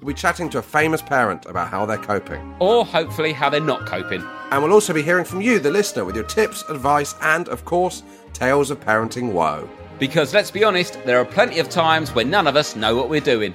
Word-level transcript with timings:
we'll 0.00 0.14
be 0.14 0.14
chatting 0.14 0.48
to 0.50 0.58
a 0.58 0.62
famous 0.62 1.02
parent 1.02 1.46
about 1.46 1.68
how 1.68 1.86
they're 1.86 1.96
coping. 1.96 2.54
Or 2.58 2.84
hopefully 2.84 3.32
how 3.32 3.50
they're 3.50 3.60
not 3.60 3.86
coping. 3.86 4.22
And 4.50 4.62
we'll 4.62 4.72
also 4.72 4.92
be 4.92 5.02
hearing 5.02 5.24
from 5.24 5.40
you, 5.40 5.58
the 5.58 5.70
listener, 5.70 6.04
with 6.04 6.14
your 6.14 6.24
tips, 6.24 6.62
advice, 6.68 7.14
and, 7.22 7.48
of 7.48 7.64
course, 7.64 8.02
tales 8.32 8.70
of 8.70 8.80
parenting 8.80 9.32
woe. 9.32 9.68
Because 9.98 10.34
let's 10.34 10.50
be 10.50 10.62
honest, 10.62 11.02
there 11.04 11.18
are 11.18 11.24
plenty 11.24 11.58
of 11.58 11.68
times 11.68 12.14
when 12.14 12.30
none 12.30 12.46
of 12.46 12.56
us 12.56 12.76
know 12.76 12.94
what 12.94 13.08
we're 13.08 13.20
doing. 13.20 13.54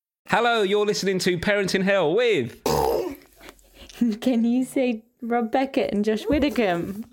Hello, 0.31 0.61
you're 0.61 0.85
listening 0.85 1.19
to 1.19 1.37
Parenting 1.37 1.83
Hell 1.83 2.15
with. 2.15 2.63
Can 4.21 4.45
you 4.45 4.63
say 4.63 5.03
Rob 5.21 5.51
Beckett 5.51 5.93
and 5.93 6.05
Josh 6.05 6.25
Widdicombe? 6.25 7.03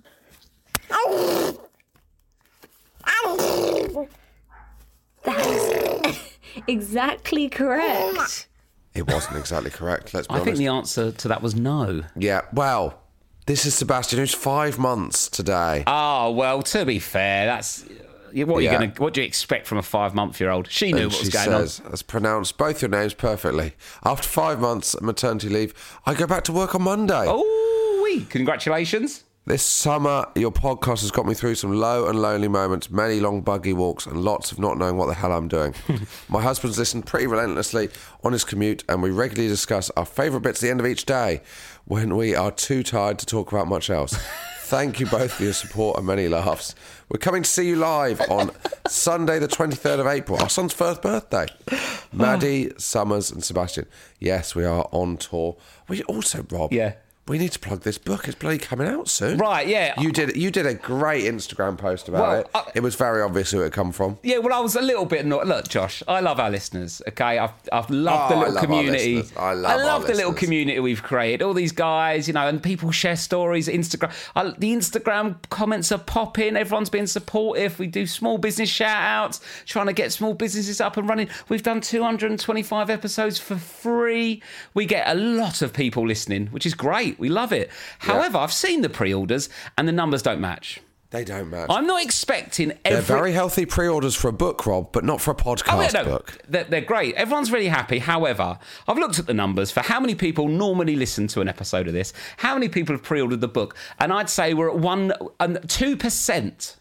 That's 5.24 6.20
exactly 6.68 7.48
correct. 7.48 8.46
It 8.94 9.08
wasn't 9.08 9.36
exactly 9.38 9.72
correct, 9.72 10.14
let's 10.14 10.28
be 10.28 10.34
I 10.34 10.38
think 10.38 10.56
the 10.56 10.68
answer 10.68 11.10
to 11.10 11.26
that 11.26 11.42
was 11.42 11.56
no. 11.56 12.04
Yeah, 12.14 12.42
well, 12.52 13.02
this 13.46 13.66
is 13.66 13.74
Sebastian, 13.74 14.20
who's 14.20 14.32
five 14.32 14.78
months 14.78 15.28
today. 15.28 15.82
Oh 15.88 16.30
well, 16.30 16.62
to 16.62 16.86
be 16.86 17.00
fair, 17.00 17.46
that's 17.46 17.84
what 18.32 18.58
are 18.58 18.60
you 18.60 18.70
gonna. 18.70 18.92
What 18.98 19.14
do 19.14 19.20
you 19.20 19.26
expect 19.26 19.66
from 19.66 19.78
a 19.78 19.82
five-month-year-old? 19.82 20.70
She 20.70 20.92
knew 20.92 21.02
And 21.02 21.12
what 21.12 21.20
was 21.20 21.26
she 21.26 21.32
going 21.32 21.46
says, 21.46 21.78
has 21.90 22.02
pronounced 22.02 22.58
both 22.58 22.82
your 22.82 22.90
names 22.90 23.14
perfectly. 23.14 23.74
After 24.04 24.28
five 24.28 24.60
months 24.60 24.94
of 24.94 25.02
maternity 25.02 25.48
leave, 25.48 25.74
I 26.06 26.14
go 26.14 26.26
back 26.26 26.44
to 26.44 26.52
work 26.52 26.74
on 26.74 26.82
Monday. 26.82 27.24
Oh, 27.26 28.00
we 28.04 28.24
congratulations. 28.24 29.24
This 29.48 29.62
summer, 29.62 30.26
your 30.34 30.52
podcast 30.52 31.00
has 31.00 31.10
got 31.10 31.24
me 31.24 31.32
through 31.32 31.54
some 31.54 31.72
low 31.72 32.06
and 32.06 32.20
lonely 32.20 32.48
moments, 32.48 32.90
many 32.90 33.18
long 33.18 33.40
buggy 33.40 33.72
walks, 33.72 34.04
and 34.04 34.22
lots 34.22 34.52
of 34.52 34.58
not 34.58 34.76
knowing 34.76 34.98
what 34.98 35.06
the 35.06 35.14
hell 35.14 35.32
I'm 35.32 35.48
doing. 35.48 35.74
My 36.28 36.42
husband's 36.42 36.78
listened 36.78 37.06
pretty 37.06 37.26
relentlessly 37.26 37.88
on 38.22 38.32
his 38.32 38.44
commute, 38.44 38.84
and 38.90 39.02
we 39.02 39.10
regularly 39.10 39.48
discuss 39.48 39.90
our 39.96 40.04
favourite 40.04 40.42
bits 40.42 40.62
at 40.62 40.66
the 40.66 40.70
end 40.70 40.80
of 40.80 40.86
each 40.86 41.06
day 41.06 41.40
when 41.86 42.14
we 42.14 42.34
are 42.34 42.50
too 42.50 42.82
tired 42.82 43.18
to 43.20 43.24
talk 43.24 43.50
about 43.50 43.68
much 43.68 43.88
else. 43.88 44.18
Thank 44.64 45.00
you 45.00 45.06
both 45.06 45.32
for 45.32 45.44
your 45.44 45.54
support 45.54 45.96
and 45.96 46.06
many 46.06 46.28
laughs. 46.28 46.74
We're 47.10 47.18
coming 47.18 47.42
to 47.42 47.48
see 47.48 47.66
you 47.66 47.76
live 47.76 48.20
on 48.30 48.50
Sunday, 48.88 49.38
the 49.38 49.48
23rd 49.48 50.00
of 50.00 50.06
April, 50.06 50.38
our 50.42 50.50
son's 50.50 50.74
first 50.74 51.00
birthday. 51.00 51.46
Oh. 51.72 52.04
Maddie, 52.12 52.70
Summers, 52.76 53.30
and 53.30 53.42
Sebastian. 53.42 53.86
Yes, 54.18 54.54
we 54.54 54.66
are 54.66 54.86
on 54.92 55.16
tour. 55.16 55.56
We 55.88 56.02
also, 56.02 56.44
Rob. 56.50 56.70
Yeah. 56.70 56.94
We 57.28 57.38
need 57.38 57.52
to 57.52 57.58
plug 57.58 57.82
this 57.82 57.98
book. 57.98 58.26
It's 58.26 58.36
bloody 58.38 58.58
coming 58.58 58.88
out 58.88 59.08
soon. 59.08 59.38
Right, 59.38 59.66
yeah. 59.68 60.00
You 60.00 60.12
did. 60.12 60.36
You 60.36 60.50
did 60.50 60.64
a 60.66 60.74
great 60.74 61.24
Instagram 61.24 61.76
post 61.76 62.08
about 62.08 62.22
Well, 62.22 62.40
it. 62.40 62.50
I- 62.54 62.64
it 62.76 62.80
was 62.82 62.94
very 62.94 63.20
obvious 63.22 63.50
who 63.50 63.60
it 63.62 63.72
come 63.72 63.92
from. 63.92 64.18
Yeah, 64.22 64.38
well, 64.38 64.54
I 64.54 64.60
was 64.60 64.76
a 64.76 64.80
little 64.80 65.04
bit 65.04 65.24
annoyed. 65.24 65.46
Look, 65.46 65.68
Josh, 65.68 66.02
I 66.08 66.20
love 66.20 66.40
our 66.40 66.50
listeners. 66.50 67.02
Okay, 67.08 67.38
I've 67.38 67.52
I've 67.72 67.90
loved 67.90 68.32
Oh, 68.32 68.34
the 68.34 68.34
I 68.34 68.38
little 68.38 68.54
love 68.54 68.56
our 68.56 68.60
community. 68.62 69.16
listeners. 69.16 69.36
I 69.38 69.52
love 69.52 69.70
our 69.78 69.84
love 69.86 70.06
the 70.06 70.14
little 70.14 70.32
community 70.32 70.80
we've 70.80 71.02
created. 71.02 71.42
All 71.42 71.54
these 71.54 71.72
guys, 71.72 72.26
you 72.28 72.34
know, 72.34 72.48
and 72.48 72.62
people 72.62 72.90
share 72.90 73.16
stories. 73.16 73.68
Instagram, 73.68 74.10
I, 74.34 74.44
the 74.56 74.72
Instagram 74.74 75.36
comments 75.50 75.92
are 75.92 75.98
popping. 75.98 76.56
Everyone's 76.56 76.88
being 76.90 77.06
supportive. 77.06 77.78
We 77.78 77.88
do 77.88 78.06
small 78.06 78.38
business 78.38 78.70
shout 78.70 79.02
outs, 79.02 79.40
trying 79.66 79.86
to 79.86 79.92
get 79.92 80.12
small 80.12 80.32
businesses 80.34 80.80
up 80.80 80.96
and 80.96 81.08
running. 81.08 81.28
We've 81.50 81.62
done 81.62 81.80
225 81.82 82.90
episodes 82.90 83.38
for 83.38 83.56
free. 83.56 84.42
We 84.74 84.86
get 84.86 85.06
a 85.08 85.14
lot 85.14 85.62
of 85.62 85.72
people 85.72 86.06
listening, 86.06 86.46
which 86.48 86.64
is 86.64 86.74
great. 86.74 87.17
We 87.18 87.28
love 87.28 87.52
it. 87.52 87.70
However, 87.98 88.38
I've 88.38 88.52
seen 88.52 88.82
the 88.82 88.88
pre-orders 88.88 89.48
and 89.76 89.86
the 89.88 89.92
numbers 89.92 90.22
don't 90.22 90.40
match. 90.40 90.80
They 91.10 91.24
don't 91.24 91.48
match. 91.48 91.68
I'm 91.70 91.86
not 91.86 92.02
expecting 92.04 92.72
every. 92.84 92.96
They're 92.96 93.00
very 93.00 93.32
healthy 93.32 93.64
pre-orders 93.64 94.14
for 94.14 94.28
a 94.28 94.32
book, 94.32 94.66
Rob, 94.66 94.92
but 94.92 95.04
not 95.04 95.22
for 95.22 95.30
a 95.30 95.34
podcast 95.34 95.94
Oh, 95.94 96.02
no, 96.02 96.04
book. 96.04 96.36
They're, 96.46 96.64
they're 96.64 96.80
great. 96.82 97.14
Everyone's 97.14 97.50
really 97.50 97.68
happy. 97.68 97.98
However, 97.98 98.58
I've 98.86 98.98
looked 98.98 99.18
at 99.18 99.26
the 99.26 99.32
numbers 99.32 99.70
for 99.70 99.80
how 99.80 100.00
many 100.00 100.14
people 100.14 100.48
normally 100.48 100.96
listen 100.96 101.26
to 101.28 101.40
an 101.40 101.48
episode 101.48 101.86
of 101.88 101.94
this, 101.94 102.12
how 102.36 102.52
many 102.52 102.68
people 102.68 102.94
have 102.94 103.02
pre-ordered 103.02 103.40
the 103.40 103.48
book, 103.48 103.74
and 103.98 104.12
I'd 104.12 104.28
say 104.28 104.52
we're 104.52 104.68
at 104.68 104.76
one, 104.76 105.14
and 105.40 105.58
two 105.66 105.96
percent. 105.96 106.76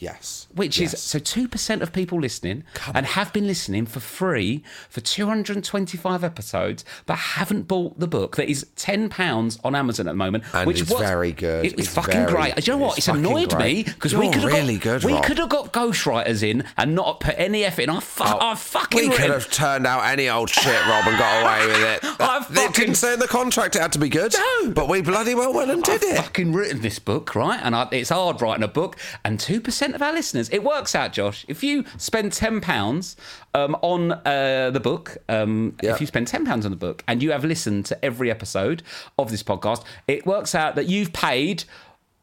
Yes. 0.00 0.46
Which 0.54 0.78
Yes. 0.78 0.94
is 0.94 1.02
so 1.02 1.18
two 1.18 1.48
percent 1.48 1.82
of 1.82 1.92
people 1.92 2.20
listening 2.20 2.62
and 2.94 3.04
have 3.04 3.32
been 3.32 3.48
listening 3.48 3.84
for 3.84 3.98
free 3.98 4.62
for 4.88 5.00
225 5.00 6.22
episodes, 6.22 6.84
but 7.04 7.16
haven't 7.16 7.66
bought 7.66 7.98
the 7.98 8.06
book 8.06 8.36
that 8.36 8.48
is 8.48 8.64
ten 8.76 9.08
pounds 9.08 9.58
on 9.64 9.74
Amazon 9.74 10.06
at 10.06 10.12
the 10.12 10.16
moment. 10.16 10.44
And 10.54 10.68
which 10.68 10.80
it's 10.82 10.90
was- 10.90 11.00
very 11.00 11.32
good. 11.32 11.64
It 11.66 11.76
was 11.76 11.86
It's 11.86 11.94
fucking 11.94 12.12
very- 12.12 12.32
great. 12.32 12.54
Do 12.56 12.62
you 12.70 12.78
know 12.78 12.84
what? 12.84 12.98
it's 12.98 13.08
It's, 13.08 13.16
annoyed 13.16 13.50
great. 13.50 13.86
me 13.88 13.92
because 13.92 14.14
we 14.14 14.28
could 14.30 14.42
have 14.42 14.52
really 14.52 14.76
got, 14.76 15.00
good, 15.00 15.04
we 15.04 15.12
Rob. 15.14 15.24
could 15.24 15.38
have 15.38 15.48
got 15.48 15.72
ghostwriters 15.72 16.42
in 16.44 16.62
and 16.76 16.94
not 16.94 17.18
put 17.18 17.34
any 17.36 17.64
effort 17.64 17.82
in. 17.82 17.90
I, 17.90 17.98
fu- 17.98 18.22
oh, 18.24 18.38
I 18.40 18.54
fucking 18.54 19.10
We 19.10 19.16
could 19.16 19.30
have 19.30 19.50
turned 19.50 19.84
out 19.86 20.04
any 20.04 20.28
old 20.28 20.48
shit, 20.48 20.80
Rob, 20.86 21.06
and 21.08 21.18
got 21.18 21.42
away 21.42 21.66
with 21.66 21.82
it. 21.82 22.04
I 22.20 22.38
It 22.38 22.44
fucking- 22.44 22.72
didn't 22.72 22.94
say 22.94 23.14
in 23.14 23.18
the 23.18 23.26
contract 23.26 23.74
it 23.74 23.82
had 23.82 23.92
to 23.94 23.98
be 23.98 24.08
good. 24.08 24.32
No. 24.62 24.70
But 24.70 24.88
we 24.88 25.00
bloody 25.02 25.34
well 25.34 25.52
went 25.52 25.72
and 25.72 25.82
did 25.82 26.04
I've 26.04 26.10
it. 26.10 26.16
fucking 26.18 26.52
written 26.52 26.82
this 26.82 26.98
book, 27.00 27.34
right? 27.34 27.58
And 27.62 27.74
I, 27.74 27.88
it's 27.90 28.10
hard 28.10 28.40
writing 28.40 28.62
a 28.62 28.68
book. 28.68 28.96
And 29.24 29.38
2% 29.40 29.87
of 29.94 30.02
our 30.02 30.12
listeners, 30.12 30.48
it 30.50 30.62
works 30.64 30.94
out, 30.94 31.12
Josh. 31.12 31.44
If 31.48 31.62
you 31.62 31.84
spend 31.96 32.32
£10 32.32 33.16
um, 33.54 33.76
on 33.82 34.12
uh, 34.12 34.70
the 34.72 34.80
book, 34.80 35.16
um, 35.28 35.76
Yeah. 35.82 35.92
if 35.94 36.00
you 36.00 36.06
spend 36.06 36.26
£10 36.28 36.64
on 36.64 36.70
the 36.70 36.76
book 36.76 37.04
and 37.08 37.22
you 37.22 37.30
have 37.32 37.44
listened 37.44 37.86
to 37.86 38.04
every 38.04 38.30
episode 38.30 38.82
of 39.18 39.30
this 39.30 39.42
podcast, 39.42 39.84
it 40.06 40.26
works 40.26 40.54
out 40.54 40.74
that 40.76 40.86
you've 40.86 41.12
paid, 41.12 41.64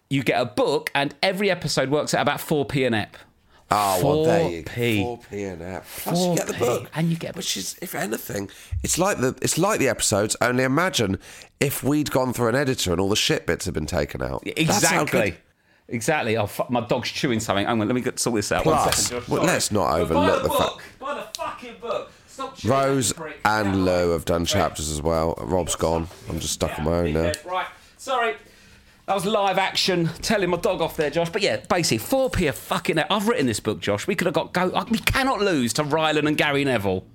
you 0.09 0.23
get 0.23 0.39
a 0.41 0.45
book, 0.45 0.91
and 0.95 1.15
every 1.23 1.49
episode 1.51 1.89
works 1.89 2.13
out 2.13 2.21
about 2.21 2.39
4p 2.39 2.85
an 2.87 2.93
ep. 2.93 3.17
Oh, 3.71 3.99
well, 4.05 4.23
there 4.25 4.47
you 4.49 4.61
go. 4.61 4.71
4p. 4.71 5.27
4p 5.31 5.53
an 5.53 5.61
app. 5.63 5.85
Plus 6.03 6.23
you 6.27 6.35
get 6.35 6.45
the 6.47 6.53
4p, 6.53 6.59
book. 6.59 6.89
and 6.93 7.09
you 7.09 7.15
get- 7.17 7.35
Which 7.35 7.57
is, 7.57 7.75
if 7.81 7.95
anything, 7.95 8.47
it's 8.83 8.99
like 8.99 9.17
the 9.17 9.35
it's 9.41 9.57
like 9.57 9.79
the 9.79 9.87
episodes, 9.89 10.35
only 10.39 10.63
imagine 10.63 11.17
if 11.59 11.83
we'd 11.83 12.11
gone 12.11 12.31
through 12.31 12.49
an 12.49 12.55
editor 12.55 12.91
and 12.91 13.01
all 13.01 13.09
the 13.09 13.15
shit 13.15 13.47
bits 13.47 13.65
had 13.65 13.73
been 13.73 13.87
taken 13.87 14.21
out. 14.21 14.43
That's 14.45 14.83
how 14.85 15.01
Exactly. 15.01 15.37
Exactly. 15.87 16.35
Oh, 16.37 16.47
fuck, 16.47 16.69
my 16.69 16.81
dog's 16.81 17.09
chewing 17.09 17.39
something. 17.39 17.65
Hang 17.65 17.79
on, 17.81 17.87
let 17.87 17.93
me 17.95 18.01
get, 18.01 18.19
sort 18.19 18.35
this 18.37 18.51
out. 18.51 18.63
Plus, 18.63 19.07
second, 19.07 19.27
well, 19.27 19.43
let's 19.43 19.71
not 19.71 19.93
overlook 19.99 20.41
the 20.41 20.47
the 20.49 20.53
fact- 20.55 20.59
book. 20.71 20.83
Buy 20.99 21.13
the 21.15 21.27
fucking 21.39 21.75
book. 21.79 22.11
Stop 22.27 22.57
chewing 22.57 22.73
Rose 22.73 23.13
and. 23.45 23.85
Lou 23.85 24.11
have 24.11 24.25
done 24.25 24.45
chapters 24.45 24.89
as 24.89 25.01
well. 25.01 25.35
Rob's 25.39 25.75
gone. 25.75 26.07
I'm 26.29 26.39
just 26.39 26.53
stuck 26.53 26.77
on 26.79 26.85
my 26.85 26.91
own 26.99 27.13
now. 27.13 27.31
Right. 27.45 27.67
Sorry. 27.97 28.35
That 29.05 29.13
was 29.13 29.25
live 29.25 29.59
action, 29.59 30.09
telling 30.23 30.49
my 30.49 30.57
dog 30.57 30.81
off 30.81 30.97
there, 30.97 31.11
Josh. 31.11 31.29
But 31.29 31.43
yeah, 31.43 31.57
basically, 31.69 31.99
4p 31.99 32.49
a 32.49 32.51
fucking. 32.51 32.97
I've 32.97 33.27
written 33.27 33.45
this 33.45 33.59
book, 33.59 33.79
Josh. 33.79 34.07
We 34.07 34.15
could 34.15 34.25
have 34.25 34.33
got 34.33 34.51
go. 34.51 34.71
Uh, 34.71 34.83
we 34.89 34.97
cannot 34.97 35.41
lose 35.41 35.73
to 35.73 35.83
Rylan 35.83 36.27
and 36.27 36.35
Gary 36.35 36.65
Neville. 36.65 37.05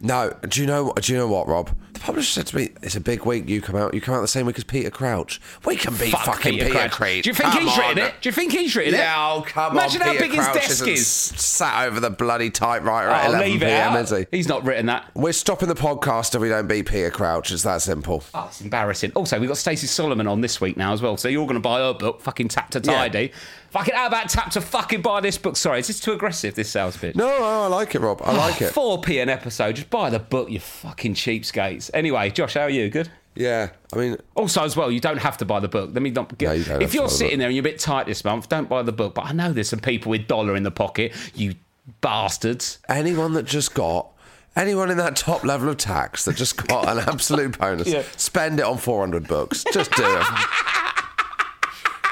No, 0.00 0.32
do 0.48 0.60
you 0.60 0.66
know? 0.68 0.92
Do 1.00 1.12
you 1.12 1.18
know 1.18 1.26
what, 1.28 1.48
Rob? 1.48 1.70
Publisher 2.02 2.32
said 2.32 2.46
to 2.48 2.56
me, 2.56 2.70
"It's 2.82 2.96
a 2.96 3.00
big 3.00 3.24
week. 3.24 3.48
You 3.48 3.60
come 3.62 3.76
out. 3.76 3.94
You 3.94 4.00
come 4.00 4.14
out 4.14 4.22
the 4.22 4.28
same 4.28 4.44
week 4.44 4.58
as 4.58 4.64
Peter 4.64 4.90
Crouch. 4.90 5.40
We 5.64 5.76
can 5.76 5.94
beat 5.94 6.10
Fuck 6.10 6.24
fucking 6.24 6.54
Peter, 6.54 6.70
Crouch. 6.70 6.90
Crouch. 6.90 7.22
Do 7.22 7.30
you 7.30 7.34
think 7.34 7.52
Come 7.52 7.62
he's 7.62 7.78
written 7.78 7.98
it? 7.98 8.14
Do 8.20 8.28
you 8.28 8.32
think 8.32 8.52
he's 8.52 8.74
written 8.74 8.94
it? 8.94 8.98
Yeah, 8.98 9.32
oh 9.32 9.42
come 9.42 9.72
Imagine 9.72 10.02
on. 10.02 10.08
Imagine 10.08 10.20
how 10.20 10.26
Peter 10.36 10.42
big 10.42 10.54
his 10.54 10.68
desk 10.68 10.88
isn't 10.88 11.38
Sat 11.38 11.86
over 11.86 12.00
the 12.00 12.10
bloody 12.10 12.50
typewriter 12.50 13.08
at 13.08 13.24
I'll 13.24 13.30
11 13.34 13.50
leave 13.52 13.62
it 13.62 13.66
p.m. 13.66 13.96
Is 13.96 14.10
he? 14.10 14.26
He's 14.32 14.48
not 14.48 14.64
written 14.64 14.86
that. 14.86 15.10
We're 15.14 15.32
stopping 15.32 15.68
the 15.68 15.74
podcast 15.76 16.34
if 16.34 16.40
we 16.40 16.48
don't 16.48 16.66
beat 16.66 16.88
Peter 16.88 17.10
Crouch. 17.10 17.52
It's 17.52 17.62
that 17.62 17.82
simple. 17.82 18.24
Oh, 18.34 18.46
it's 18.48 18.60
embarrassing. 18.60 19.12
Also, 19.14 19.38
we've 19.38 19.48
got 19.48 19.58
Stacey 19.58 19.86
Solomon 19.86 20.26
on 20.26 20.40
this 20.40 20.60
week 20.60 20.76
now 20.76 20.92
as 20.92 21.00
well. 21.02 21.16
So 21.16 21.28
you're 21.28 21.46
going 21.46 21.54
to 21.54 21.60
buy 21.60 21.78
her 21.78 21.94
book, 21.94 22.20
fucking 22.20 22.48
Tap 22.48 22.70
to 22.70 22.80
Yeah. 22.80 23.28
Fucking, 23.72 23.94
how 23.94 24.06
about 24.06 24.28
Tap 24.28 24.50
to 24.52 24.60
fucking 24.60 25.00
buy 25.02 25.20
this 25.20 25.38
book? 25.38 25.56
Sorry, 25.56 25.80
is 25.80 25.86
this 25.86 25.98
too 25.98 26.12
aggressive, 26.12 26.54
this 26.54 26.70
sales 26.70 26.96
pitch? 26.96 27.16
No, 27.16 27.26
no, 27.26 27.62
I 27.62 27.66
like 27.68 27.94
it, 27.94 28.00
Rob. 28.00 28.20
I 28.22 28.32
like 28.36 28.60
it. 28.60 28.72
4p 28.74 29.22
an 29.22 29.28
episode. 29.30 29.76
Just 29.76 29.88
buy 29.90 30.10
the 30.10 30.18
book, 30.18 30.50
you 30.50 30.60
fucking 30.60 31.14
cheapskates. 31.14 31.90
Anyway, 31.94 32.28
Josh, 32.30 32.54
how 32.54 32.60
are 32.62 32.70
you? 32.70 32.90
Good? 32.90 33.10
Yeah, 33.34 33.70
I 33.94 33.96
mean, 33.96 34.16
Also, 34.34 34.62
as 34.62 34.76
well, 34.76 34.90
you 34.92 35.00
don't 35.00 35.16
have 35.16 35.38
to 35.38 35.46
buy 35.46 35.58
the 35.58 35.68
book. 35.68 35.88
Let 35.94 36.02
me 36.02 36.10
not 36.10 36.36
get. 36.36 36.48
No, 36.48 36.52
you 36.52 36.80
if 36.82 36.92
you're 36.92 37.04
buy 37.04 37.08
the 37.08 37.14
sitting 37.14 37.38
there 37.38 37.48
and 37.48 37.56
you're 37.56 37.62
a 37.62 37.70
bit 37.70 37.78
tight 37.78 38.06
this 38.06 38.24
month, 38.26 38.50
don't 38.50 38.68
buy 38.68 38.82
the 38.82 38.92
book. 38.92 39.14
But 39.14 39.24
I 39.24 39.32
know 39.32 39.54
there's 39.54 39.70
some 39.70 39.78
people 39.80 40.10
with 40.10 40.28
dollar 40.28 40.54
in 40.54 40.64
the 40.64 40.70
pocket. 40.70 41.12
You 41.34 41.54
bastards. 42.02 42.78
anyone 42.90 43.32
that 43.32 43.44
just 43.44 43.72
got 43.72 44.08
anyone 44.54 44.90
in 44.90 44.98
that 44.98 45.16
top 45.16 45.44
level 45.44 45.70
of 45.70 45.78
tax 45.78 46.26
that 46.26 46.36
just 46.36 46.58
got 46.66 46.86
an 46.86 46.98
absolute 47.08 47.58
bonus, 47.58 47.88
Yeah. 47.88 48.02
spend 48.18 48.60
it 48.60 48.66
on 48.66 48.76
400 48.76 49.26
books. 49.26 49.64
Just 49.72 49.92
do 49.92 50.04
it. 50.04 50.26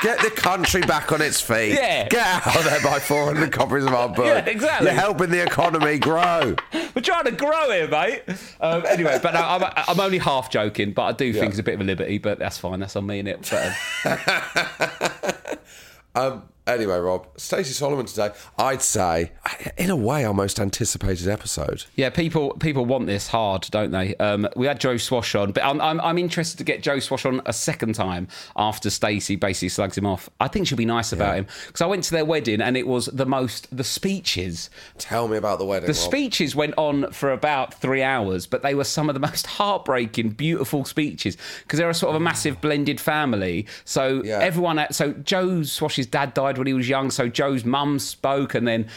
Get 0.03 0.21
the 0.21 0.31
country 0.31 0.81
back 0.83 1.13
on 1.13 1.21
its 1.21 1.41
feet. 1.41 1.75
Yeah. 1.75 2.09
Get 2.09 2.47
out 2.47 2.57
of 2.57 2.65
there 2.65 2.81
by 2.83 2.99
400 2.99 3.53
copies 3.53 3.85
of 3.85 3.93
our 3.95 4.09
book. 4.09 4.27
Yeah, 4.27 4.45
exactly. 4.47 4.87
You're 4.87 4.99
helping 4.99 5.31
the 5.31 5.43
economy 5.43 5.99
grow. 5.99 6.57
We're 6.95 7.03
trying 7.03 7.25
to 7.25 7.33
grow 7.33 7.71
here, 7.71 7.89
mate. 7.89 8.23
Um, 8.61 8.85
anyway, 8.87 9.19
but 9.23 9.35
no, 9.35 9.41
I'm, 9.41 9.63
I'm 9.89 10.01
only 10.01 10.19
half 10.19 10.51
joking. 10.51 10.93
But 10.93 11.03
I 11.03 11.13
do 11.13 11.33
think 11.33 11.51
it's 11.51 11.59
a 11.59 11.63
bit 11.63 11.75
of 11.75 11.81
a 11.81 11.85
liberty. 11.85 12.19
But 12.19 12.39
that's 12.39 12.59
fine. 12.59 12.81
That's 12.81 12.97
on 12.97 13.07
me, 13.07 13.23
innit? 13.23 13.51
But, 13.51 15.37
um, 15.55 15.59
Um, 16.13 16.43
anyway, 16.67 16.99
Rob, 16.99 17.27
Stacey 17.37 17.73
Solomon 17.73 18.07
today, 18.07 18.31
I'd 18.59 18.83
say, 18.83 19.33
in 19.77 19.91
a 19.91 19.97
way, 19.97 20.25
our 20.25 20.35
most 20.35 20.59
anticipated 20.61 21.29
episode. 21.29 21.85
Yeah, 21.97 22.11
people 22.11 22.55
people 22.55 22.85
want 22.87 23.07
this 23.07 23.29
hard, 23.29 23.67
don't 23.71 23.91
they? 23.91 24.15
Um, 24.17 24.49
we 24.57 24.67
had 24.67 24.81
Joe 24.81 24.97
Swash 24.97 25.35
on, 25.35 25.53
but 25.53 25.65
I'm, 25.65 25.81
I'm, 25.81 26.01
I'm 26.01 26.19
interested 26.19 26.59
to 26.59 26.65
get 26.65 26.83
Joe 26.83 26.99
Swash 26.99 27.25
on 27.25 27.41
a 27.47 27.53
second 27.53 27.95
time 27.95 28.29
after 28.57 28.91
Stacey 28.91 29.37
basically 29.37 29.69
slugs 29.71 29.97
him 29.99 30.07
off. 30.07 30.29
I 30.41 30.49
think 30.49 30.67
she'll 30.67 30.79
be 30.79 30.85
nice 30.85 31.13
about 31.13 31.37
him 31.37 31.47
because 31.67 31.81
I 31.81 31.87
went 31.87 32.05
to 32.05 32.11
their 32.13 32.25
wedding 32.25 32.61
and 32.61 32.77
it 32.77 32.87
was 32.87 33.07
the 33.07 33.27
most 33.27 33.75
the 33.77 33.85
speeches. 33.85 34.71
Tell 34.99 35.29
me 35.29 35.37
about 35.37 35.59
the 35.59 35.65
wedding. 35.65 35.87
The 35.87 35.93
Rob. 35.93 36.03
speeches 36.03 36.55
went 36.57 36.75
on 36.77 37.11
for 37.13 37.33
about 37.33 37.75
three 37.75 38.03
hours, 38.03 38.47
but 38.47 38.63
they 38.63 38.75
were 38.75 38.85
some 38.85 39.09
of 39.09 39.15
the 39.15 39.21
most 39.31 39.47
heartbreaking, 39.47 40.31
beautiful 40.31 40.85
speeches 40.85 41.37
because 41.63 41.79
they're 41.79 41.91
a 41.91 41.95
sort 41.95 42.11
of 42.11 42.17
a 42.17 42.25
massive 42.25 42.61
blended 42.61 43.01
family. 43.01 43.67
So 43.85 44.23
Yeah. 44.25 44.39
everyone, 44.41 44.79
at, 44.79 44.95
so 44.95 45.13
Joe 45.13 45.63
Swash's 45.63 46.07
dad 46.07 46.35
died 46.35 46.50
when 46.59 46.67
he 46.67 46.73
was 46.73 46.89
young, 46.89 47.11
so 47.11 47.29
Joe's 47.29 47.65
mum 47.65 47.99
spoke, 47.99 48.55
and 48.55 48.67
then 48.67 48.89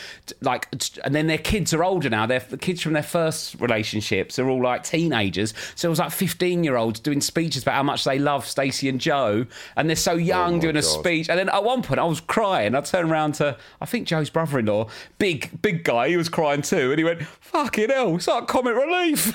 like, 0.41 0.67
and 1.03 1.13
then 1.13 1.27
their 1.27 1.37
kids 1.37 1.73
are 1.73 1.83
older 1.83 2.09
now. 2.09 2.25
They're 2.25 2.39
the 2.39 2.57
kids 2.57 2.81
from 2.81 2.93
their 2.93 3.03
first 3.03 3.55
relationships 3.59 4.37
are 4.39 4.49
all 4.49 4.61
like 4.61 4.83
teenagers. 4.83 5.53
So 5.75 5.87
it 5.87 5.91
was 5.91 5.99
like 5.99 6.11
fifteen 6.11 6.63
year 6.63 6.75
olds 6.75 6.99
doing 6.99 7.21
speeches 7.21 7.63
about 7.63 7.75
how 7.75 7.83
much 7.83 8.03
they 8.03 8.19
love 8.19 8.45
Stacey 8.45 8.89
and 8.89 8.99
Joe, 8.99 9.45
and 9.75 9.89
they're 9.89 9.95
so 9.95 10.13
young 10.15 10.55
Oh 10.55 10.59
doing 10.59 10.77
a 10.77 10.81
speech. 10.81 11.29
And 11.29 11.37
then 11.37 11.49
at 11.49 11.63
one 11.63 11.81
point, 11.81 11.99
I 11.99 12.05
was 12.05 12.21
crying. 12.21 12.75
I 12.75 12.81
turned 12.81 13.11
around 13.11 13.33
to, 13.35 13.57
I 13.81 13.85
think 13.85 14.07
Joe's 14.07 14.29
brother 14.29 14.59
in 14.59 14.65
law, 14.65 14.87
big, 15.17 15.61
big 15.61 15.83
guy, 15.83 16.09
he 16.09 16.17
was 16.17 16.29
crying 16.29 16.61
too. 16.61 16.91
And 16.91 16.97
he 16.97 17.03
went, 17.03 17.23
fucking 17.23 17.89
hell, 17.89 18.15
it's 18.15 18.27
like 18.27 18.47
comic 18.47 18.75
relief. 18.75 19.33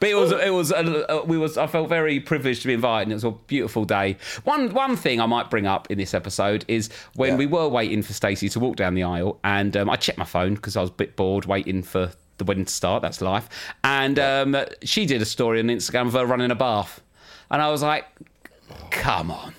But 0.00 0.08
it 0.08 0.14
was, 0.14 0.32
it 0.32 0.52
was, 0.52 0.72
uh, 0.72 1.22
we 1.26 1.36
was. 1.38 1.56
I 1.58 1.66
felt 1.66 1.88
very 1.88 2.20
privileged 2.20 2.62
to 2.62 2.68
be 2.68 2.74
invited. 2.74 3.04
And 3.04 3.12
it 3.12 3.16
was 3.16 3.24
a 3.24 3.30
beautiful 3.32 3.84
day. 3.84 4.16
One, 4.44 4.72
one 4.72 4.96
thing 4.96 5.20
I 5.20 5.26
might 5.26 5.50
bring 5.50 5.66
up 5.66 5.90
in 5.90 5.98
this 5.98 6.14
episode 6.14 6.64
is 6.68 6.90
when 7.14 7.30
Yeah. 7.30 7.36
we 7.36 7.46
were 7.46 7.68
waiting 7.68 8.02
for 8.02 8.12
Stacey 8.12 8.48
to 8.50 8.60
walk 8.60 8.76
down 8.76 8.94
the 8.94 9.02
aisle, 9.02 9.38
and 9.44 9.76
um, 9.76 9.90
I 9.90 9.96
checked 9.96 10.18
my 10.18 10.24
phone 10.24 10.54
because 10.54 10.76
I 10.76 10.80
was 10.80 10.90
a 10.90 10.94
bit 10.94 11.16
bored 11.16 11.44
waiting 11.46 11.82
for 11.82 12.12
the 12.38 12.44
wedding 12.44 12.64
to 12.64 12.72
start. 12.72 13.02
That's 13.02 13.20
life. 13.20 13.48
And 13.84 14.18
um, 14.18 14.56
she 14.82 15.06
did 15.06 15.22
a 15.22 15.24
story 15.24 15.60
on 15.60 15.66
Instagram 15.66 16.06
of 16.08 16.12
her 16.14 16.26
running 16.26 16.50
a 16.50 16.54
bath, 16.56 17.00
and 17.50 17.62
I 17.62 17.70
was 17.70 17.82
like, 17.82 18.06
"Come 18.90 19.30
on." 19.30 19.54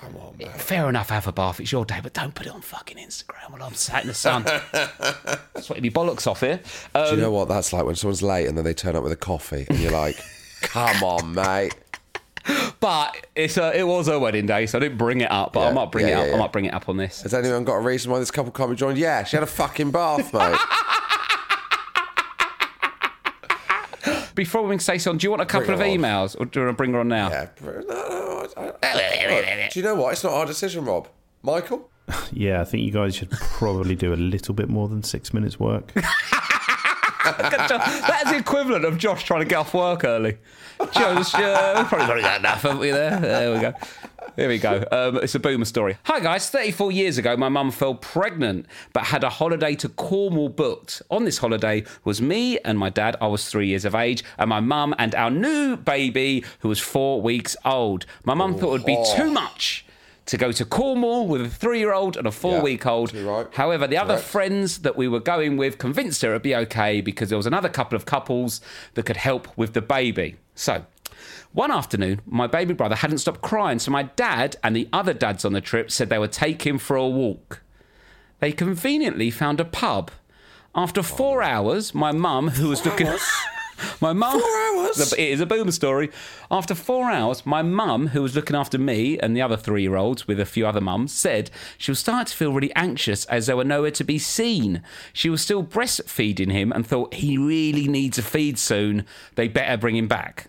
Come 0.00 0.16
on, 0.16 0.36
man. 0.38 0.48
Fair 0.56 0.88
enough, 0.88 1.10
have 1.10 1.26
a 1.26 1.32
bath. 1.32 1.60
It's 1.60 1.70
your 1.70 1.84
day, 1.84 2.00
but 2.02 2.14
don't 2.14 2.34
put 2.34 2.46
it 2.46 2.52
on 2.52 2.62
fucking 2.62 2.96
Instagram 2.96 3.50
while 3.50 3.62
I'm 3.62 3.74
sat 3.74 4.00
in 4.02 4.08
the 4.08 4.14
sun. 4.14 4.46
Sweating 5.60 5.82
me 5.82 5.90
bollocks 5.90 6.26
off 6.26 6.40
here. 6.40 6.60
Um, 6.94 7.04
Do 7.04 7.16
you 7.16 7.20
know 7.20 7.30
what 7.30 7.48
that's 7.48 7.72
like 7.74 7.84
when 7.84 7.96
someone's 7.96 8.22
late 8.22 8.46
and 8.46 8.56
then 8.56 8.64
they 8.64 8.72
turn 8.72 8.96
up 8.96 9.02
with 9.02 9.12
a 9.12 9.16
coffee 9.16 9.66
and 9.68 9.78
you're 9.78 9.92
like, 9.92 10.16
come 10.62 11.02
on, 11.02 11.34
mate. 11.34 11.74
But 12.80 13.26
it's 13.36 13.58
a, 13.58 13.78
it 13.78 13.86
was 13.86 14.06
her 14.06 14.18
wedding 14.18 14.46
day, 14.46 14.64
so 14.64 14.78
I 14.78 14.80
didn't 14.80 14.96
bring 14.96 15.20
it 15.20 15.30
up. 15.30 15.52
But 15.52 15.68
I 15.68 15.72
might 15.72 15.92
bring 15.92 16.08
yeah, 16.08 16.20
it 16.20 16.22
up. 16.22 16.28
yeah, 16.28 16.34
I 16.34 16.38
might 16.38 16.52
bring 16.52 16.64
it 16.64 16.72
up 16.72 16.88
on 16.88 16.96
this. 16.96 17.20
Has 17.20 17.34
anyone 17.34 17.64
got 17.64 17.74
a 17.74 17.80
reason 17.80 18.10
why 18.10 18.18
this 18.18 18.30
couple 18.30 18.50
can't 18.52 18.70
be 18.70 18.76
joined? 18.76 18.96
Yeah, 18.96 19.24
she 19.24 19.36
had 19.36 19.42
a 19.42 19.46
fucking 19.46 19.90
bath, 19.90 20.32
mate. 20.32 20.58
Before 24.34 24.62
we 24.62 24.78
say 24.78 24.96
something, 24.96 25.18
do 25.18 25.26
you 25.26 25.30
want 25.30 25.42
a 25.42 25.46
couple 25.46 25.74
of 25.74 25.80
on. 25.80 25.86
emails, 25.86 26.34
or 26.40 26.46
do 26.46 26.60
you 26.60 26.66
want 26.66 26.74
to 26.74 26.78
bring 26.78 26.94
her 26.94 27.00
on 27.00 27.08
now? 27.08 27.28
yeah, 27.28 27.48
br- 28.54 28.60
no, 28.62 28.70
no, 28.82 28.88
I, 28.88 29.26
I, 29.28 29.62
Look, 29.62 29.70
do 29.72 29.78
you 29.78 29.84
know 29.84 29.94
what? 29.94 30.12
It's 30.12 30.24
not 30.24 30.32
our 30.32 30.46
decision, 30.46 30.84
Rob. 30.84 31.08
Michael? 31.42 31.90
Yeah, 32.32 32.60
I 32.60 32.64
think 32.64 32.82
you 32.82 32.90
guys 32.90 33.14
should 33.14 33.30
probably 33.30 33.94
do 33.94 34.12
a 34.12 34.16
little 34.16 34.52
bit 34.52 34.68
more 34.68 34.88
than 34.88 35.04
six 35.04 35.32
minutes 35.32 35.60
work. 35.60 35.92
That's 37.24 38.30
the 38.30 38.36
equivalent 38.36 38.84
of 38.84 38.98
Josh 38.98 39.24
trying 39.24 39.40
to 39.42 39.46
get 39.46 39.58
off 39.58 39.74
work 39.74 40.04
early. 40.04 40.38
Josh, 40.92 41.34
uh, 41.34 41.74
we've 41.76 41.86
probably 41.86 42.06
got 42.06 42.22
got 42.22 42.40
enough, 42.40 42.62
haven't 42.62 42.78
we? 42.78 42.90
There, 42.90 43.18
there 43.20 43.54
we 43.54 43.60
go. 43.60 43.74
Here 44.36 44.48
we 44.48 44.58
go. 44.58 44.84
Um, 44.90 45.16
it's 45.16 45.34
a 45.34 45.38
boomer 45.38 45.64
story. 45.64 45.98
Hi 46.04 46.20
guys, 46.20 46.50
34 46.50 46.92
years 46.92 47.18
ago, 47.18 47.36
my 47.36 47.48
mum 47.48 47.70
fell 47.70 47.94
pregnant, 47.94 48.66
but 48.92 49.04
had 49.04 49.24
a 49.24 49.30
holiday 49.30 49.74
to 49.76 49.88
Cornwall 49.88 50.48
booked. 50.48 51.02
On 51.10 51.24
this 51.24 51.38
holiday 51.38 51.84
was 52.04 52.22
me 52.22 52.58
and 52.60 52.78
my 52.78 52.90
dad. 52.90 53.16
I 53.20 53.26
was 53.26 53.48
three 53.48 53.68
years 53.68 53.84
of 53.84 53.94
age, 53.94 54.22
and 54.38 54.48
my 54.48 54.60
mum 54.60 54.94
and 54.98 55.14
our 55.14 55.30
new 55.30 55.76
baby, 55.76 56.44
who 56.60 56.68
was 56.68 56.78
four 56.78 57.20
weeks 57.20 57.56
old. 57.64 58.06
My 58.24 58.34
mum 58.34 58.54
thought 58.56 58.68
it 58.68 58.72
would 58.72 58.84
be 58.86 59.02
too 59.16 59.30
much 59.30 59.84
to 60.26 60.36
go 60.36 60.52
to 60.52 60.64
Cornwall 60.64 61.26
with 61.26 61.40
a 61.42 61.48
three-year-old 61.48 62.16
and 62.16 62.26
a 62.26 62.30
four-week-old. 62.30 63.12
right. 63.14 63.46
However, 63.54 63.88
the 63.88 63.96
other 63.96 64.14
Correct. 64.14 64.28
friends 64.28 64.78
that 64.78 64.96
we 64.96 65.08
were 65.08 65.18
going 65.18 65.56
with 65.56 65.78
convinced 65.78 66.22
her 66.22 66.30
it'd 66.30 66.42
be 66.42 66.54
okay 66.54 67.00
because 67.00 67.30
there 67.30 67.38
was 67.38 67.46
another 67.46 67.68
couple 67.68 67.96
of 67.96 68.06
couples 68.06 68.60
that 68.94 69.06
could 69.06 69.16
help 69.16 69.48
with 69.56 69.72
the 69.72 69.82
baby. 69.82 70.36
So, 70.54 70.84
one 71.52 71.72
afternoon, 71.72 72.20
my 72.26 72.46
baby 72.46 72.74
brother 72.74 72.94
hadn't 72.94 73.18
stopped 73.18 73.42
crying, 73.42 73.80
so 73.80 73.90
my 73.90 74.04
dad 74.04 74.56
and 74.62 74.76
the 74.76 74.88
other 74.92 75.12
dads 75.12 75.44
on 75.44 75.52
the 75.52 75.60
trip 75.60 75.90
said 75.90 76.08
they 76.08 76.18
would 76.18 76.32
take 76.32 76.64
him 76.64 76.78
for 76.78 76.96
a 76.96 77.08
walk. 77.08 77.62
They 78.38 78.52
conveniently 78.52 79.30
found 79.30 79.60
a 79.60 79.64
pub. 79.64 80.10
After 80.74 81.02
four 81.02 81.42
oh. 81.42 81.46
hours, 81.46 81.94
my 81.94 82.12
mum, 82.12 82.48
who 82.48 82.68
was 82.68 82.84
looking. 82.84 83.08
My 84.00 84.12
mum. 84.12 84.38
Four 84.38 84.60
hours? 84.60 85.12
It 85.14 85.18
is 85.18 85.40
a 85.40 85.46
boomer 85.46 85.72
story. 85.72 86.10
After 86.50 86.74
four 86.74 87.10
hours, 87.10 87.46
my 87.46 87.62
mum, 87.62 88.08
who 88.08 88.20
was 88.20 88.36
looking 88.36 88.54
after 88.54 88.78
me 88.78 89.18
and 89.18 89.34
the 89.34 89.40
other 89.40 89.56
three 89.56 89.80
year 89.80 89.96
olds 89.96 90.28
with 90.28 90.38
a 90.38 90.44
few 90.44 90.66
other 90.66 90.82
mums, 90.82 91.12
said 91.12 91.50
she 91.78 91.90
was 91.90 91.98
starting 91.98 92.26
to 92.26 92.36
feel 92.36 92.52
really 92.52 92.74
anxious 92.76 93.24
as 93.26 93.46
there 93.46 93.56
were 93.56 93.64
nowhere 93.64 93.90
to 93.92 94.04
be 94.04 94.18
seen. 94.18 94.82
She 95.14 95.30
was 95.30 95.40
still 95.40 95.64
breastfeeding 95.64 96.52
him 96.52 96.72
and 96.72 96.86
thought 96.86 97.14
he 97.14 97.38
really 97.38 97.88
needs 97.88 98.18
a 98.18 98.22
feed 98.22 98.58
soon. 98.58 99.06
They 99.34 99.48
better 99.48 99.78
bring 99.78 99.96
him 99.96 100.08
back. 100.08 100.48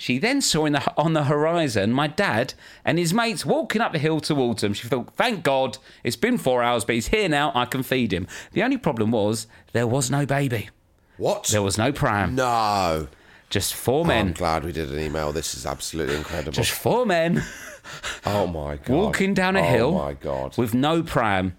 She 0.00 0.16
then 0.16 0.40
saw 0.40 0.64
in 0.64 0.72
the, 0.72 0.82
on 0.96 1.12
the 1.12 1.24
horizon 1.24 1.92
my 1.92 2.06
dad 2.06 2.54
and 2.86 2.98
his 2.98 3.12
mates 3.12 3.44
walking 3.44 3.82
up 3.82 3.92
the 3.92 3.98
hill 3.98 4.18
towards 4.18 4.62
them. 4.62 4.72
She 4.72 4.88
thought, 4.88 5.12
thank 5.14 5.42
God, 5.44 5.76
it's 6.02 6.16
been 6.16 6.38
four 6.38 6.62
hours, 6.62 6.86
but 6.86 6.94
he's 6.94 7.08
here 7.08 7.28
now, 7.28 7.52
I 7.54 7.66
can 7.66 7.82
feed 7.82 8.10
him. 8.10 8.26
The 8.52 8.62
only 8.62 8.78
problem 8.78 9.10
was 9.10 9.46
there 9.74 9.86
was 9.86 10.10
no 10.10 10.24
baby. 10.24 10.70
What? 11.18 11.48
There 11.48 11.60
was 11.60 11.76
no 11.76 11.92
pram. 11.92 12.34
no. 12.34 13.08
Just 13.50 13.74
four 13.74 14.06
men. 14.06 14.28
I'm 14.28 14.32
glad 14.32 14.64
we 14.64 14.72
did 14.72 14.90
an 14.90 14.98
email. 15.00 15.32
This 15.32 15.54
is 15.54 15.66
absolutely 15.66 16.16
incredible. 16.16 16.52
Just 16.52 16.70
four 16.70 17.04
men 17.04 17.42
oh 18.24 18.46
my 18.46 18.76
god. 18.76 18.88
walking 18.96 19.34
down 19.34 19.54
a 19.54 19.60
oh 19.60 19.64
hill 19.64 19.92
my 19.92 20.14
god. 20.14 20.56
with 20.56 20.72
no 20.72 21.02
pram. 21.02 21.56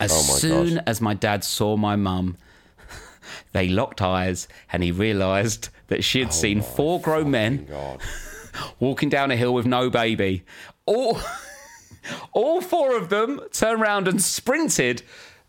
As 0.00 0.10
Oh 0.10 0.22
my 0.32 0.38
soon 0.38 0.74
God. 0.76 0.84
as 0.86 1.02
my 1.02 1.12
dad 1.12 1.44
saw 1.44 1.76
my 1.76 1.96
mum, 1.96 2.38
they 3.52 3.68
locked 3.68 4.00
eyes 4.00 4.48
and 4.72 4.82
he 4.82 4.90
realised 4.90 5.68
that 5.88 6.04
she 6.04 6.20
had 6.20 6.28
oh 6.28 6.32
seen 6.32 6.62
four 6.62 7.00
grown 7.00 7.30
men 7.30 7.66
God. 7.66 8.00
walking 8.80 9.08
down 9.08 9.30
a 9.30 9.36
hill 9.36 9.52
with 9.52 9.66
no 9.66 9.90
baby. 9.90 10.44
All, 10.86 11.18
all 12.32 12.60
four 12.60 12.96
of 12.96 13.08
them 13.08 13.40
turned 13.52 13.82
around 13.82 14.08
and 14.08 14.22
sprinted 14.22 15.02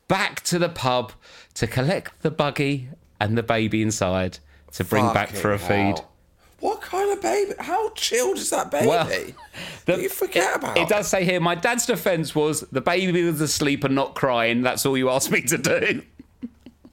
back 0.08 0.42
to 0.42 0.60
the 0.60 0.70
pub 0.70 1.14
to 1.54 1.68
collect 1.68 2.22
the 2.22 2.32
buggy 2.32 2.90
and 3.20 3.38
the 3.38 3.44
baby 3.44 3.82
inside 3.82 4.40
to 4.74 4.84
bring 4.84 5.12
back 5.14 5.30
for 5.30 5.54
a 5.54 5.60
Fucking 5.60 5.96
feed. 5.96 6.04
What 6.60 6.82
kind 6.82 7.12
of 7.12 7.22
baby? 7.22 7.54
How 7.60 7.90
chilled 7.92 8.38
is 8.38 8.50
that 8.50 8.70
baby? 8.70 8.88
Well, 8.88 9.08
That 9.86 10.02
you 10.02 10.10
forget 10.10 10.58
about 10.58 10.78
it? 10.78 10.82
It 10.82 10.90
does 10.90 11.08
say 11.08 11.24
here, 11.24 11.40
my 11.40 11.56
dad's 11.56 11.86
defence 11.86 12.36
was 12.36 12.62
the 12.62 12.82
baby 12.82 13.24
was 13.24 13.40
asleep 13.40 13.86
and 13.86 13.96
not 13.96 14.14
crying. 14.14 14.62
That's 14.62 14.86
all 14.86 14.98
you 14.98 15.10
asked 15.10 15.32
me 15.32 15.42
to 15.44 15.58
do. 15.58 16.02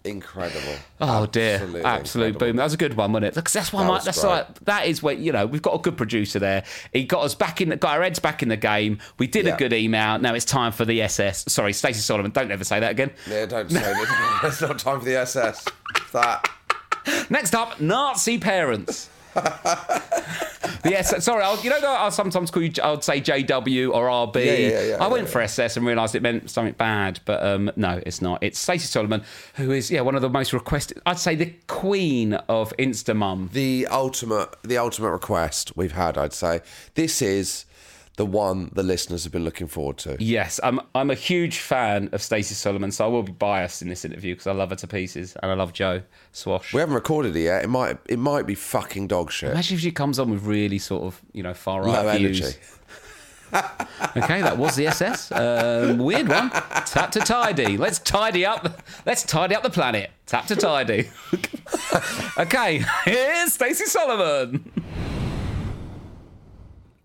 Incredible. 0.06 0.74
Oh 1.00 1.26
dear, 1.26 1.54
Absolutely 1.54 1.82
absolute 1.84 2.24
incredible. 2.26 2.46
boom. 2.48 2.56
That 2.56 2.64
was 2.64 2.74
a 2.74 2.76
good 2.76 2.94
one, 2.94 3.12
wasn't 3.12 3.26
it? 3.26 3.34
Because 3.34 3.52
that's 3.52 3.72
why 3.72 3.82
That 3.82 3.88
my, 3.88 3.98
that's 4.00 4.22
like 4.22 4.64
that 4.64 4.86
is 4.86 5.02
where 5.02 5.14
you 5.14 5.32
know 5.32 5.46
we've 5.46 5.62
got 5.62 5.74
a 5.74 5.78
good 5.78 5.96
producer 5.96 6.38
there. 6.38 6.64
He 6.92 7.04
got 7.04 7.24
us 7.24 7.34
back 7.34 7.60
in, 7.60 7.70
got 7.70 7.84
our 7.96 8.02
heads 8.02 8.18
back 8.18 8.42
in 8.42 8.48
the 8.48 8.56
game. 8.56 8.98
We 9.18 9.26
did 9.26 9.46
Yeah. 9.46 9.54
a 9.54 9.58
good 9.58 9.72
email. 9.72 10.18
Now 10.18 10.34
it's 10.34 10.44
time 10.44 10.72
for 10.72 10.84
the 10.84 11.02
SS. 11.02 11.44
Sorry, 11.52 11.72
Stacey 11.72 12.00
Solomon. 12.00 12.30
Don't 12.30 12.50
ever 12.50 12.64
say 12.64 12.80
that 12.80 12.90
again. 12.92 13.10
Yeah, 13.28 13.46
don't 13.46 13.70
say 13.70 13.80
that. 13.80 14.40
It's 14.44 14.60
not 14.60 14.78
time 14.78 15.00
for 15.00 15.04
the 15.06 15.16
SS. 15.16 15.64
That. 16.12 16.48
Next 17.30 17.54
up, 17.54 17.80
Nazi 17.80 18.38
parents. 18.38 19.10
SS. 20.96 21.24
Sorry, 21.24 21.42
I'll, 21.42 21.58
you 21.60 21.70
know, 21.70 21.78
I'll 21.82 22.10
sometimes 22.10 22.50
call 22.50 22.62
you. 22.62 22.72
I'll 22.82 23.00
say 23.00 23.20
JW 23.20 23.92
or 23.92 24.06
RB. 24.06 24.44
Yeah, 24.44 24.52
yeah, 24.52 24.82
yeah, 24.82 25.04
I 25.04 25.08
went 25.08 25.28
for 25.28 25.40
SS 25.40 25.76
and 25.76 25.86
realised 25.86 26.14
it 26.14 26.22
meant 26.22 26.50
something 26.50 26.74
bad, 26.74 27.20
but 27.24 27.44
um, 27.44 27.70
no, 27.76 28.00
it's 28.06 28.22
not. 28.22 28.42
It's 28.42 28.58
Stacey 28.58 28.86
Solomon, 28.86 29.22
who 29.54 29.70
is 29.72 29.90
yeah 29.90 30.00
one 30.00 30.14
of 30.14 30.22
the 30.22 30.30
most 30.30 30.52
requested. 30.52 31.00
I'd 31.04 31.18
say 31.18 31.34
the 31.34 31.52
queen 31.66 32.34
of 32.34 32.72
Instamum. 32.78 33.50
the 33.52 33.86
ultimate 33.90 34.48
the 34.62 34.78
ultimate 34.78 35.10
request 35.10 35.76
we've 35.76 35.92
had 35.92 36.16
i'd 36.16 36.32
say 36.32 36.60
this 36.94 37.20
is 37.20 37.65
the 38.16 38.26
one 38.26 38.70
the 38.72 38.82
listeners 38.82 39.24
have 39.24 39.32
been 39.32 39.44
looking 39.44 39.66
forward 39.66 39.98
to 39.98 40.16
Yes, 40.18 40.58
I'm. 40.62 40.80
I'm 40.94 41.10
a 41.10 41.14
huge 41.14 41.58
fan 41.58 42.08
of 42.12 42.22
Stacey 42.22 42.54
Solomon, 42.54 42.90
so 42.90 43.04
I 43.04 43.08
will 43.08 43.22
be 43.22 43.32
biased 43.32 43.82
in 43.82 43.88
this 43.88 44.04
interview 44.04 44.34
because 44.34 44.46
I 44.46 44.52
love 44.52 44.70
her 44.70 44.76
to 44.76 44.86
pieces, 44.86 45.36
and 45.42 45.52
I 45.52 45.54
love 45.54 45.72
Joe 45.72 46.02
Swash. 46.32 46.72
we 46.72 46.80
haven't 46.80 46.94
recorded 46.94 47.36
it 47.36 47.40
yet 47.40 47.64
it 47.64 47.68
might 47.68 47.98
it 48.06 48.18
might 48.18 48.46
be 48.46 48.54
fucking 48.54 49.06
dog 49.06 49.30
shit 49.30 49.52
Imagine 49.52 49.76
if 49.76 49.82
she 49.82 49.90
comes 49.92 50.18
on 50.18 50.30
with 50.30 50.44
really 50.44 50.78
sort 50.78 51.04
of 51.04 51.20
you 51.32 51.42
know 51.42 51.54
far 51.54 51.82
right 51.82 52.04
low 52.04 52.16
views. 52.16 52.40
energy 52.40 52.58
Okay, 54.16 54.42
that 54.42 54.58
was 54.58 54.74
the 54.76 54.86
SS. 54.88 55.30
Um, 55.32 55.98
weird 55.98 56.28
one. 56.28 56.50
Tap 56.50 57.12
to 57.12 57.20
tidy. 57.20 57.76
Let's 57.76 57.98
tidy 58.00 58.44
up. 58.44 58.82
Let's 59.06 59.22
tidy 59.22 59.54
up 59.54 59.62
the 59.62 59.70
planet. 59.70 60.10
Tap 60.26 60.46
to 60.46 60.56
tidy. 60.56 61.08
okay, 62.38 62.82
here's 63.04 63.52
Stacey 63.52 63.84
Solomon. 63.86 64.72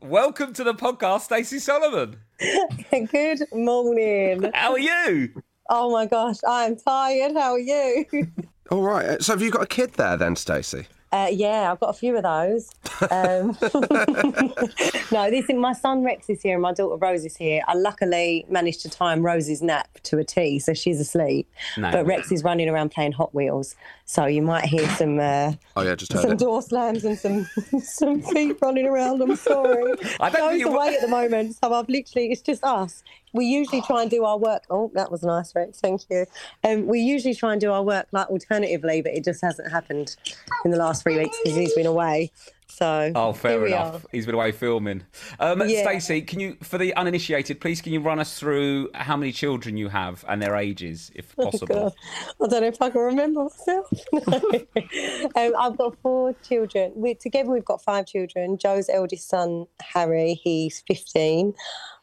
Welcome 0.02 0.54
to 0.54 0.64
the 0.64 0.74
podcast, 0.74 1.22
Stacey 1.22 1.60
Solomon. 1.60 2.18
Good 3.12 3.44
morning. 3.54 4.52
How 4.54 4.74
are 4.74 4.80
you? 4.80 5.44
Oh 5.70 5.92
my 5.92 6.06
gosh, 6.06 6.38
I'm 6.48 6.76
tired. 6.76 7.34
How 7.36 7.54
are 7.54 7.60
you? 7.60 8.06
all 8.72 8.82
right 8.82 9.22
so 9.22 9.34
have 9.34 9.42
you 9.42 9.52
got 9.52 9.64
a 9.64 9.68
kid 9.68 9.92
there 9.94 10.16
then 10.16 10.34
stacey 10.36 10.88
Uh, 11.12 11.28
yeah, 11.30 11.70
I've 11.72 11.80
got 11.82 11.90
a 11.90 11.94
few 11.94 12.16
of 12.16 12.24
those. 12.24 12.70
Um, 13.12 13.58
no, 15.12 15.30
this 15.30 15.50
is 15.50 15.56
my 15.56 15.74
son 15.74 16.04
Rex 16.04 16.30
is 16.30 16.42
here 16.42 16.54
and 16.54 16.62
my 16.62 16.72
daughter 16.74 16.96
Rose 16.96 17.26
is 17.26 17.36
here. 17.36 17.62
I 17.68 17.74
luckily 17.74 18.46
managed 18.50 18.82
to 18.84 18.90
time 18.90 19.22
Rose's 19.22 19.62
nap 19.62 19.90
to 20.04 20.20
a 20.20 20.24
T, 20.24 20.58
so 20.60 20.74
she's 20.74 21.02
asleep. 21.02 21.52
No. 21.78 21.92
But 21.92 22.06
Rex 22.06 22.32
is 22.32 22.44
running 22.46 22.70
around 22.70 22.92
playing 22.92 23.12
Hot 23.14 23.36
Wheels, 23.36 23.76
so 24.06 24.26
you 24.26 24.42
might 24.42 24.64
hear 24.66 24.88
some 24.92 25.20
uh, 25.20 25.54
oh 25.76 25.82
yeah 25.82 25.96
just 25.96 26.14
heard 26.14 26.22
some 26.22 26.32
it 26.32 26.40
door 26.40 26.62
slams 26.62 27.04
and 27.04 27.18
some 27.20 27.46
some 27.82 28.22
feet 28.22 28.58
running 28.62 28.86
around. 28.88 29.22
I'm 29.22 29.36
sorry. 29.36 29.94
I 30.22 30.30
don't 30.30 30.60
you- 30.60 30.70
away 30.70 30.96
at 30.96 31.02
the 31.02 31.10
moment, 31.10 31.56
so 31.62 31.74
I've 31.74 31.90
literally 31.90 32.32
it's 32.32 32.42
just 32.42 32.64
us. 32.64 33.04
We 33.34 33.46
usually 33.46 33.82
try 33.82 34.02
and 34.02 34.12
do 34.12 34.26
our 34.26 34.38
work. 34.38 34.64
Oh, 34.70 34.92
that 34.94 35.12
was 35.12 35.24
nice, 35.24 35.56
Rick. 35.56 35.76
Thank 35.76 36.02
you. 36.10 36.26
Um, 36.64 36.88
we 36.88 37.00
usually 37.00 37.34
try 37.36 37.52
and 37.54 37.62
do 37.62 37.72
our 37.72 37.84
work 37.84 38.08
like 38.12 38.28
alternatively, 38.28 39.02
but 39.02 39.14
it 39.14 39.24
just 39.24 39.42
hasn't 39.42 39.72
happened 39.72 40.16
in 40.66 40.72
the 40.72 40.78
last 40.78 41.04
three 41.04 41.18
weeks 41.18 41.38
because 41.44 41.58
he's 41.58 41.74
been 41.74 41.86
away. 41.86 42.32
So 42.68 43.12
Oh, 43.16 43.34
fair 43.34 43.66
enough. 43.66 44.06
He's 44.14 44.26
been 44.26 44.36
away 44.36 44.54
filming. 44.54 45.04
Um, 45.40 45.62
Yeah. 45.68 45.84
Stacey, 45.84 46.22
can 46.22 46.40
you, 46.40 46.56
for 46.64 46.78
the 46.78 46.96
uninitiated, 46.96 47.60
please 47.60 47.82
can 47.82 47.92
you 47.92 48.00
run 48.00 48.18
us 48.18 48.40
through 48.40 48.90
how 48.94 49.18
many 49.18 49.34
children 49.34 49.76
you 49.76 49.90
have 49.90 50.24
and 50.28 50.42
their 50.42 50.56
ages, 50.56 51.12
if 51.14 51.36
possible? 51.36 51.76
God. 51.76 51.94
I 52.42 52.48
don't 52.48 52.62
know 52.62 52.68
if 52.68 52.82
I 52.82 52.90
can 52.90 53.02
remember 53.02 53.44
myself. 53.44 53.90
um, 55.36 55.54
I've 55.60 55.78
got 55.78 55.98
four 56.02 56.34
children. 56.44 56.94
We, 56.96 57.14
together, 57.16 57.52
we've 57.52 57.66
got 57.66 57.84
five 57.84 58.06
children. 58.08 58.58
Joe's 58.58 58.90
eldest 58.90 59.28
son, 59.28 59.68
Harry, 59.94 60.40
he's 60.42 60.82
15. 60.88 61.54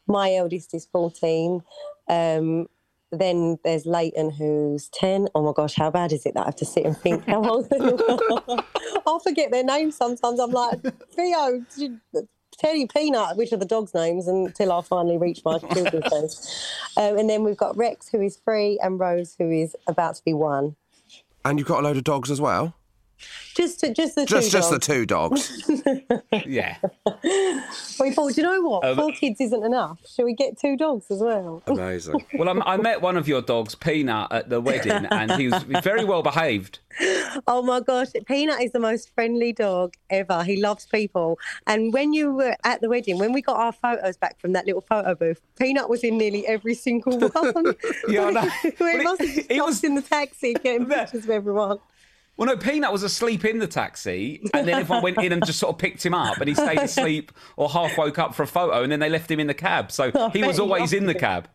My 0.09 0.33
eldest 0.33 0.73
is 0.73 0.85
14. 0.91 1.61
Um, 2.09 2.67
then 3.11 3.57
there's 3.63 3.85
Leighton, 3.85 4.31
who's 4.31 4.89
10. 4.89 5.29
Oh 5.33 5.41
my 5.43 5.53
gosh, 5.55 5.75
how 5.75 5.89
bad 5.91 6.11
is 6.11 6.25
it 6.25 6.33
that 6.33 6.41
I 6.41 6.45
have 6.45 6.55
to 6.57 6.65
sit 6.65 6.85
and 6.85 6.97
think 6.97 7.25
how 7.25 7.43
old 7.47 7.69
they 7.69 7.77
are? 7.77 8.63
I'll 9.07 9.19
forget 9.19 9.51
their 9.51 9.63
names 9.63 9.95
sometimes. 9.95 10.39
I'm 10.39 10.51
like, 10.51 10.79
Theo, 11.15 11.63
Teddy, 12.57 12.87
Peanut, 12.87 13.37
which 13.37 13.53
are 13.53 13.57
the 13.57 13.65
dogs' 13.65 13.93
names, 13.93 14.27
until 14.27 14.71
I 14.73 14.81
finally 14.81 15.17
reach 15.17 15.41
my 15.45 15.59
children's 15.59 16.11
names. 16.11 16.65
Um, 16.97 17.17
and 17.17 17.29
then 17.29 17.43
we've 17.43 17.57
got 17.57 17.77
Rex, 17.77 18.09
who 18.09 18.21
is 18.21 18.35
three, 18.37 18.77
and 18.83 18.99
Rose, 18.99 19.35
who 19.39 19.49
is 19.49 19.75
about 19.87 20.15
to 20.15 20.23
be 20.25 20.33
one. 20.33 20.75
and 21.45 21.57
you've 21.57 21.67
got 21.67 21.79
a 21.79 21.83
load 21.83 21.97
of 21.97 22.03
dogs 22.03 22.29
as 22.29 22.41
well 22.41 22.75
Just, 23.55 23.79
to, 23.81 23.93
just 23.93 24.15
the 24.15 24.25
just 24.25 24.51
two 24.51 24.57
just 24.57 24.69
the 24.71 24.77
dogs. 24.79 24.87
two 24.87 25.05
dogs 25.05 26.45
Yeah. 26.45 26.77
We 27.99 28.11
thought, 28.11 28.33
do 28.33 28.41
you 28.41 28.43
know 28.43 28.61
what? 28.61 28.85
Um, 28.85 28.95
Four 28.95 29.11
kids 29.11 29.41
isn't 29.41 29.63
enough. 29.63 29.99
Shall 30.07 30.25
we 30.25 30.33
get 30.33 30.57
two 30.57 30.77
dogs 30.77 31.09
as 31.11 31.19
well? 31.19 31.61
amazing 31.67 32.25
Well, 32.35 32.47
I'm, 32.49 32.61
I 32.63 32.77
met 32.77 33.01
one 33.01 33.17
of 33.17 33.27
your 33.27 33.41
dogs, 33.41 33.75
Peanut, 33.75 34.31
at 34.31 34.49
the 34.49 34.61
wedding, 34.61 35.05
and 35.11 35.31
he 35.33 35.49
was 35.49 35.63
very 35.83 36.05
well 36.05 36.21
behaved. 36.23 36.79
Oh 37.47 37.61
my 37.61 37.79
gosh, 37.81 38.07
Peanut 38.25 38.61
is 38.61 38.71
the 38.71 38.79
most 38.79 39.13
friendly 39.13 39.53
dog 39.53 39.93
ever. 40.09 40.43
He 40.43 40.57
loves 40.61 40.85
people. 40.85 41.37
And 41.67 41.93
when 41.93 42.13
you 42.13 42.31
were 42.33 42.55
at 42.63 42.81
the 42.81 42.89
wedding, 42.89 43.19
when 43.19 43.31
we 43.33 43.41
got 43.41 43.57
our 43.57 43.71
photos 43.71 44.17
back 44.17 44.39
from 44.39 44.53
that 44.53 44.65
little 44.65 44.81
photo 44.81 45.15
booth, 45.15 45.39
Peanut 45.59 45.89
was 45.89 46.03
in 46.03 46.17
nearly 46.17 46.47
every 46.47 46.73
single 46.73 47.17
one. 47.19 47.75
Yeah, 48.07 48.25
I 48.25 48.31
know. 48.31 48.49
we 48.63 48.71
Well, 48.79 49.03
must 49.03 49.21
have 49.21 49.29
he- 49.29 49.35
just 49.35 49.51
he 49.51 49.55
jumped 49.57 49.67
was- 49.69 49.83
in 49.83 49.95
the 49.95 50.01
taxi 50.01 50.53
getting 50.55 50.85
pictures 50.87 51.23
of 51.25 51.29
everyone. 51.29 51.79
Well, 52.39 52.47
no, 52.47 52.55
Peanut 52.55 52.93
was 52.93 53.03
asleep 53.03 53.43
in 53.43 53.59
the 53.59 53.67
taxi, 53.67 54.39
and 54.53 54.65
then 54.65 54.79
everyone 54.79 55.03
went 55.03 55.17
in 55.17 55.33
and 55.33 55.45
just 55.45 55.59
sort 55.59 55.73
of 55.75 55.77
picked 55.77 56.05
him 56.05 56.13
up, 56.13 56.37
and 56.37 56.47
he 56.47 56.55
stayed 56.55 56.79
asleep 56.79 57.33
or 57.57 57.69
half 57.69 57.97
woke 57.97 58.17
up 58.17 58.33
for 58.33 58.43
a 58.43 58.47
photo, 58.47 58.81
and 58.81 58.89
then 58.89 59.01
they 59.01 59.09
left 59.09 59.29
him 59.29 59.41
in 59.41 59.47
the 59.47 59.53
cab. 59.53 59.91
So 59.91 60.29
he 60.31 60.41
was 60.41 60.57
always 60.57 60.93
in 60.93 61.05
the 61.05 61.11
it. 61.11 61.19
cab. 61.19 61.49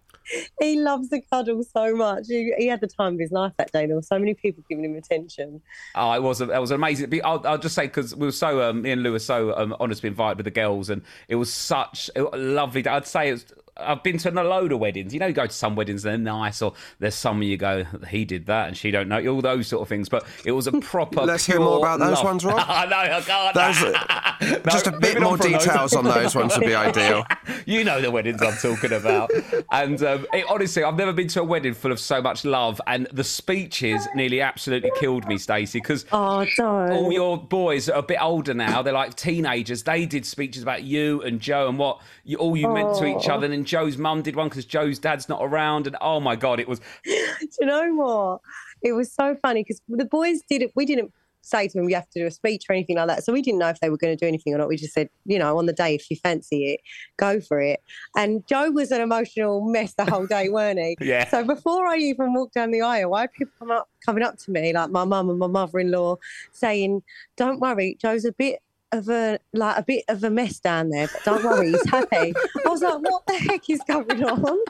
He 0.61 0.79
loves 0.79 1.09
the 1.09 1.23
cuddle 1.23 1.63
so 1.63 1.97
much. 1.97 2.27
He, 2.29 2.53
he 2.59 2.67
had 2.67 2.83
the 2.83 2.87
time 2.87 3.15
of 3.15 3.21
his 3.21 3.33
life 3.33 3.55
that 3.57 3.73
day. 3.73 3.87
There 3.87 3.97
were 3.97 4.03
so 4.03 4.19
many 4.19 4.35
people 4.35 4.63
giving 4.69 4.85
him 4.85 4.95
attention. 4.95 5.63
Oh, 5.95 6.13
it 6.13 6.23
was 6.23 6.43
it 6.43 6.49
was 6.49 6.71
amazing. 6.71 7.19
I'll, 7.25 7.41
I'll 7.47 7.57
just 7.57 7.75
say 7.75 7.87
because 7.87 8.15
we 8.15 8.27
were 8.27 8.33
so 8.33 8.69
um, 8.69 8.83
me 8.83 8.91
and 8.91 9.03
Lou 9.03 9.13
were 9.13 9.19
so 9.21 9.57
um, 9.57 9.75
honoured 9.81 9.97
to 9.97 10.03
be 10.03 10.09
invited 10.09 10.37
with 10.37 10.45
the 10.45 10.51
girls, 10.51 10.91
and 10.91 11.01
it 11.29 11.37
was 11.37 11.51
such 11.51 12.11
a 12.15 12.25
lovely. 12.37 12.83
day. 12.83 12.91
I'd 12.91 13.07
say 13.07 13.31
it 13.31 13.33
was, 13.33 13.47
I've 13.77 14.03
been 14.03 14.19
to 14.19 14.31
a 14.31 14.43
load 14.43 14.73
of 14.73 14.79
weddings. 14.79 15.13
You 15.13 15.21
know, 15.21 15.27
you 15.27 15.33
go 15.33 15.47
to 15.47 15.53
some 15.53 15.75
weddings 15.77 16.05
and 16.05 16.27
they're 16.27 16.35
nice, 16.35 16.63
or 16.63 16.75
there's 16.99 17.15
some 17.15 17.43
you 17.43 17.57
go, 17.57 17.85
he 18.09 18.25
did 18.25 18.47
that 18.47 18.69
and 18.69 18.77
she 18.77 18.91
don't 18.91 19.09
know, 19.09 19.25
all 19.27 19.43
those 19.43 19.67
sort 19.69 19.83
of 19.83 19.89
things. 19.89 20.09
But 20.09 20.25
it 20.45 20.53
was 20.53 20.67
a 20.67 20.73
proper. 20.73 21.23
Let's 21.23 21.47
hear 21.47 21.59
more 21.61 21.79
about 21.79 21.99
those 21.99 22.17
love. 22.17 22.25
ones, 22.25 22.45
Rob. 22.45 22.57
I 22.69 22.87
know, 22.87 22.97
I 22.97 23.21
can't. 23.21 23.55
Those- 23.55 23.95
No, 24.41 24.59
just 24.71 24.87
a 24.89 24.91
bit 24.91 25.01
moving 25.01 25.17
on 25.19 25.23
more 25.23 25.39
from 25.39 25.53
those. 25.53 25.65
details 25.65 25.95
on 25.95 26.05
those 26.05 26.35
ones 26.35 26.59
would 26.59 26.67
be 26.67 26.75
ideal 26.75 27.25
you 27.67 27.85
know 27.85 28.01
the 28.01 28.11
weddings 28.11 28.43
I'm 28.43 28.55
talking 28.57 28.93
about. 28.93 29.31
And 29.71 30.03
um, 30.03 30.27
it, 30.33 30.45
honestly, 30.49 30.83
I've 30.83 30.97
never 30.97 31.13
been 31.13 31.29
to 31.29 31.41
a 31.41 31.45
wedding 31.45 31.73
full 31.73 31.93
of 31.93 32.01
so 32.01 32.21
much 32.21 32.45
love, 32.45 32.81
and 32.87 33.07
the 33.13 33.25
speeches 33.25 34.07
nearly 34.15 34.41
absolutely 34.41 34.91
killed 34.99 35.27
me, 35.27 35.39
Stacey, 35.39 35.81
because 35.81 36.05
Oh, 36.13 36.45
all 36.59 37.13
your 37.13 37.39
boys 37.39 37.89
are 37.89 37.99
a 37.99 38.03
bit 38.03 38.19
older 38.21 38.55
now. 38.55 38.83
They're 38.83 38.93
like 38.93 39.15
teenagers. 39.15 39.83
They 39.85 40.05
did 40.07 40.27
speeches 40.27 40.63
about 40.63 40.83
you 40.83 41.23
and 41.23 41.41
Joe 41.41 41.69
and 41.69 41.79
what 41.79 42.01
you, 42.25 42.39
all 42.39 42.57
you 42.57 42.69
meant 42.69 42.97
to 42.97 43.07
each 43.07 43.29
other. 43.29 43.43
Oh. 43.43 43.45
And 43.45 43.53
then 43.53 43.65
Joe's 43.65 43.97
mum 43.97 44.23
did 44.23 44.37
one 44.37 44.49
because 44.49 44.65
Joe's 44.65 44.99
dad's 44.99 45.29
not 45.29 45.41
around. 45.43 45.87
And 45.87 45.97
oh 46.01 46.21
my 46.21 46.37
god, 46.37 46.61
it 46.61 46.69
was 46.69 46.81
Do 47.05 47.13
you 47.61 47.67
know 47.67 47.95
what? 47.95 48.41
It 48.83 48.93
was 48.93 49.13
so 49.13 49.37
funny 49.41 49.63
because 49.63 49.81
the 49.89 50.05
boys 50.05 50.41
did 50.49 50.63
it. 50.63 50.73
We 50.75 50.87
didn't 50.87 51.13
say 51.45 51.69
to 51.69 51.79
them, 51.79 51.89
you 51.89 51.95
have 51.95 52.09
to 52.11 52.21
do 52.21 52.27
a 52.27 52.31
speech 52.31 52.65
or 52.69 52.73
anything 52.73 52.97
like 52.97 53.07
that. 53.09 53.25
So 53.25 53.33
we 53.33 53.43
didn't 53.43 53.59
know 53.59 53.69
if 53.69 53.79
they 53.81 53.91
were 53.91 53.99
going 53.99 54.17
to 54.17 54.23
do 54.23 54.27
anything 54.27 54.55
or 54.55 54.59
not. 54.59 54.69
We 54.69 54.77
just 54.77 54.95
said, 54.95 55.11
you 55.27 55.39
know, 55.39 55.59
on 55.59 55.67
the 55.67 55.73
day, 55.73 55.95
if 55.95 56.11
you 56.11 56.17
fancy 56.17 56.73
it, 56.73 56.81
go 57.17 57.41
for 57.41 57.61
it. 57.61 57.83
And 58.17 58.47
Joe 58.47 58.71
was 58.71 58.91
an 58.91 59.01
emotional 59.01 59.61
mess 59.61 59.95
the 59.95 60.05
whole 60.05 60.27
day, 60.27 60.49
weren't 60.49 60.79
he? 60.79 60.97
Yeah. 61.05 61.29
So 61.29 61.45
before 61.45 61.87
I 61.87 61.97
even 61.97 62.33
walked 62.33 62.55
down 62.55 62.71
the 62.71 62.81
aisle, 62.81 63.15
I 63.15 63.23
had 63.23 63.33
people 63.33 63.53
come 63.59 63.71
up, 63.71 63.91
coming 64.05 64.23
up 64.23 64.39
to 64.39 64.51
me, 64.51 64.73
like 64.73 64.91
my 64.91 65.05
mum 65.05 65.29
and 65.29 65.39
my 65.39 65.47
mother 65.47 65.79
in 65.79 65.91
law, 65.91 66.17
saying, 66.51 67.03
don't 67.37 67.61
worry, 67.61 67.99
Joe's 68.01 68.25
a 68.25 68.33
bit 68.33 68.61
of 68.95 69.09
a 69.09 69.39
like 69.53 69.77
a 69.79 69.83
bit 69.83 70.05
of 70.09 70.23
a 70.25 70.31
mess 70.31 70.61
down 70.61 70.91
there, 70.91 71.09
but 71.09 71.25
don't 71.25 71.45
worry, 71.45 71.71
he's 71.71 71.89
happy. 71.89 72.33
I 72.65 72.69
was 72.69 72.81
like, 72.81 73.01
what 73.01 73.27
the 73.27 73.35
heck 73.35 73.69
is 73.69 73.81
going 73.87 74.25
on? 74.25 74.59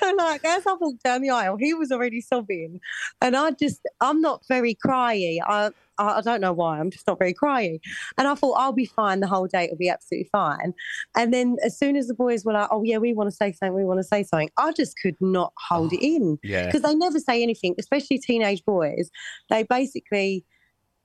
So 0.00 0.14
like 0.16 0.44
as 0.44 0.66
I 0.66 0.74
walked 0.74 1.02
down 1.02 1.20
the 1.20 1.30
aisle, 1.30 1.56
he 1.56 1.74
was 1.74 1.92
already 1.92 2.20
sobbing, 2.20 2.80
and 3.20 3.36
I 3.36 3.50
just 3.52 3.80
I'm 4.00 4.20
not 4.20 4.42
very 4.48 4.74
cryy. 4.74 5.38
I 5.46 5.70
I 5.98 6.20
don't 6.22 6.40
know 6.40 6.52
why. 6.52 6.78
I'm 6.78 6.90
just 6.90 7.06
not 7.06 7.18
very 7.18 7.34
cryy. 7.34 7.78
And 8.16 8.26
I 8.26 8.34
thought 8.34 8.54
I'll 8.54 8.72
be 8.72 8.86
fine 8.86 9.20
the 9.20 9.26
whole 9.26 9.46
day. 9.46 9.64
It'll 9.64 9.76
be 9.76 9.90
absolutely 9.90 10.28
fine. 10.32 10.72
And 11.16 11.32
then 11.32 11.56
as 11.64 11.78
soon 11.78 11.96
as 11.96 12.06
the 12.06 12.14
boys 12.14 12.44
were 12.44 12.52
like, 12.52 12.68
"Oh 12.70 12.82
yeah, 12.82 12.98
we 12.98 13.12
want 13.12 13.28
to 13.28 13.36
say 13.36 13.52
something. 13.52 13.74
We 13.74 13.84
want 13.84 14.00
to 14.00 14.04
say 14.04 14.22
something," 14.22 14.50
I 14.56 14.72
just 14.72 14.98
could 14.98 15.16
not 15.20 15.52
hold 15.68 15.92
oh, 15.92 15.96
it 15.96 16.02
in 16.02 16.38
yeah. 16.42 16.66
because 16.66 16.82
they 16.82 16.94
never 16.94 17.18
say 17.18 17.42
anything, 17.42 17.74
especially 17.78 18.18
teenage 18.18 18.64
boys. 18.64 19.10
They 19.50 19.64
basically 19.64 20.44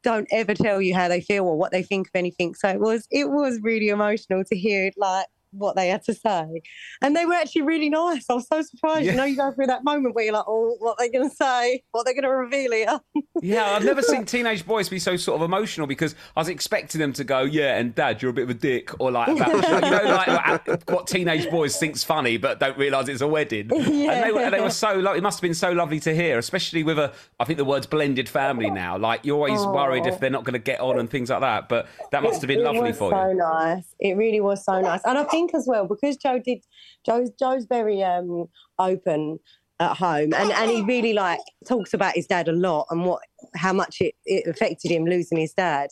don't 0.06 0.28
ever 0.32 0.54
tell 0.54 0.82
you 0.82 0.94
how 0.94 1.08
they 1.08 1.20
feel 1.20 1.46
or 1.46 1.58
what 1.58 1.72
they 1.72 1.82
think 1.82 2.08
of 2.08 2.12
anything. 2.16 2.54
So 2.54 2.70
it 2.70 2.80
was 2.80 3.08
it 3.12 3.32
was 3.32 3.60
really 3.62 3.90
emotional 3.90 4.44
to 4.46 4.56
hear 4.56 4.86
it 4.86 4.94
like 4.98 5.26
what 5.58 5.76
they 5.76 5.90
had 5.90 6.04
to 6.04 6.14
say, 6.14 6.62
and 7.02 7.16
they 7.16 7.26
were 7.26 7.34
actually 7.34 7.64
really 7.64 7.90
nice. 7.90 8.26
I 8.30 8.34
was 8.34 8.48
so 8.48 8.62
surprised. 8.62 9.06
Yeah. 9.06 9.12
You 9.12 9.18
know, 9.18 9.26
you 9.26 9.38
go 9.38 9.52
through 9.52 9.68
that 9.68 9.84
moment 9.84 10.16
where 10.16 10.26
you're 10.26 10.34
like, 10.34 10.46
"Oh, 10.48 10.76
what 10.80 10.92
are 11.00 11.06
they 11.06 11.10
going 11.10 11.30
to 11.30 11.36
say? 11.36 11.84
What 11.92 12.02
are 12.02 12.04
they 12.06 12.14
going 12.14 12.24
to 12.24 12.30
reveal 12.30 12.72
here?" 12.72 13.00
Yeah, 13.42 13.72
I've 13.72 13.84
never 13.84 14.02
seen 14.02 14.26
teenage 14.26 14.66
boys 14.66 14.88
be 14.88 14.98
so 14.98 15.18
sort 15.18 15.42
of 15.42 15.46
emotional 15.46 15.88
because 15.88 16.16
I 16.36 16.40
was 16.40 16.48
expecting 16.48 17.00
them 17.00 17.12
to 17.14 17.24
go, 17.24 17.42
"Yeah, 17.42 17.78
and 17.78 17.94
Dad, 17.94 18.22
you're 18.22 18.32
a 18.32 18.34
bit 18.34 18.46
of 18.46 18.50
a 18.50 18.56
dick," 18.56 18.92
or 19.00 19.12
like, 19.12 19.28
about, 19.28 19.54
you 19.84 19.92
know, 19.92 20.16
like 20.16 20.70
uh, 20.70 20.78
what 20.88 21.06
teenage 21.06 21.50
boys 21.50 21.78
think's 21.78 22.04
funny 22.04 22.38
but 22.46 22.60
don't 22.60 22.78
realise 22.78 23.08
it's 23.08 23.22
a 23.22 23.28
wedding. 23.28 23.72
And 23.72 24.24
they, 24.24 24.32
were, 24.32 24.50
they 24.52 24.62
were 24.62 24.70
so. 24.70 25.00
It 25.14 25.24
must 25.24 25.38
have 25.38 25.42
been 25.42 25.54
so 25.54 25.72
lovely 25.72 26.00
to 26.02 26.14
hear, 26.16 26.38
especially 26.38 26.84
with 26.84 27.00
a. 27.00 27.12
I 27.40 27.46
think 27.46 27.58
the 27.58 27.66
word's 27.66 27.88
blended 27.88 28.30
family 28.30 28.70
now. 28.70 28.98
Like 28.98 29.26
you're 29.26 29.36
always 29.36 29.62
oh. 29.62 29.74
worried 29.74 30.06
if 30.06 30.20
they're 30.20 30.30
not 30.30 30.44
going 30.44 30.54
to 30.54 30.60
get 30.60 30.80
on 30.80 31.00
and 31.00 31.10
things 31.10 31.30
like 31.30 31.42
that. 31.42 31.70
But 31.70 31.88
that 32.12 32.24
must 32.24 32.42
have 32.42 32.48
been 32.48 32.60
it 32.60 32.64
lovely 32.64 32.94
for 32.94 33.12
so 33.12 33.30
you. 33.30 33.36
nice. 33.36 33.96
It 34.00 34.16
really 34.16 34.42
was 34.42 34.64
so 34.64 34.80
nice, 34.80 35.02
and 35.06 35.18
I 35.18 35.24
think 35.46 35.56
as 35.56 35.68
well 35.68 35.88
because 35.88 36.18
Joe 36.18 36.40
did. 36.40 36.60
Joe's 37.06 37.30
Joe's 37.40 37.66
very 37.66 38.04
um 38.04 38.46
open 38.80 39.40
at 39.80 39.98
home, 39.98 40.34
and 40.34 40.52
and 40.52 40.72
he 40.72 40.82
really 40.82 41.14
like 41.14 41.40
talks 41.68 41.94
about 41.94 42.16
his 42.16 42.28
dad 42.28 42.48
a 42.48 42.54
lot 42.54 42.88
and 42.90 43.06
what 43.06 43.22
how 43.56 43.74
much 43.74 44.02
it, 44.02 44.16
it 44.26 44.48
affected 44.48 44.92
him 44.92 45.06
losing 45.06 45.38
his 45.38 45.54
dad. 45.54 45.90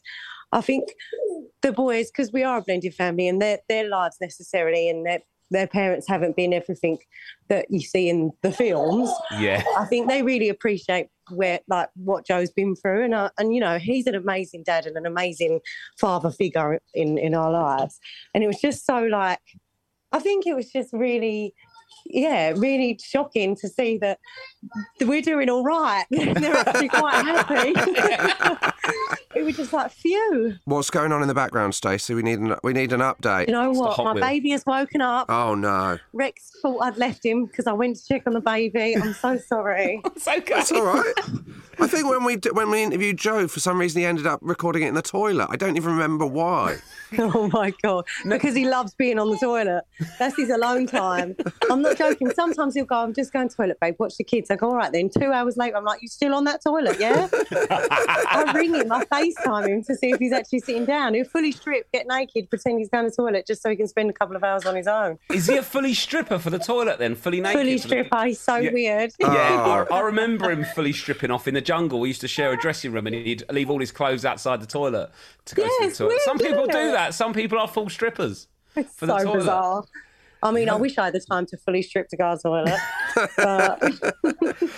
I 0.51 0.62
think 0.62 0.89
the 1.62 1.72
boys, 1.72 2.12
because 2.12 2.31
we 2.31 2.43
are 2.43 2.60
a 2.60 2.62
blended 2.62 2.93
family, 2.93 3.27
and 3.27 3.41
their 3.41 3.60
their 3.69 3.88
lives 3.88 4.17
necessarily, 4.22 4.89
and 4.89 5.05
their 5.05 5.19
their 5.53 5.67
parents 5.67 6.07
haven't 6.07 6.36
been 6.36 6.51
everything 6.51 6.98
that 7.48 7.67
you 7.69 7.79
see 7.79 8.10
in 8.10 8.31
the 8.41 8.51
films. 8.51 9.10
Yeah. 9.39 9.63
I 9.77 9.86
think 9.86 10.10
they 10.10 10.22
really 10.24 10.50
appreciate 10.50 11.07
where 11.29 11.60
like 11.69 11.89
what 11.95 12.25
Joe's 12.25 12.51
been 12.51 12.75
through, 12.75 13.05
and 13.05 13.13
uh, 13.13 13.29
and 13.38 13.53
you 13.53 13.62
know 13.62 13.77
he's 13.77 14.07
an 14.07 14.15
amazing 14.15 14.63
dad 14.63 14.86
and 14.86 14.98
an 14.98 15.05
amazing 15.05 15.62
father 15.98 16.31
figure 16.31 16.81
in 16.93 17.17
in 17.17 17.33
our 17.33 17.51
lives, 17.51 18.00
and 18.33 18.43
it 18.43 18.48
was 18.48 18.60
just 18.60 18.86
so 18.86 19.03
like, 19.03 19.39
I 20.12 20.19
think 20.19 20.45
it 20.45 20.55
was 20.55 20.69
just 20.72 20.91
really. 20.91 21.53
Yeah, 22.05 22.53
really 22.55 23.00
shocking 23.01 23.55
to 23.57 23.67
see 23.69 23.98
that 24.00 24.19
we're 25.01 25.22
doing 25.22 25.50
all 25.50 25.63
right. 25.63 26.05
They're 26.12 26.55
actually 26.55 26.89
quite 26.89 27.24
happy. 27.24 27.74
it 29.36 29.43
was 29.43 29.55
just 29.57 29.74
like, 29.74 29.91
phew. 29.91 30.55
What's 30.65 30.89
going 30.89 31.12
on 31.12 31.22
in 31.22 31.27
the 31.27 31.33
background, 31.33 31.75
Stacey? 31.75 32.13
We 32.13 32.22
need 32.24 32.39
an 32.39 32.55
we 32.63 32.74
need 32.74 32.93
an 32.93 33.00
update. 33.00 33.48
You 33.48 33.53
know 33.53 33.74
the 33.74 33.79
what? 33.79 33.98
My 33.98 34.13
Wheel. 34.13 34.24
baby 34.24 34.50
has 34.51 34.65
woken 34.65 35.01
up. 35.01 35.27
Oh 35.29 35.55
no, 35.55 35.98
Rex 36.13 36.51
thought 36.62 36.79
I'd 36.79 36.98
left 36.98 37.25
him 37.25 37.45
because 37.45 37.67
I 37.67 37.74
went 37.74 37.98
to 37.98 38.05
check 38.05 38.24
on 38.27 38.33
the 38.33 38.41
baby. 38.41 38.95
I'm 38.95 39.13
so 39.13 39.38
sorry. 39.38 40.01
It's 40.05 40.27
okay. 40.27 40.60
it's 40.60 40.72
all 40.72 40.83
right. 40.86 41.13
I 41.79 41.88
think 41.88 42.07
when 42.10 42.24
we 42.24 42.36
when 42.51 42.69
we 42.69 42.83
interviewed 42.83 43.17
Joe, 43.17 43.48
for 43.48 43.60
some 43.60 43.79
reason 43.79 44.01
he 44.01 44.05
ended 44.05 44.27
up 44.27 44.39
recording 44.43 44.83
it 44.83 44.88
in 44.89 44.93
the 44.93 45.01
toilet. 45.01 45.48
I 45.50 45.55
don't 45.55 45.75
even 45.75 45.91
remember 45.93 46.25
why. 46.25 46.77
Oh 47.15 47.48
my 47.53 47.72
god! 47.83 48.07
Because 48.27 48.55
he 48.55 48.67
loves 48.67 48.95
being 48.95 49.19
on 49.19 49.29
the 49.29 49.38
toilet. 49.38 49.83
That's 50.17 50.36
his 50.36 50.50
alone 50.50 50.88
time. 50.88 51.36
I'm 51.69 51.83
not 51.83 51.93
joking. 51.96 52.30
Sometimes 52.32 52.74
he'll 52.76 52.86
go, 52.86 52.96
"I'm 52.96 53.14
just 53.14 53.32
going 53.34 53.50
to 53.50 53.56
toilet, 53.56 53.80
babe. 53.80 53.96
Watch 54.00 54.18
the 54.18 54.24
kids." 54.24 54.50
I 54.52 54.56
go, 54.56 54.70
"All 54.70 54.76
right 54.76 54.92
then." 54.92 55.10
Two 55.10 55.32
hours 55.32 55.58
later, 55.58 55.78
I'm 55.78 55.84
like, 55.86 56.02
"You 56.02 56.08
still 56.08 56.34
on 56.34 56.44
that 56.46 56.62
toilet? 56.64 57.00
Yeah?" 57.00 57.28
I 57.78 58.52
ring 58.56 58.74
him. 58.74 58.92
I 58.92 59.06
FaceTime 59.06 59.68
him 59.68 59.84
to 59.84 59.96
see 59.96 60.12
if 60.12 60.20
he's 60.20 60.32
actually 60.34 60.60
sitting 60.60 60.86
down. 60.86 61.14
He'll 61.14 61.26
fully 61.26 61.52
strip, 61.52 61.92
get 61.92 62.08
naked, 62.08 62.50
pretend 62.50 62.80
he's 62.80 62.90
going 62.90 63.06
to 63.06 63.10
the 63.10 63.16
toilet 63.16 63.46
just 63.48 63.62
so 63.62 63.70
he 63.70 63.76
can 63.76 63.88
spend 63.88 64.10
a 64.10 64.14
couple 64.14 64.36
of 64.36 64.44
hours 64.44 64.66
on 64.66 64.76
his 64.76 64.88
own. 64.88 65.18
Is 65.32 65.48
he 65.48 65.58
a 65.58 65.64
fully 65.64 65.94
stripper 65.94 66.40
for 66.40 66.50
the 66.50 66.60
toilet 66.60 67.00
then? 67.00 67.16
Fully 67.16 67.42
naked? 67.42 67.60
Fully 67.62 67.78
for 67.78 67.88
the- 67.88 68.24
He's 68.26 68.40
so 68.40 68.56
Yeah. 68.58 68.72
weird. 68.72 69.12
Yeah, 69.20 69.28
I, 69.30 69.86
ah. 69.90 69.96
I 69.96 70.00
remember 70.02 70.50
him 70.52 70.64
fully 70.76 70.94
stripping 70.94 71.32
off 71.32 71.48
in 71.48 71.54
the 71.54 71.62
jungle. 71.62 72.00
We 72.00 72.08
used 72.10 72.22
to 72.22 72.28
share 72.28 72.52
a 72.54 72.58
dressing 72.58 72.92
room, 72.92 73.08
and 73.08 73.16
he'd 73.16 73.44
leave 73.52 73.70
all 73.70 73.80
his 73.80 73.92
clothes 73.92 74.24
outside 74.26 74.62
the 74.62 74.66
toilet 74.68 75.10
to 75.46 75.56
go 75.56 75.64
Yeah, 75.64 75.70
to 75.88 75.90
the 75.92 75.96
toilet. 75.96 76.10
weird, 76.10 76.22
Some 76.22 76.38
people 76.38 76.64
isn't 76.70 76.72
do 76.86 76.92
that. 76.92 77.14
Some 77.14 77.34
people 77.34 77.58
are 77.60 77.68
full 77.68 77.90
strippers 77.90 78.48
It's 78.76 78.96
for 78.96 79.06
the 79.06 79.18
so 79.20 79.24
toilet. 79.26 79.38
bizarre. 79.40 79.84
I 80.44 80.52
mean, 80.52 80.70
I 80.70 80.76
wish 80.76 80.98
I 80.98 81.06
had 81.06 81.14
the 81.14 81.22
time 81.22 81.46
to 81.48 81.58
fully 81.58 81.82
strip 81.82 82.10
to 82.10 82.18
go 82.18 82.36
to 82.36 82.40
the 82.44 82.50
toilet. 82.50 82.80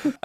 but 0.04 0.16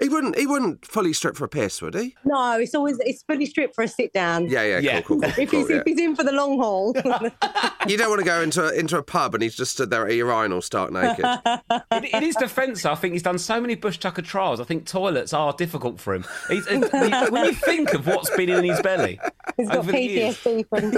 He 0.00 0.08
wouldn't. 0.08 0.38
He 0.38 0.46
wouldn't 0.46 0.84
fully 0.86 1.12
strip 1.12 1.36
for 1.36 1.44
a 1.44 1.48
piss, 1.48 1.80
would 1.82 1.94
he? 1.94 2.14
no, 2.24 2.58
it's 2.58 2.74
always 2.74 2.98
it's 3.00 3.22
fully 3.22 3.46
stripped 3.46 3.74
for 3.74 3.82
a 3.84 3.88
sit 3.88 4.12
down. 4.12 4.48
Yeah, 4.48 4.62
yeah, 4.62 4.78
Yeah. 4.78 5.00
cool, 5.02 5.20
cool, 5.20 5.30
cool. 5.30 5.42
If 5.42 5.50
cool, 5.50 5.60
he's, 5.60 5.70
yeah. 5.70 5.76
if 5.76 5.82
he's 5.86 5.98
in 5.98 6.14
for 6.16 6.24
the 6.24 6.32
long 6.32 6.58
haul, 6.58 6.94
You 7.88 7.96
don't 7.96 8.08
want 8.10 8.20
to 8.20 8.24
go 8.26 8.42
into 8.42 8.66
a, 8.66 8.72
into 8.72 8.98
a 8.98 9.02
pub 9.02 9.34
and 9.34 9.42
he's 9.42 9.54
just 9.56 9.72
stood 9.72 9.90
there 9.90 10.04
at 10.04 10.10
a 10.10 10.14
urinal 10.14 10.60
stark 10.62 10.92
naked. 10.92 11.24
in, 11.92 12.04
in 12.04 12.22
his 12.22 12.36
defence, 12.36 12.84
I 12.84 12.94
think 12.94 13.12
he's 13.14 13.22
done 13.22 13.38
so 13.38 13.60
many 13.60 13.74
Bush 13.76 13.98
Tucker 13.98 14.22
trials. 14.22 14.60
I 14.60 14.64
think 14.64 14.84
toilets 14.86 15.32
are 15.32 15.52
difficult 15.52 15.98
for 16.00 16.14
him. 16.14 16.24
He's, 16.48 16.66
he- 16.68 16.76
when 16.78 17.44
you 17.46 17.52
think 17.52 17.94
of 17.94 18.06
what's 18.06 18.30
been 18.36 18.48
in 18.50 18.64
his 18.64 18.80
belly 18.82 19.18
he's 19.56 19.68
got 19.68 19.78
over 19.78 19.92
the 19.92 20.00
years. 20.00 20.36
PTSD 20.38 20.68
from 20.68 20.90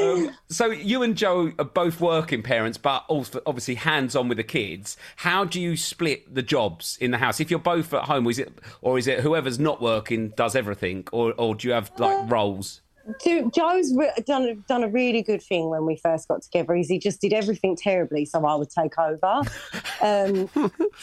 Um, 0.00 0.30
so 0.48 0.66
you 0.66 1.02
and 1.02 1.16
Joe 1.16 1.52
are 1.58 1.64
both 1.64 2.00
working 2.00 2.42
parents, 2.42 2.78
but 2.78 3.04
also 3.08 3.40
obviously 3.46 3.74
hands-on 3.74 4.28
with 4.28 4.38
the 4.38 4.44
kids. 4.44 4.96
How 5.16 5.44
do 5.44 5.60
you 5.60 5.76
split 5.76 6.34
the 6.34 6.42
jobs 6.56 6.98
in 7.00 7.10
the 7.14 7.18
house? 7.18 7.40
If 7.40 7.50
you're 7.50 7.66
both 7.74 7.92
at 7.94 8.04
home, 8.12 8.26
is 8.28 8.38
it 8.38 8.50
or 8.80 8.98
is 9.00 9.06
it 9.06 9.20
whoever's 9.20 9.58
not 9.58 9.80
working 9.80 10.20
does 10.42 10.54
everything, 10.62 10.98
or 11.12 11.32
or 11.42 11.54
do 11.56 11.68
you 11.68 11.74
have 11.74 11.90
like 11.98 12.30
roles? 12.30 12.82
Jo- 13.24 13.50
Joe's 13.52 13.92
re- 13.96 14.12
done 14.26 14.44
a, 14.44 14.54
done 14.72 14.84
a 14.84 14.88
really 14.88 15.22
good 15.22 15.42
thing 15.42 15.68
when 15.68 15.84
we 15.86 15.96
first 15.96 16.28
got 16.28 16.40
together. 16.42 16.76
Is 16.76 16.88
he 16.88 16.98
just 17.00 17.20
did 17.20 17.32
everything 17.32 17.74
terribly, 17.74 18.24
so 18.24 18.44
I 18.46 18.54
would 18.54 18.70
take 18.70 18.96
over. 18.96 19.32
um, 20.10 20.48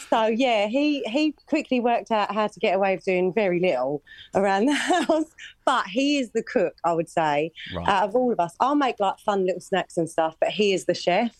so 0.08 0.20
yeah, 0.44 0.66
he 0.66 1.02
he 1.16 1.34
quickly 1.46 1.78
worked 1.80 2.10
out 2.10 2.32
how 2.34 2.46
to 2.46 2.58
get 2.60 2.74
away 2.76 2.94
with 2.94 3.04
doing 3.04 3.34
very 3.34 3.60
little 3.60 4.02
around 4.34 4.64
the 4.66 4.74
house. 4.90 5.30
But 5.66 5.86
he 5.88 6.18
is 6.20 6.30
the 6.30 6.42
cook, 6.42 6.74
I 6.84 6.92
would 6.94 7.10
say, 7.10 7.52
Right. 7.74 7.86
out 7.86 8.04
of 8.08 8.16
all 8.16 8.32
of 8.32 8.40
us. 8.40 8.54
I'll 8.60 8.80
make 8.86 8.96
like 8.98 9.18
fun 9.18 9.44
little 9.44 9.60
snacks 9.60 9.98
and 9.98 10.08
stuff, 10.08 10.34
but 10.40 10.50
he 10.50 10.72
is 10.72 10.84
the 10.86 10.94
chef. 10.94 11.34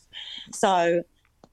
So. 0.53 1.03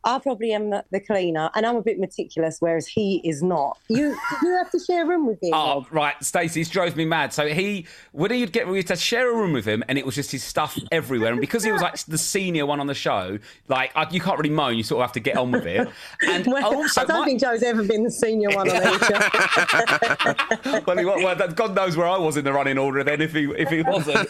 I 0.07 0.19
probably 0.19 0.53
am 0.53 0.69
the, 0.69 0.83
the 0.91 0.99
cleaner, 1.01 1.49
and 1.53 1.65
I'm 1.65 1.75
a 1.75 1.81
bit 1.81 1.99
meticulous, 1.99 2.57
whereas 2.61 2.87
he 2.87 3.21
is 3.25 3.43
not. 3.43 3.77
You 3.89 4.17
you 4.41 4.55
have 4.57 4.71
to 4.71 4.79
share 4.79 5.03
a 5.03 5.05
room 5.07 5.27
with 5.27 5.43
him. 5.43 5.53
Oh, 5.67 5.85
right. 5.91 6.15
Stacey's 6.23 6.69
drove 6.69 6.95
me 6.95 7.03
mad. 7.03 7.33
So 7.33 7.47
he, 7.47 7.87
when 8.13 8.31
he'd 8.31 8.51
get, 8.53 8.67
we 8.67 8.75
used 8.77 8.87
to 8.89 8.95
share 8.95 9.29
a 9.31 9.35
room 9.35 9.51
with 9.53 9.65
him, 9.65 9.83
and 9.89 9.97
it 9.97 10.05
was 10.05 10.15
just 10.15 10.31
his 10.31 10.43
stuff 10.43 10.77
everywhere. 10.91 11.31
And 11.31 11.41
because 11.41 11.63
he 11.63 11.71
was 11.71 11.81
like 11.81 11.97
the 12.05 12.17
senior 12.17 12.65
one 12.65 12.79
on 12.79 12.87
the 12.87 12.93
show, 12.93 13.37
like 13.67 13.91
I, 13.95 14.07
you 14.11 14.21
can't 14.21 14.37
really 14.37 14.53
moan. 14.53 14.77
You 14.77 14.83
sort 14.83 15.01
of 15.01 15.07
have 15.09 15.13
to 15.13 15.19
get 15.19 15.35
on 15.35 15.51
with 15.51 15.65
it. 15.65 15.89
And 16.25 16.45
Well, 16.51 16.73
also, 16.75 17.01
I 17.01 17.05
don't 17.05 17.19
my- 17.19 17.25
think 17.25 17.41
Joe's 17.41 17.63
ever 17.63 17.83
been 17.83 18.03
the 18.03 18.11
senior 18.11 18.49
one 18.51 18.69
on 18.69 18.77
each. 18.77 19.01
well, 20.87 20.97
he, 20.97 21.05
well, 21.05 21.35
God 21.49 21.75
knows 21.75 21.97
where 21.97 22.07
I 22.07 22.17
was 22.17 22.37
in 22.37 22.45
the 22.45 22.53
running 22.53 22.77
order 22.77 23.03
then 23.03 23.19
if 23.21 23.33
he 23.33 23.45
if 23.57 23.69
he 23.69 23.81
wasn't. 23.81 24.29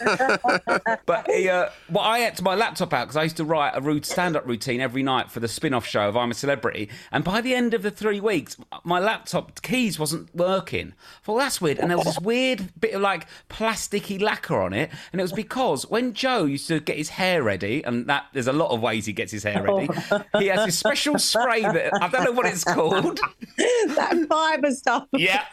but 1.05 1.29
he, 1.29 1.49
uh, 1.49 1.69
well, 1.89 2.03
I 2.03 2.19
had 2.19 2.35
to 2.37 2.43
my 2.43 2.55
laptop 2.55 2.93
out 2.93 3.05
because 3.05 3.17
I 3.17 3.23
used 3.23 3.37
to 3.37 3.45
write 3.45 3.71
a 3.75 3.81
rude 3.81 4.05
stand-up 4.05 4.47
routine 4.47 4.81
every 4.81 5.03
night 5.03 5.29
for 5.29 5.39
the 5.39 5.47
spin-off 5.67 5.86
show 5.86 6.08
of 6.08 6.15
I'm 6.15 6.32
a 6.32 6.34
Celebrity. 6.34 6.88
And 7.12 7.25
by 7.25 7.41
the 7.41 7.53
end 7.53 7.73
of 7.73 7.82
the 7.82 7.91
three 7.91 8.21
weeks, 8.21 8.56
my 8.86 8.99
laptop 8.99 9.62
keys 9.62 9.99
wasn't 9.99 10.34
working. 10.34 10.93
I 11.21 11.25
thought 11.25 11.39
that's 11.39 11.60
weird. 11.60 11.77
And 11.77 11.89
there 11.89 11.97
was 11.97 12.06
this 12.06 12.19
weird 12.21 12.71
bit 12.80 12.93
of 12.93 13.01
like 13.01 13.27
plasticky 13.49 14.21
lacquer 14.21 14.62
on 14.62 14.71
it, 14.73 14.89
and 15.12 15.19
it 15.19 15.23
was 15.23 15.34
because 15.34 15.86
when 15.89 16.13
Joe 16.13 16.45
used 16.45 16.69
to 16.69 16.80
get 16.80 16.95
his 16.95 17.10
hair 17.10 17.43
ready, 17.43 17.84
and 17.84 18.08
that 18.08 18.27
there's 18.32 18.47
a 18.47 18.53
lot 18.53 18.71
of 18.71 18.80
ways 18.80 19.06
he 19.08 19.12
gets 19.12 19.34
his 19.34 19.43
hair 19.43 19.62
ready. 19.62 19.89
He 20.39 20.47
has 20.47 20.65
this 20.65 20.80
special 20.80 21.19
spray 21.19 21.63
that 21.63 21.91
I 22.01 22.08
don't 22.08 22.23
know 22.23 22.32
what 22.32 22.45
it's 22.45 22.63
called. 22.63 23.19
that 23.58 24.25
fibre 24.30 24.71
stuff. 24.71 25.08
Yeah, 25.12 25.43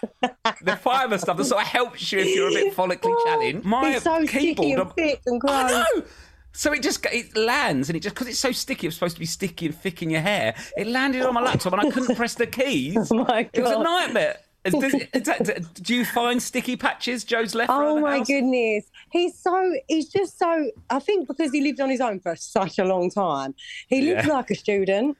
the 0.63 0.77
fibre 0.77 1.19
stuff 1.19 1.39
that 1.39 1.45
sort 1.45 1.63
of 1.63 1.67
helps 1.67 2.13
you 2.13 2.21
if 2.21 2.37
you're 2.37 2.51
a 2.51 2.53
bit 2.53 2.77
follically 2.77 3.17
challenged. 3.25 3.65
My 3.65 3.95
It's 3.95 4.05
so 4.05 4.25
keyboard, 4.27 4.79
and 4.79 4.93
thick 4.93 5.21
and 5.27 5.43
I 5.49 5.71
know. 5.71 6.03
So 6.57 6.73
it 6.73 6.83
just 6.83 7.05
it 7.13 7.37
lands 7.37 7.89
and 7.89 7.97
it 7.97 8.01
just 8.01 8.15
because 8.15 8.29
it's 8.29 8.39
so 8.39 8.53
sticky, 8.53 8.87
it's 8.87 8.97
supposed 8.97 9.17
to 9.17 9.21
be 9.21 9.27
sticky 9.27 9.67
and 9.67 9.75
thick 9.75 10.03
in 10.03 10.09
your 10.11 10.21
hair. 10.21 10.55
It 10.77 10.87
landed 10.87 11.23
on 11.23 11.35
my 11.35 11.41
laptop 11.43 11.73
and 11.73 11.83
I 11.83 11.91
couldn't 11.91 12.15
press 12.23 12.35
the 12.35 12.47
keys. 12.47 13.11
Oh 13.11 13.25
my 13.25 13.51
It 13.53 13.61
was 13.63 13.73
a 13.73 13.83
nightmare. 13.83 14.37
Is- 14.65 14.73
does- 14.73 14.95
is 14.95 15.23
that- 15.25 15.75
do 15.83 15.95
you 15.95 16.07
find 16.07 16.43
sticky 16.43 16.77
patches? 16.77 17.23
Joe's 17.25 17.55
left. 17.55 17.71
Oh 17.71 18.01
my 18.01 18.19
house? 18.19 18.27
goodness. 18.29 18.85
He's 19.11 19.39
so, 19.39 19.75
he's 19.89 20.09
just 20.09 20.39
so, 20.39 20.71
I 20.89 21.01
think 21.01 21.29
because 21.29 21.51
he 21.53 21.61
lived 21.61 21.81
on 21.81 21.91
his 21.91 22.01
own 22.01 22.19
for 22.21 22.35
such 22.35 22.79
a 22.79 22.85
long 22.87 23.11
time, 23.11 23.55
he 23.89 24.01
lives 24.01 24.27
Yeah. 24.27 24.33
like 24.33 24.51
a 24.51 24.55
student. 24.55 25.19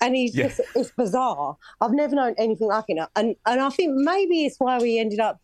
And 0.00 0.14
he's 0.14 0.36
Yeah. 0.36 0.48
just, 0.48 0.60
it's 0.76 0.90
bizarre. 0.90 1.56
I've 1.80 1.92
never 1.92 2.14
known 2.14 2.34
anything 2.38 2.68
like 2.68 2.84
it. 2.88 2.98
And, 3.16 3.34
and 3.46 3.60
I 3.60 3.70
think 3.70 3.94
maybe 3.96 4.44
it's 4.44 4.58
why 4.58 4.78
we 4.78 4.98
ended 5.00 5.18
up 5.18 5.40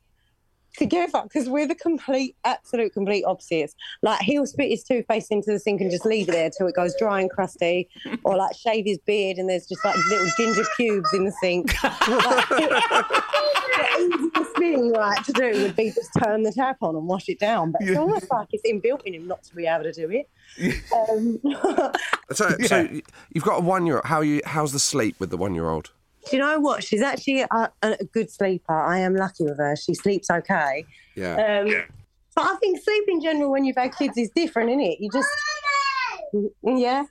together 0.77 1.21
because 1.23 1.49
we're 1.49 1.67
the 1.67 1.75
complete, 1.75 2.37
absolute, 2.45 2.93
complete 2.93 3.25
opposites. 3.25 3.75
Like 4.03 4.21
he'll 4.21 4.47
spit 4.47 4.71
his 4.71 4.85
toothpaste 4.85 5.31
into 5.31 5.53
the 5.53 5.59
sink 5.59 5.81
and 5.81 5.91
just 5.91 6.07
leave 6.07 6.29
it 6.29 6.33
there 6.33 6.51
till 6.51 6.67
it 6.67 6.75
goes 6.75 6.95
dry 6.99 7.21
and 7.21 7.31
crusty, 7.31 7.89
or 8.25 8.37
like 8.37 8.57
shave 8.57 8.87
his 8.87 8.99
beard 8.99 9.39
and 9.39 9.49
there's 9.49 9.67
just 9.67 9.85
like 9.85 9.97
little 10.09 10.29
ginger 10.37 10.65
pubes 10.77 11.13
in 11.13 11.25
the 11.25 11.33
sink. 11.41 11.73
the 11.81 13.23
easiest 13.99 14.57
thing 14.57 14.93
right 14.93 15.25
to 15.25 15.33
do 15.33 15.63
would 15.63 15.77
be 15.77 15.91
just 15.91 16.11
turn 16.23 16.43
the 16.43 16.53
tap 16.53 16.79
on 16.83 16.97
and 16.97 17.07
wash 17.07 17.29
it 17.29 17.39
down. 17.39 17.73
But 17.73 17.83
it's 17.83 17.99
almost 17.99 18.31
like 18.31 18.49
it's 18.53 18.63
inbuilt 18.71 19.03
in 19.05 19.15
him 19.15 19.27
not 19.27 19.43
to 19.45 19.55
be 19.55 19.67
able 19.67 19.85
to 19.85 19.93
do 19.93 20.11
it. 20.11 20.29
Um, 20.93 21.41
So, 22.33 22.49
so 22.67 22.89
you've 23.35 23.45
got 23.45 23.59
a 23.59 23.61
one-year-old. 23.61 24.05
How 24.05 24.21
you? 24.21 24.41
How's 24.45 24.73
the 24.73 24.79
sleep 24.79 25.19
with 25.19 25.31
the 25.31 25.37
one-year-old? 25.37 25.91
Do 26.29 26.37
you 26.37 26.43
know 26.43 26.61
what? 26.61 26.85
She's 26.85 27.03
actually 27.03 27.41
a, 27.41 27.71
a 27.83 28.05
good 28.13 28.31
sleeper. 28.31 28.79
I 28.79 28.99
am 28.99 29.15
lucky 29.15 29.45
with 29.45 29.59
her. 29.59 29.77
She 29.77 29.95
sleeps 29.95 30.31
okay. 30.31 30.85
Yeah. 31.15 31.63
Um, 31.63 31.85
But 32.35 32.47
I 32.47 32.57
think 32.57 32.81
sleep 32.81 33.05
in 33.09 33.21
general 33.21 33.51
when 33.51 33.65
you've 33.65 33.77
had 33.77 33.95
kids 33.97 34.17
is 34.17 34.31
different, 34.35 34.71
isn't 34.71 34.81
it? 34.81 35.01
You 35.01 35.11
just, 35.13 35.29
yeah. 36.65 37.05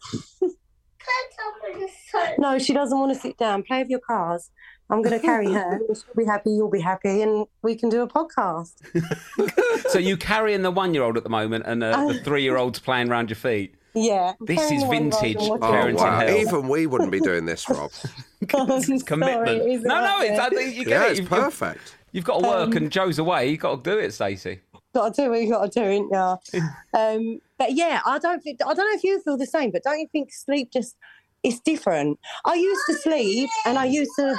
No, 2.38 2.58
she 2.60 2.74
doesn't 2.74 2.98
want 2.98 3.14
to 3.14 3.20
sit 3.20 3.38
down. 3.38 3.64
Play 3.64 3.80
with 3.80 3.90
your 3.90 4.00
cars. 4.00 4.50
I'm 4.90 5.02
going 5.02 5.20
to 5.20 5.24
carry 5.26 5.52
her. 5.52 5.80
She'll 5.88 6.16
be 6.16 6.26
happy. 6.26 6.52
You'll 6.52 6.70
be 6.70 6.80
happy, 6.80 7.22
and 7.22 7.46
we 7.62 7.76
can 7.76 7.90
do 7.90 8.02
a 8.02 8.08
podcast. 8.08 8.74
So 9.90 9.98
you 9.98 10.18
carrying 10.18 10.62
the 10.62 10.72
one-year-old 10.72 11.18
at 11.18 11.24
the 11.24 11.30
moment, 11.30 11.66
and 11.66 11.84
uh, 11.84 12.08
the 12.08 12.20
three-year-old's 12.20 12.80
playing 12.80 13.10
around 13.10 13.30
your 13.30 13.38
feet. 13.38 13.76
Yeah. 13.96 14.34
This 14.42 14.58
carrying 14.60 14.76
is 14.76 14.82
the 14.82 14.88
one-year-old 14.88 15.14
and 15.14 15.22
vintage 15.22 15.50
watching 15.50 15.64
Oh 15.64 15.72
parenting 15.72 15.90
her. 15.90 15.96
wow! 16.06 16.20
hell. 16.20 16.38
Even 16.38 16.68
we 16.70 16.86
wouldn't 16.88 17.12
be 17.12 17.20
doing 17.20 17.46
this, 17.46 17.68
Rob. 17.70 17.92
I'm 18.54 18.82
sorry, 18.82 19.00
Commitment. 19.00 19.84
no, 19.84 20.02
no, 20.02 20.22
it's 20.22 20.40
I 20.40 20.50
think 20.50 20.76
you 20.76 20.86
get 20.86 20.90
yeah, 20.92 21.06
it. 21.06 21.12
it's 21.12 21.20
You've- 21.20 21.30
perfect. 21.30 21.96
You've 22.12 22.26
got 22.26 22.42
to 22.42 22.48
work, 22.48 22.68
Um, 22.70 22.78
and 22.78 22.92
Joe's 22.92 23.20
away. 23.20 23.50
You've 23.52 23.60
got 23.60 23.84
to 23.84 23.92
do 23.92 24.00
it, 24.00 24.12
Stacey. 24.14 24.62
got 24.96 25.14
to 25.14 25.22
do 25.24 25.30
what 25.30 25.42
you 25.42 25.50
got 25.52 25.72
to 25.72 25.80
do, 25.80 25.86
ain't 25.86 26.12
ya? 26.12 26.38
um, 26.98 27.40
but 27.60 27.74
yeah, 27.74 28.02
I 28.06 28.18
don't 28.18 28.42
think 28.42 28.62
I 28.66 28.74
don't 28.74 28.78
know 28.78 28.96
if 28.98 29.04
you 29.04 29.22
feel 29.22 29.38
the 29.38 29.46
same, 29.46 29.70
but 29.72 29.84
don't 29.84 30.00
you 30.00 30.08
think 30.12 30.32
sleep 30.34 30.72
just 30.72 30.96
it's 31.44 31.60
different? 31.60 32.20
I 32.46 32.56
used 32.56 32.82
to 32.90 32.94
sleep, 32.96 33.50
and 33.66 33.78
I 33.78 33.86
used 33.86 34.12
to 34.18 34.36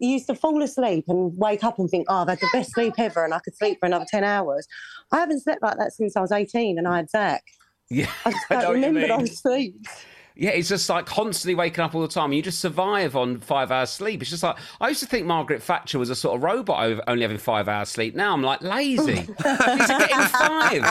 used 0.00 0.26
to 0.26 0.34
fall 0.34 0.60
asleep 0.62 1.04
and 1.08 1.32
wake 1.38 1.62
up 1.62 1.78
and 1.78 1.88
think, 1.88 2.06
oh, 2.10 2.22
I've 2.22 2.28
had 2.28 2.40
the 2.40 2.48
best 2.52 2.72
sleep 2.74 2.94
ever, 2.98 3.24
and 3.24 3.32
I 3.32 3.38
could 3.38 3.56
sleep 3.56 3.78
for 3.78 3.86
another 3.86 4.06
ten 4.10 4.24
hours. 4.24 4.66
I 5.12 5.18
haven't 5.18 5.40
slept 5.40 5.62
like 5.62 5.78
that 5.78 5.92
since 5.92 6.16
I 6.16 6.20
was 6.20 6.32
eighteen, 6.32 6.78
and 6.78 6.88
I 6.88 6.96
had 6.96 7.10
Zach. 7.10 7.44
Yeah, 7.90 8.10
I 8.24 8.30
just 8.32 8.48
don't 8.48 8.58
what 8.58 8.68
you 8.68 8.74
remember 8.74 9.00
mean. 9.00 9.08
those 9.08 9.38
sleeps. 9.38 10.04
Yeah, 10.36 10.50
it's 10.50 10.68
just 10.68 10.88
like 10.88 11.06
constantly 11.06 11.54
waking 11.54 11.84
up 11.84 11.94
all 11.94 12.00
the 12.02 12.08
time. 12.08 12.32
You 12.32 12.42
just 12.42 12.58
survive 12.58 13.14
on 13.14 13.38
five 13.38 13.70
hours 13.70 13.90
sleep. 13.90 14.20
It's 14.20 14.30
just 14.30 14.42
like 14.42 14.56
I 14.80 14.88
used 14.88 14.98
to 15.00 15.06
think 15.06 15.26
Margaret 15.26 15.62
Thatcher 15.62 15.96
was 15.96 16.10
a 16.10 16.16
sort 16.16 16.34
of 16.34 16.42
robot 16.42 16.84
over 16.84 17.00
only 17.06 17.22
having 17.22 17.38
five 17.38 17.68
hours 17.68 17.88
sleep. 17.90 18.16
Now 18.16 18.32
I'm 18.32 18.42
like 18.42 18.60
lazy. 18.60 19.14
She's 19.26 19.26
getting 19.36 20.18
five. 20.18 20.82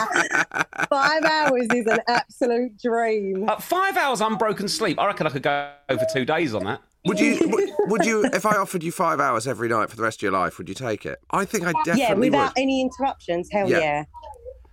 Five 0.88 1.24
hours 1.24 1.66
is 1.74 1.86
an 1.86 1.98
absolute 2.08 2.80
dream. 2.80 3.46
Uh, 3.46 3.56
five 3.58 3.98
hours 3.98 4.22
unbroken 4.22 4.66
sleep. 4.66 4.98
I 4.98 5.06
reckon 5.06 5.26
I 5.26 5.30
could 5.30 5.42
go 5.42 5.70
for 5.90 6.06
two 6.10 6.24
days 6.24 6.54
on 6.54 6.64
that. 6.64 6.80
Would 7.04 7.20
you? 7.20 7.38
would, 7.46 7.70
would 7.90 8.04
you? 8.06 8.24
If 8.32 8.46
I 8.46 8.56
offered 8.56 8.82
you 8.82 8.92
five 8.92 9.20
hours 9.20 9.46
every 9.46 9.68
night 9.68 9.90
for 9.90 9.96
the 9.96 10.02
rest 10.02 10.20
of 10.20 10.22
your 10.22 10.32
life, 10.32 10.56
would 10.56 10.70
you 10.70 10.74
take 10.74 11.04
it? 11.04 11.18
I 11.32 11.44
think 11.44 11.64
I 11.66 11.72
definitely 11.84 11.90
would. 11.90 11.98
yeah, 11.98 12.14
without 12.38 12.54
would. 12.56 12.62
any 12.62 12.80
interruptions. 12.80 13.50
Hell 13.52 13.68
Yeah. 13.68 13.78
yeah. 13.80 14.04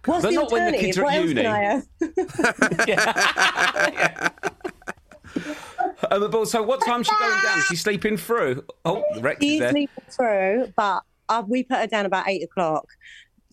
What's 0.06 0.24
But 0.24 0.30
the 0.30 0.36
not 0.36 0.52
when 0.52 0.72
the 0.72 0.78
alternative? 0.78 0.86
kids 0.86 0.98
are 0.98 1.04
what 1.04 1.16
at 1.16 1.28
uni. 1.28 1.44
have? 1.44 1.86
Um, 6.10 6.30
but 6.30 6.46
so 6.48 6.62
what 6.64 6.82
time's 6.84 7.08
she 7.08 7.14
going 7.18 7.42
down? 7.44 7.60
Is 7.60 7.66
she 7.66 7.76
sleeping 7.76 8.18
through? 8.18 8.64
Oh, 8.84 9.04
the 9.14 9.22
is 9.30 9.38
She's 9.42 9.60
there. 9.60 9.72
sleeping 9.72 10.04
through, 10.10 10.74
but 10.76 11.04
uh, 11.30 11.44
we 11.48 11.64
put 11.64 11.78
her 11.78 11.88
down 11.88 12.06
about 12.06 12.28
eight 12.28 12.44
o'clock 12.44 12.86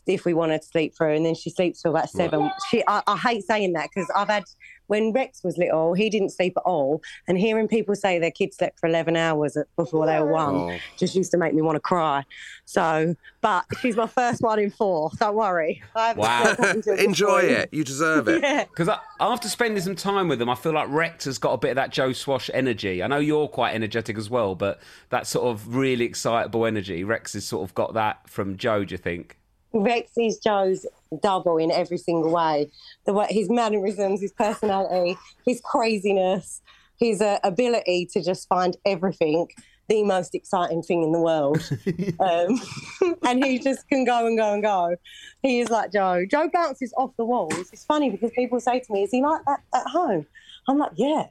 if 0.06 0.24
we 0.24 0.34
want 0.34 0.52
her 0.52 0.58
to 0.58 0.64
sleep 0.64 0.94
through, 0.96 1.14
and 1.14 1.26
then 1.26 1.34
she 1.34 1.50
sleeps 1.50 1.82
till 1.82 1.92
about 1.92 2.08
seven. 2.10 2.50
She, 2.70 2.82
I, 2.88 3.02
I 3.06 3.16
hate 3.16 3.44
saying 3.44 3.74
that 3.74 3.90
because 3.94 4.10
I've 4.16 4.28
had 4.28 4.44
when 4.88 5.12
Rex 5.12 5.42
was 5.44 5.56
little, 5.56 5.94
he 5.94 6.10
didn't 6.10 6.30
sleep 6.30 6.54
at 6.56 6.64
all, 6.64 7.00
and 7.28 7.38
hearing 7.38 7.68
people 7.68 7.94
say 7.94 8.18
their 8.18 8.30
kids 8.30 8.56
slept 8.56 8.80
for 8.80 8.88
eleven 8.88 9.16
hours 9.16 9.56
before 9.76 10.04
they 10.06 10.18
were 10.20 10.26
one 10.32 10.54
Oh. 10.56 10.76
just 10.98 11.14
used 11.14 11.30
to 11.30 11.38
make 11.38 11.54
me 11.54 11.62
want 11.62 11.76
to 11.76 11.80
cry. 11.80 12.24
So, 12.64 13.14
but 13.40 13.64
she's 13.80 13.96
my 13.96 14.06
first 14.06 14.42
one 14.42 14.58
in 14.58 14.70
four. 14.70 15.10
Don't 15.18 15.36
worry. 15.36 15.82
I 15.94 16.12
Wow. 16.14 16.42
slept 16.44 16.60
up 16.60 16.74
until 16.76 16.96
this 16.96 17.04
Enjoy 17.04 17.40
point. 17.40 17.44
it. 17.52 17.68
You 17.72 17.84
deserve 17.84 18.28
it. 18.28 18.42
Yeah. 18.42 18.64
Because 18.64 18.88
after 19.20 19.48
spending 19.48 19.82
some 19.82 19.94
time 19.96 20.28
with 20.28 20.38
them, 20.38 20.50
I 20.50 20.54
feel 20.54 20.72
like 20.72 20.88
Rex 20.90 21.24
has 21.26 21.38
got 21.38 21.52
a 21.52 21.58
bit 21.58 21.70
of 21.70 21.76
that 21.76 21.90
Joe 21.92 22.12
Swash 22.12 22.50
energy. 22.52 23.02
I 23.02 23.06
know 23.06 23.18
you're 23.18 23.48
quite 23.48 23.74
energetic 23.74 24.18
as 24.18 24.28
well, 24.28 24.54
but 24.54 24.80
that 25.10 25.26
sort 25.26 25.46
of 25.46 25.74
really 25.76 26.04
excitable 26.04 26.66
energy, 26.66 27.04
Rex 27.04 27.32
has 27.34 27.44
sort 27.46 27.68
of 27.68 27.74
got 27.74 27.94
that 27.94 28.28
from 28.28 28.56
Joe, 28.56 28.84
do 28.84 28.92
you 28.94 28.98
think? 28.98 29.37
Rex 29.72 30.12
is 30.16 30.38
Joe's 30.38 30.86
double 31.22 31.58
in 31.58 31.70
every 31.70 31.98
single 31.98 32.32
way. 32.32 32.70
The 33.06 33.12
way 33.12 33.26
his 33.30 33.50
mannerisms, 33.50 34.20
his 34.20 34.32
personality, 34.32 35.18
his 35.44 35.60
craziness, 35.62 36.62
his 36.98 37.20
uh, 37.20 37.38
ability 37.44 38.08
to 38.12 38.22
just 38.22 38.48
find 38.48 38.76
everything 38.84 39.48
the 39.88 40.02
most 40.04 40.34
exciting 40.34 40.82
thing 40.82 41.02
in 41.02 41.12
the 41.12 41.20
world. 41.20 41.58
um, 42.20 43.16
and 43.26 43.44
he 43.44 43.58
just 43.58 43.88
can 43.88 44.04
go 44.04 44.26
and 44.26 44.36
go 44.36 44.52
and 44.52 44.62
go. 44.62 44.96
He 45.42 45.60
is 45.60 45.70
like 45.70 45.92
Joe. 45.92 46.26
Joe 46.30 46.50
bounces 46.52 46.92
off 46.96 47.16
the 47.16 47.24
walls. 47.24 47.70
It's 47.72 47.84
funny 47.84 48.10
because 48.10 48.30
people 48.32 48.60
say 48.60 48.80
to 48.80 48.92
me, 48.92 49.04
"Is 49.04 49.10
he 49.10 49.22
like 49.22 49.44
that 49.46 49.60
at 49.74 49.86
home?" 49.86 50.26
I'm 50.68 50.78
like, 50.78 50.92
"Yeah." 50.96 51.24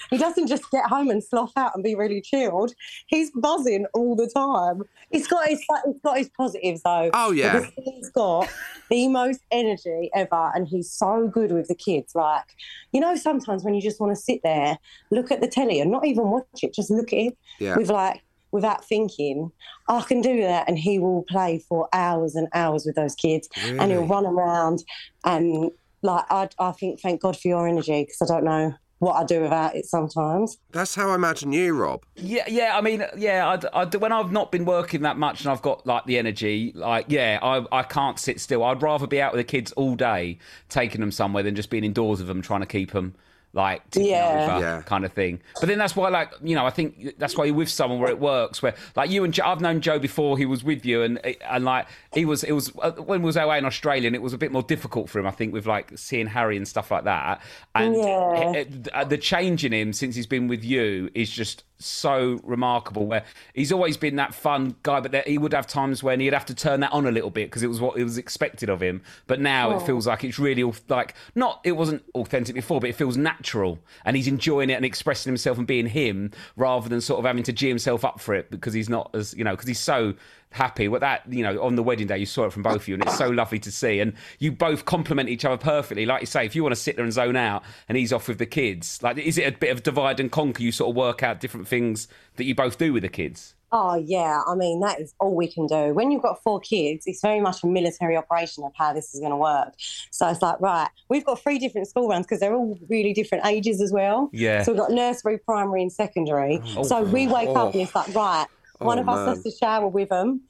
he 0.10 0.18
doesn't 0.18 0.48
just 0.48 0.70
get 0.72 0.86
home 0.86 1.10
and 1.10 1.24
slough 1.24 1.52
out 1.56 1.72
and 1.76 1.84
be 1.84 1.96
really 1.96 2.22
chilled. 2.22 2.74
He's 3.08 3.32
buzzing 3.32 3.86
all 3.94 4.16
the 4.16 4.30
time. 4.30 4.84
He's 5.12 5.28
got 5.28 5.48
his 5.48 5.60
he's 5.86 6.02
got 6.02 6.18
his 6.18 6.30
positives 6.30 6.82
though. 6.84 7.10
Oh, 7.14 7.32
yeah. 7.32 7.66
He's 7.84 8.10
got 8.10 8.48
the 8.90 9.08
most 9.08 9.42
energy 9.52 10.10
ever, 10.16 10.52
and 10.56 10.68
he's 10.68 10.92
so 10.92 11.28
good 11.28 11.52
with 11.52 11.68
the 11.68 11.76
kids. 11.76 12.14
Like, 12.16 12.46
you 12.92 13.02
know, 13.02 13.16
sometimes 13.16 13.64
when 13.64 13.74
you 13.74 13.82
just 13.82 14.00
want 14.00 14.16
to 14.16 14.22
sit 14.22 14.42
there, 14.44 14.78
look 15.12 15.32
at 15.32 15.42
the 15.42 15.48
telly, 15.48 15.80
and 15.80 15.92
not 15.92 16.06
even 16.06 16.30
watch 16.30 16.46
it, 16.64 16.74
just 16.74 16.92
look 16.92 17.12
at 17.14 17.20
it 17.20 17.38
Yeah. 17.60 17.76
with 17.76 17.90
like 17.90 18.22
without 18.52 18.84
thinking. 18.86 19.52
I 19.88 20.02
can 20.02 20.22
do 20.22 20.42
that, 20.42 20.68
and 20.68 20.78
he 20.78 21.00
will 21.00 21.24
play 21.30 21.64
for 21.68 21.88
hours 21.94 22.36
and 22.36 22.48
hours 22.54 22.86
with 22.86 22.96
those 22.96 23.16
kids, 23.16 23.48
and 23.64 23.92
he'll 23.92 24.06
run 24.06 24.26
around 24.26 24.84
and 25.26 25.72
like 26.02 26.26
I, 26.30 26.50
I 26.60 26.72
think 26.72 27.00
thank 27.00 27.22
God 27.22 27.38
for 27.38 27.48
your 27.48 27.68
energy 27.68 28.04
because 28.04 28.22
I 28.22 28.34
don't 28.34 28.44
know 28.44 28.74
what 29.00 29.14
I 29.14 29.24
do 29.24 29.42
without 29.42 29.76
it 29.76 29.86
sometimes. 29.86 30.58
That's 30.72 30.94
how 30.94 31.10
I 31.10 31.16
imagine 31.16 31.54
you, 31.54 31.74
Rob. 31.74 32.06
Yeah, 32.16 32.44
yeah. 32.48 32.78
I 32.78 32.82
mean, 32.82 33.06
yeah. 33.18 33.58
I, 33.74 33.82
I, 33.82 33.86
when 33.86 34.12
I've 34.12 34.32
not 34.32 34.52
been 34.52 34.66
working 34.66 35.02
that 35.04 35.18
much 35.18 35.42
and 35.42 35.50
I've 35.50 35.62
got 35.62 35.88
like 35.88 36.06
the 36.06 36.18
energy, 36.18 36.74
like 36.76 37.06
yeah, 37.08 37.40
I, 37.42 37.66
I 37.72 37.84
can't 37.84 38.20
sit 38.20 38.40
still. 38.42 38.64
I'd 38.64 38.82
rather 38.82 39.08
be 39.08 39.22
out 39.22 39.34
with 39.34 39.40
the 39.40 39.50
kids 39.50 39.72
all 39.74 39.96
day, 39.96 40.38
taking 40.68 41.02
them 41.02 41.12
somewhere, 41.12 41.44
than 41.44 41.56
just 41.56 41.70
being 41.70 41.84
indoors 41.84 42.20
with 42.20 42.28
them, 42.28 42.42
trying 42.42 42.62
to 42.62 42.66
keep 42.66 42.92
them 42.92 43.16
like 43.54 43.82
Yeah. 43.96 44.48
over, 44.56 44.60
Yeah. 44.66 44.82
kind 44.84 45.04
of 45.06 45.14
thing. 45.14 45.42
But 45.60 45.68
then 45.70 45.78
that's 45.80 45.96
why, 45.96 46.10
like, 46.10 46.32
you 46.44 46.54
know, 46.56 46.66
I 46.66 46.70
think 46.70 47.18
that's 47.18 47.36
why 47.36 47.46
you're 47.46 47.56
with 47.56 47.70
someone 47.70 48.00
where 48.00 48.10
it 48.10 48.20
works. 48.20 48.62
Where 48.62 48.76
like 48.96 49.10
you 49.10 49.24
and 49.24 49.34
Joe, 49.34 49.46
I've 49.46 49.62
known 49.62 49.82
Joe 49.82 49.98
before 50.00 50.38
he 50.38 50.46
was 50.46 50.64
with 50.64 50.86
you, 50.86 51.02
and 51.02 51.20
and 51.44 51.66
like 51.66 51.88
he 52.14 52.26
was, 52.26 52.44
it 52.44 52.52
was 52.52 52.72
uh, 52.82 52.92
when 52.92 53.22
we 53.22 53.26
was 53.26 53.38
away 53.38 53.58
in 53.58 53.66
Australia, 53.66 54.08
and 54.08 54.16
it 54.16 54.22
was 54.22 54.34
a 54.34 54.38
bit 54.38 54.52
more 54.52 54.64
difficult 54.64 55.10
for 55.10 55.20
him, 55.20 55.26
I 55.26 55.32
think, 55.32 55.52
with 55.54 55.66
like 55.66 55.92
seeing 55.98 56.28
Harry 56.28 56.58
and 56.58 56.68
stuff 56.68 56.92
like 56.92 57.06
that. 57.06 57.42
And 57.74 57.96
Yeah. 57.96 58.52
it- 58.54 58.88
uh, 58.94 59.04
the 59.04 59.18
change 59.18 59.66
in 59.66 59.74
him 59.74 59.94
since 59.94 60.16
he's 60.16 60.28
been 60.28 60.48
with 60.48 60.64
you 60.64 61.10
is 61.16 61.30
just 61.32 61.64
so 61.80 62.40
remarkable. 62.44 63.08
Where 63.08 63.24
he's 63.54 63.72
always 63.72 63.98
been 63.98 64.18
that 64.18 64.34
fun 64.34 64.76
guy, 64.84 65.00
but 65.00 65.12
there, 65.12 65.24
he 65.26 65.38
would 65.38 65.54
have 65.54 65.68
times 65.68 66.04
when 66.04 66.20
he'd 66.20 66.34
have 66.34 66.46
to 66.48 66.56
turn 66.56 66.82
that 66.82 66.92
on 66.92 67.06
a 67.06 67.12
little 67.12 67.30
bit 67.30 67.50
because 67.50 67.64
it 67.64 67.68
was 67.68 67.82
what 67.82 67.98
it 67.98 68.04
was 68.04 68.18
expected 68.18 68.70
of 68.70 68.82
him. 68.82 69.02
But 69.28 69.40
now 69.40 69.78
it 69.78 69.86
feels 69.86 70.08
like 70.08 70.24
it's 70.24 70.40
really 70.40 70.72
like 70.88 71.16
not 71.36 71.62
it 71.64 71.74
wasn't 71.74 72.04
authentic 72.16 72.56
before, 72.56 72.80
but 72.80 72.90
it 72.90 72.96
feels 72.96 73.18
natural, 73.18 73.80
and 74.06 74.16
he's 74.16 74.28
enjoying 74.28 74.70
it 74.70 74.74
and 74.74 74.86
expressing 74.86 75.30
himself 75.30 75.58
and 75.58 75.66
being 75.66 75.88
him 75.88 76.32
rather 76.56 76.90
than 76.90 77.02
sort 77.02 77.20
of 77.20 77.26
having 77.26 77.44
to 77.44 77.54
g 77.54 77.68
himself 77.68 78.04
up 78.06 78.20
for 78.20 78.34
it 78.34 78.52
because 78.52 78.74
he's 78.74 78.90
not 78.90 79.10
as 79.14 79.34
you 79.34 79.44
know 79.44 79.52
because 79.52 79.68
he's 79.68 79.80
so 79.80 80.14
happy 80.52 80.88
with 80.88 81.02
that 81.02 81.22
you 81.32 81.44
know 81.44 81.62
on 81.62 81.76
the 81.76 81.84
wedding 81.84 82.08
day 82.08 82.18
you 82.18 82.26
saw 82.26 82.46
it 82.46 82.52
from 82.52 82.64
both 82.64 82.78
of 82.78 82.88
you 82.88 82.96
and 82.96 83.04
it's 83.04 83.18
so 83.18 83.30
lovely 83.30 83.60
to 83.60 83.72
see 83.72 84.00
and 84.00 84.14
you 84.40 84.52
both 84.52 84.84
complement 84.86 85.30
each 85.30 85.46
other 85.46 85.58
perfectly 85.58 86.08
like 86.08 86.22
you 86.22 86.26
say 86.26 86.44
if 86.46 86.56
you 86.56 86.64
want 86.64 86.74
to 86.74 86.80
sit 86.82 86.96
there 86.96 87.06
and 87.06 87.14
zone 87.14 87.36
out 87.36 87.62
and 87.88 87.98
he's 88.00 88.12
off 88.12 88.28
with 88.28 88.40
the 88.40 88.48
kids 88.48 89.02
like 89.04 89.16
is 89.20 89.38
it 89.38 89.54
a 89.54 89.56
bit 89.56 89.70
of 89.70 89.84
divide 89.84 90.20
and 90.20 90.32
conquer 90.32 90.64
you 90.64 90.72
sort 90.72 90.90
of 90.90 90.96
work 90.96 91.22
out 91.22 91.40
different 91.40 91.68
things 91.68 92.08
that 92.38 92.46
you 92.46 92.56
both 92.56 92.78
do 92.80 92.92
with 92.92 93.04
the 93.04 93.10
kids 93.10 93.54
Oh 93.72 93.94
yeah, 93.94 94.42
I 94.48 94.56
mean 94.56 94.80
that 94.80 95.00
is 95.00 95.14
all 95.20 95.36
we 95.36 95.48
can 95.48 95.68
do. 95.68 95.94
When 95.94 96.10
you've 96.10 96.24
got 96.24 96.42
four 96.42 96.60
kids, 96.60 97.04
it's 97.06 97.22
very 97.22 97.40
much 97.40 97.64
a 97.64 97.68
military 97.68 98.18
operation 98.18 98.64
of 98.64 98.72
how 98.76 98.94
this 98.94 99.14
is 99.14 99.20
going 99.20 99.30
to 99.30 99.38
work. 99.38 99.76
So 100.10 100.28
it's 100.28 100.42
like, 100.42 100.60
right, 100.60 100.90
we've 101.08 101.24
got 101.24 101.40
three 101.40 101.60
different 101.60 101.88
school 101.88 102.08
runs 102.10 102.26
because 102.26 102.40
they're 102.40 102.56
all 102.56 102.80
really 102.90 103.14
different 103.14 103.46
ages 103.46 103.80
as 103.80 103.92
well. 103.94 104.32
Yeah. 104.34 104.64
So 104.64 104.72
we've 104.72 104.82
got 104.82 104.90
nursery, 104.90 105.38
primary, 105.38 105.84
and 105.84 105.94
secondary. 105.94 106.60
Oh. 106.76 106.82
so 106.82 107.04
we 107.04 107.28
wake 107.28 107.50
up 107.50 107.58
Oh. 107.58 107.72
and 107.74 107.82
it's 107.82 107.94
like, 107.94 108.16
right, 108.16 108.48
one 108.80 108.98
Oh, 108.98 109.02
of 109.02 109.10
us 109.10 109.18
man. 109.18 109.28
has 109.36 109.44
to 109.44 109.52
shower 109.52 109.88
with 109.88 110.10
them. 110.10 110.42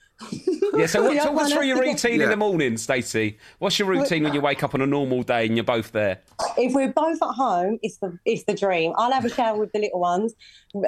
Yeah, 0.76 0.86
so 0.86 1.02
what, 1.04 1.14
The 1.14 1.20
talk 1.20 1.28
other 1.30 1.42
us 1.44 1.54
through 1.54 1.64
your 1.64 1.78
to 1.78 1.84
get- 1.86 2.04
routine 2.04 2.22
in 2.22 2.30
the 2.30 2.36
morning, 2.36 2.76
Stacey. 2.78 3.38
What's 3.60 3.80
your 3.80 3.88
routine 3.88 4.24
when 4.24 4.34
you 4.34 4.42
wake 4.42 4.64
up 4.64 4.74
on 4.76 4.82
a 4.82 4.86
normal 4.86 5.24
day 5.24 5.46
and 5.46 5.56
you're 5.56 5.64
both 5.64 5.94
there? 5.94 6.20
If 6.58 6.74
we're 6.74 6.92
both 6.92 7.22
at 7.24 7.36
home, 7.36 7.80
it's 7.82 7.98
the 7.98 8.18
it's 8.26 8.44
the 8.44 8.54
dream. 8.54 8.92
I'll 8.98 9.12
have 9.14 9.24
a 9.24 9.30
shower 9.30 9.58
with 9.58 9.72
the 9.72 9.80
little 9.80 10.00
ones. 10.02 10.34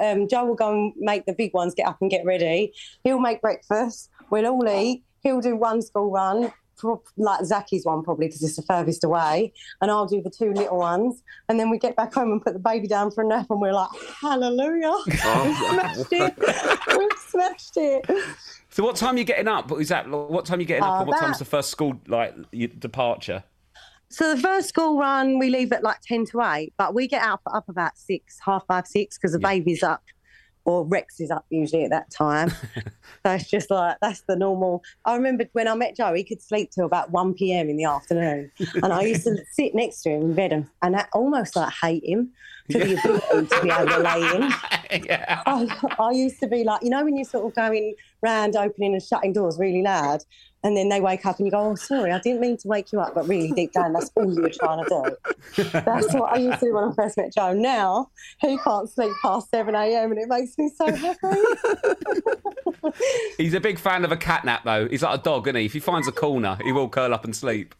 Um, 0.02 0.28
Joe 0.28 0.44
will 0.44 0.54
go 0.54 0.72
and 0.72 0.92
make 0.98 1.24
the 1.24 1.32
big 1.32 1.54
ones 1.54 1.74
get 1.74 1.86
up 1.86 1.96
and 2.02 2.10
get 2.10 2.26
ready. 2.26 2.74
He'll 3.04 3.20
make 3.20 3.40
breakfast. 3.40 4.10
We'll 4.28 4.46
all 4.46 4.68
eat. 4.68 5.02
He'll 5.22 5.40
do 5.40 5.56
one 5.56 5.80
school 5.80 6.10
run, 6.10 6.52
pro- 6.82 7.02
like 7.16 7.40
Zacky's 7.40 7.86
one 7.86 8.02
probably 8.02 8.26
because 8.26 8.42
it's 8.42 8.56
the 8.56 8.62
furthest 8.62 9.04
away, 9.04 9.52
and 9.80 9.90
I'll 9.90 10.06
do 10.06 10.20
the 10.20 10.30
two 10.30 10.52
little 10.52 10.78
ones. 10.78 11.22
And 11.48 11.58
then 11.58 11.70
we 11.70 11.78
get 11.78 11.96
back 11.96 12.12
home 12.12 12.32
and 12.32 12.42
put 12.42 12.52
the 12.52 12.58
baby 12.58 12.86
down 12.86 13.10
for 13.10 13.24
a 13.24 13.26
nap, 13.26 13.46
and 13.48 13.60
we're 13.60 13.72
like, 13.72 13.88
Hallelujah! 14.20 14.92
We've 15.06 15.16
smashed 15.16 16.12
it. 16.12 16.34
We've 16.98 17.18
smashed 17.18 17.76
it. 17.76 18.06
So 18.70 18.82
what 18.82 18.96
time 18.96 19.14
are 19.14 19.18
you 19.18 19.24
getting 19.24 19.48
up? 19.48 19.70
Is 19.72 19.88
that 19.88 20.10
what 20.10 20.44
time 20.44 20.58
are 20.58 20.62
you 20.62 20.66
getting 20.66 20.82
up? 20.82 20.90
Uh, 20.90 20.98
and 21.00 21.08
what 21.08 21.20
time's 21.20 21.38
the 21.38 21.44
first 21.44 21.70
school 21.70 22.00
like 22.08 22.34
departure? 22.78 23.44
So 24.08 24.34
the 24.34 24.40
first 24.40 24.68
school 24.68 24.98
run 24.98 25.38
we 25.38 25.48
leave 25.48 25.72
at 25.72 25.82
like 25.82 26.00
ten 26.02 26.26
to 26.26 26.42
eight, 26.42 26.74
but 26.76 26.94
we 26.94 27.06
get 27.06 27.22
up 27.22 27.40
up 27.46 27.68
about 27.68 27.96
six, 27.96 28.38
half 28.44 28.66
five, 28.66 28.86
six, 28.86 29.16
because 29.16 29.32
the 29.32 29.38
baby's 29.38 29.82
up, 29.82 30.02
or 30.64 30.84
Rex 30.84 31.20
is 31.20 31.30
up 31.30 31.44
usually 31.50 31.84
at 31.84 31.90
that 31.90 32.10
time. 32.10 32.50
so 33.24 33.32
it's 33.32 33.50
just 33.50 33.70
like 33.70 33.96
that's 34.00 34.22
the 34.22 34.36
normal. 34.36 34.82
I 35.04 35.14
remember 35.16 35.44
when 35.52 35.68
I 35.68 35.74
met 35.74 35.96
Joe, 35.96 36.14
he 36.14 36.24
could 36.24 36.40
sleep 36.40 36.70
till 36.70 36.86
about 36.86 37.10
one 37.10 37.34
p.m. 37.34 37.68
in 37.68 37.76
the 37.76 37.84
afternoon, 37.84 38.50
and 38.74 38.92
I 38.92 39.02
used 39.02 39.24
to 39.24 39.36
sit 39.52 39.74
next 39.74 40.02
to 40.02 40.10
him 40.10 40.22
in 40.22 40.34
bed 40.34 40.52
and, 40.52 40.66
and 40.82 40.96
I 40.96 41.06
almost 41.12 41.56
like 41.56 41.72
hate 41.72 42.04
him 42.04 42.32
for 42.70 42.78
the 42.78 42.98
ability 42.98 43.48
to 43.48 43.62
be 43.62 43.70
able 43.70 43.86
to 43.88 43.98
lay 43.98 44.36
in. 44.36 45.02
yeah. 45.04 45.42
I, 45.46 45.94
I 45.98 46.10
used 46.12 46.40
to 46.40 46.46
be 46.46 46.64
like, 46.64 46.82
you 46.82 46.90
know, 46.90 47.04
when 47.04 47.16
you're 47.16 47.24
sort 47.24 47.46
of 47.46 47.54
going 47.54 47.94
round 48.22 48.56
opening 48.56 48.94
and 48.94 49.02
shutting 49.02 49.32
doors 49.32 49.58
really 49.58 49.82
loud, 49.82 50.22
and 50.64 50.76
then 50.76 50.88
they 50.88 51.00
wake 51.00 51.26
up 51.26 51.38
and 51.38 51.46
you 51.46 51.50
go, 51.50 51.70
oh, 51.70 51.74
sorry, 51.74 52.12
I 52.12 52.20
didn't 52.20 52.40
mean 52.40 52.56
to 52.58 52.68
wake 52.68 52.92
you 52.92 53.00
up, 53.00 53.14
but 53.14 53.26
really 53.26 53.50
deep 53.52 53.72
down, 53.72 53.92
that's 53.92 54.10
all 54.14 54.32
you 54.32 54.42
were 54.42 54.50
trying 54.50 54.84
to 54.84 54.88
do. 54.88 55.62
That's 55.72 56.14
what 56.14 56.32
I 56.32 56.36
used 56.36 56.60
to 56.60 56.66
do 56.66 56.74
when 56.74 56.84
I 56.84 56.92
first 56.92 57.16
met 57.16 57.34
Joe. 57.34 57.52
Now 57.52 58.10
he 58.40 58.56
can't 58.58 58.88
sleep 58.88 59.12
past 59.22 59.50
7 59.50 59.74
a.m. 59.74 60.12
and 60.12 60.20
it 60.20 60.28
makes 60.28 60.56
me 60.56 60.70
so 60.74 60.94
happy. 60.94 61.38
He's 63.38 63.54
a 63.54 63.60
big 63.60 63.78
fan 63.78 64.04
of 64.04 64.12
a 64.12 64.16
cat 64.16 64.44
nap 64.44 64.62
though. 64.64 64.88
He's 64.88 65.02
like 65.02 65.18
a 65.18 65.22
dog, 65.22 65.48
isn't 65.48 65.56
he? 65.56 65.66
If 65.66 65.72
he 65.72 65.80
finds 65.80 66.06
a 66.06 66.12
corner, 66.12 66.58
he 66.64 66.72
will 66.72 66.88
curl 66.88 67.12
up 67.12 67.24
and 67.24 67.34
sleep. 67.34 67.74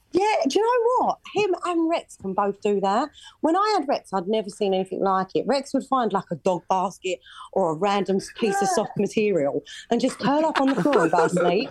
Do 0.48 0.58
you 0.58 0.64
know 0.64 1.06
what? 1.06 1.18
Him 1.34 1.54
and 1.64 1.90
Rex 1.90 2.16
can 2.16 2.34
both 2.34 2.60
do 2.60 2.80
that. 2.80 3.10
When 3.40 3.56
I 3.56 3.76
had 3.78 3.88
Rex, 3.88 4.12
I'd 4.12 4.28
never 4.28 4.50
seen 4.50 4.74
anything 4.74 5.00
like 5.00 5.28
it. 5.34 5.46
Rex 5.46 5.72
would 5.74 5.84
find 5.84 6.12
like 6.12 6.30
a 6.30 6.36
dog 6.36 6.62
basket 6.68 7.20
or 7.52 7.72
a 7.72 7.74
random 7.74 8.20
piece 8.38 8.60
of 8.60 8.68
soft 8.68 8.96
material 8.98 9.62
and 9.90 10.00
just 10.00 10.18
curl 10.18 10.44
up 10.46 10.60
on 10.60 10.68
the 10.68 10.82
floor 10.82 11.02
and 11.02 11.10
go 11.10 11.28
to 11.28 11.28
sleep. 11.34 11.70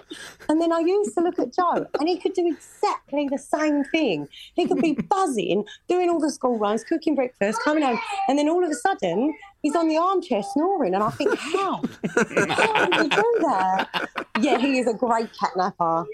And 0.49 0.61
then 0.61 0.71
I 0.71 0.79
used 0.79 1.15
to 1.15 1.21
look 1.21 1.39
at 1.39 1.53
Joe 1.53 1.85
and 1.99 2.07
he 2.07 2.17
could 2.17 2.33
do 2.33 2.47
exactly 2.47 3.27
the 3.29 3.37
same 3.37 3.83
thing. 3.85 4.27
He 4.55 4.67
could 4.67 4.81
be 4.81 4.93
buzzing, 5.09 5.65
doing 5.87 6.09
all 6.09 6.19
the 6.19 6.31
school 6.31 6.57
runs, 6.57 6.83
cooking 6.83 7.15
breakfast, 7.15 7.59
coming 7.63 7.83
home, 7.83 7.99
and 8.27 8.37
then 8.37 8.49
all 8.49 8.63
of 8.63 8.69
a 8.69 8.75
sudden 8.75 9.33
he's 9.61 9.75
on 9.75 9.87
the 9.87 9.97
armchair 9.97 10.43
snoring. 10.53 10.93
And 10.93 11.03
I 11.03 11.09
think, 11.11 11.37
how? 11.37 11.81
How 12.15 12.85
did 12.85 13.01
he 13.01 13.09
do 13.09 13.35
that? 13.41 14.09
Yeah, 14.39 14.57
he 14.57 14.79
is 14.79 14.87
a 14.87 14.93
great 14.93 15.29
cat 15.37 15.51
napper. 15.55 16.05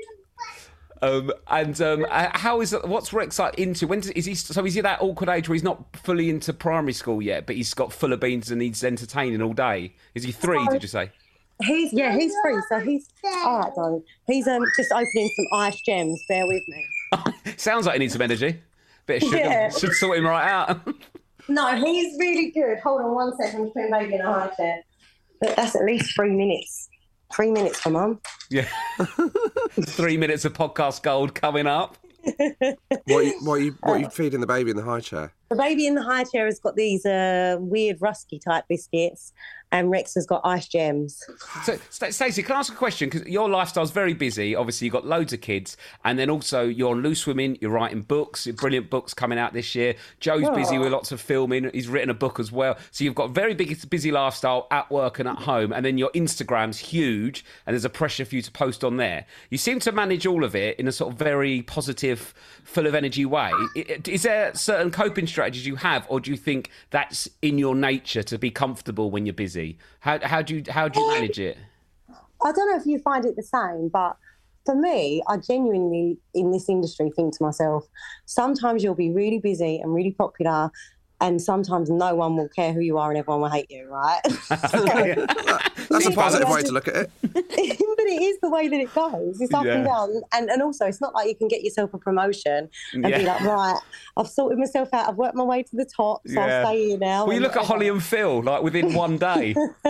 Um, 1.02 1.32
and 1.48 1.80
um, 1.82 2.06
uh, 2.10 2.30
how 2.38 2.62
is 2.62 2.76
what's 2.84 3.14
Rex 3.14 3.38
like 3.40 3.56
into? 3.60 3.88
When 3.88 4.00
does, 4.00 4.12
is 4.12 4.26
he? 4.26 4.36
So 4.36 4.66
is 4.66 4.74
he 4.74 4.82
that 4.82 5.02
awkward 5.02 5.30
age 5.30 5.48
where 5.48 5.54
he's 5.56 5.64
not 5.64 5.84
fully 5.98 6.30
into 6.30 6.54
primary 6.54 6.94
school 6.94 7.22
yet, 7.22 7.46
but 7.46 7.56
he's 7.56 7.74
got 7.74 7.94
full 7.94 8.14
of 8.14 8.20
beans 8.20 8.50
and 8.52 8.60
needs 8.60 8.84
entertaining 8.84 9.42
all 9.42 9.54
day? 9.54 9.94
Is 10.16 10.24
he 10.24 10.32
three? 10.32 10.66
Did 10.68 10.82
you 10.82 10.88
say? 10.90 11.12
He's 11.64 11.92
yeah, 11.94 12.16
he's 12.16 12.34
free. 12.44 12.62
So 12.70 12.80
he's 12.80 13.08
all 13.24 13.60
right, 13.60 13.72
darling. 13.76 14.04
He's 14.28 14.48
um 14.48 14.64
just 14.76 14.92
opening 14.92 15.30
some 15.36 15.46
ice 15.54 15.80
gems. 15.82 16.22
Bear 16.28 16.46
with 16.48 16.64
me. 16.68 16.86
Sounds 17.58 17.86
like 17.86 17.94
he 17.94 18.00
needs 18.00 18.14
some 18.14 18.22
energy. 18.22 18.60
Bit 19.08 19.24
of 19.24 19.30
sugar 19.30 19.38
Yeah. 19.38 19.70
should 19.70 19.94
sort 19.94 20.18
him 20.18 20.26
right 20.26 20.50
out. 20.50 20.80
No, 21.50 21.74
he's 21.78 22.20
really 22.20 22.52
good. 22.52 22.78
Hold 22.80 23.00
on 23.04 23.16
one 23.16 23.34
second. 23.38 23.62
I'm 23.62 23.70
putting 23.70 23.90
baby 23.90 24.16
in 24.16 24.20
a 24.20 24.26
high 24.34 24.54
chair. 24.58 24.84
But 25.40 25.56
That's 25.56 25.78
at 25.78 25.86
least 25.86 26.14
three 26.14 26.32
minutes. 26.36 26.90
Three 27.34 27.52
minutes 27.52 27.80
for 27.80 27.90
mum. 27.90 28.20
yeah. 28.50 28.68
Three 29.82 30.18
minutes 30.18 30.46
of 30.46 30.54
podcast 30.54 31.04
gold 31.04 31.36
coming 31.36 31.68
up. 31.68 31.98
What 33.06 33.26
you, 33.26 33.40
what 33.44 33.56
you 33.62 33.76
what 33.82 34.00
you 34.02 34.10
feeding 34.10 34.42
the 34.42 34.48
baby 34.48 34.72
in 34.72 34.76
the 34.78 34.84
high 34.84 35.00
chair? 35.00 35.32
The 35.50 35.56
baby 35.56 35.88
in 35.88 35.96
the 35.96 36.04
high 36.04 36.26
chair 36.26 36.46
has 36.46 36.60
got 36.60 36.76
these 36.76 37.06
uh, 37.06 37.58
weird 37.60 38.00
rusky 38.00 38.42
type 38.42 38.66
biscuits, 38.68 39.32
and 39.72 39.92
Rex 39.92 40.14
has 40.16 40.26
got 40.26 40.42
ice 40.46 40.68
gems. 40.68 41.22
So, 41.64 41.78
Sta- 41.90 42.12
Stacey, 42.12 42.42
can 42.42 42.56
I 42.56 42.60
ask 42.60 42.72
a 42.72 42.76
question? 42.76 43.10
Because 43.10 43.28
your 43.28 43.50
lifestyle's 43.50 43.92
very 43.92 44.14
busy. 44.14 44.56
Obviously, 44.56 44.86
you've 44.86 44.94
got 44.94 45.06
loads 45.06 45.34
of 45.34 45.42
kids, 45.42 45.76
and 46.06 46.18
then 46.18 46.30
also 46.30 46.64
you're 46.64 46.92
on 46.92 47.02
Loose 47.02 47.28
Women. 47.28 47.58
You're 47.60 47.72
writing 47.72 48.02
books, 48.02 48.48
brilliant 48.48 48.90
books 48.90 49.14
coming 49.14 49.38
out 49.38 49.54
this 49.54 49.76
year. 49.76 49.96
Joe's 50.20 50.50
busy 50.52 50.78
oh. 50.78 50.82
with 50.82 50.92
lots 50.92 51.12
of 51.12 51.20
filming. 51.20 51.70
He's 51.74 51.90
written 51.90 52.10
a 52.10 52.14
book 52.14 52.40
as 52.40 52.52
well. 52.52 52.78
So 52.92 53.04
you've 53.04 53.16
got 53.16 53.26
a 53.26 53.34
very 53.34 53.54
big, 53.56 53.90
busy 53.90 54.12
lifestyle 54.12 54.68
at 54.72 54.90
work 54.90 55.20
and 55.20 55.28
at 55.28 55.40
home, 55.40 55.74
and 55.74 55.86
then 55.86 55.98
your 55.98 56.12
Instagram's 56.12 56.80
huge, 56.80 57.44
and 57.66 57.74
there's 57.74 57.86
a 57.86 57.90
pressure 57.90 58.24
for 58.24 58.36
you 58.36 58.42
to 58.42 58.52
post 58.52 58.84
on 58.84 58.98
there. 58.98 59.26
You 59.50 59.58
seem 59.58 59.80
to 59.82 59.92
manage 59.92 60.26
all 60.26 60.44
of 60.44 60.56
it 60.56 60.80
in 60.80 60.88
a 60.88 60.92
sort 60.92 61.12
of 61.12 61.20
very 61.20 61.62
positive, 61.62 62.34
full 62.64 62.88
of 62.88 62.96
energy 62.96 63.26
way. 63.26 63.52
Is 63.76 64.24
there 64.24 64.56
certain 64.56 64.92
coping 64.92 65.28
strategies 65.28 65.68
you 65.68 65.76
have, 65.76 66.06
or 66.10 66.22
do 66.22 66.32
you 66.32 66.38
think 66.38 66.70
that's 66.90 67.28
in 67.42 67.58
your 67.58 67.76
nature 67.76 68.24
to 68.24 68.38
be 68.38 68.50
comfortable 68.50 69.12
when 69.12 69.26
you're 69.26 69.34
busy? 69.34 69.57
How, 70.00 70.20
how 70.22 70.42
do 70.42 70.56
you 70.56 70.64
how 70.70 70.88
do 70.88 71.00
you 71.00 71.06
um, 71.06 71.14
manage 71.16 71.40
it? 71.40 71.58
I 72.44 72.52
don't 72.52 72.70
know 72.70 72.78
if 72.78 72.86
you 72.86 73.00
find 73.00 73.26
it 73.26 73.36
the 73.36 73.44
same, 73.44 73.90
but 73.90 74.18
for 74.66 74.76
me, 74.76 75.24
I 75.28 75.38
genuinely, 75.38 76.20
in 76.34 76.52
this 76.52 76.70
industry, 76.70 77.10
think 77.16 77.38
to 77.38 77.44
myself, 77.44 77.86
sometimes 78.26 78.84
you'll 78.84 78.96
be 78.96 79.12
really 79.12 79.40
busy 79.40 79.80
and 79.80 79.94
really 79.94 80.12
popular, 80.12 80.70
and 81.22 81.42
sometimes 81.42 81.90
no 81.90 82.16
one 82.16 82.36
will 82.36 82.50
care 82.50 82.74
who 82.74 82.82
you 82.82 82.98
are 82.98 83.10
and 83.10 83.18
everyone 83.18 83.42
will 83.42 83.50
hate 83.50 83.72
you, 83.72 83.88
right? 83.88 84.22
That's 86.04 86.16
a 86.16 86.18
positive 86.18 86.50
way 86.50 86.62
to 86.64 86.72
look 86.72 86.88
at 86.88 86.96
it. 86.96 87.12
but 87.98 88.06
it 88.06 88.22
is 88.22 88.40
the 88.42 88.50
way 88.50 88.68
that 88.68 88.80
it 88.80 88.94
goes. 88.94 89.42
It's 89.42 89.54
up 89.54 89.66
and 89.66 89.86
down. 89.86 90.22
And, 90.34 90.50
and 90.50 90.62
also, 90.62 90.86
it's 90.86 91.02
not 91.02 91.14
like 91.14 91.28
you 91.28 91.36
can 91.36 91.48
get 91.48 91.64
yourself 91.64 91.94
a 91.94 91.98
promotion 91.98 92.70
and 92.94 93.04
be 93.04 93.24
like, 93.24 93.42
right, 93.42 93.80
I've 94.16 94.28
sorted 94.28 94.58
myself 94.60 94.90
out. 94.94 95.10
I've 95.10 95.18
worked 95.18 95.36
my 95.36 95.44
way 95.44 95.64
to 95.64 95.76
the 95.76 95.86
top, 95.86 96.22
so 96.28 96.34
Yeah. 96.34 96.60
I'll 96.60 96.66
stay 96.66 96.88
here 96.88 96.98
now. 96.98 97.26
Well, 97.26 97.34
you 97.34 97.38
and 97.38 97.44
look 97.44 97.56
at. 97.56 97.66
Holly 97.66 97.90
and 97.90 98.02
Phil, 98.02 98.44
like 98.44 98.62
within 98.62 98.94
one 98.94 99.18
day. 99.18 99.56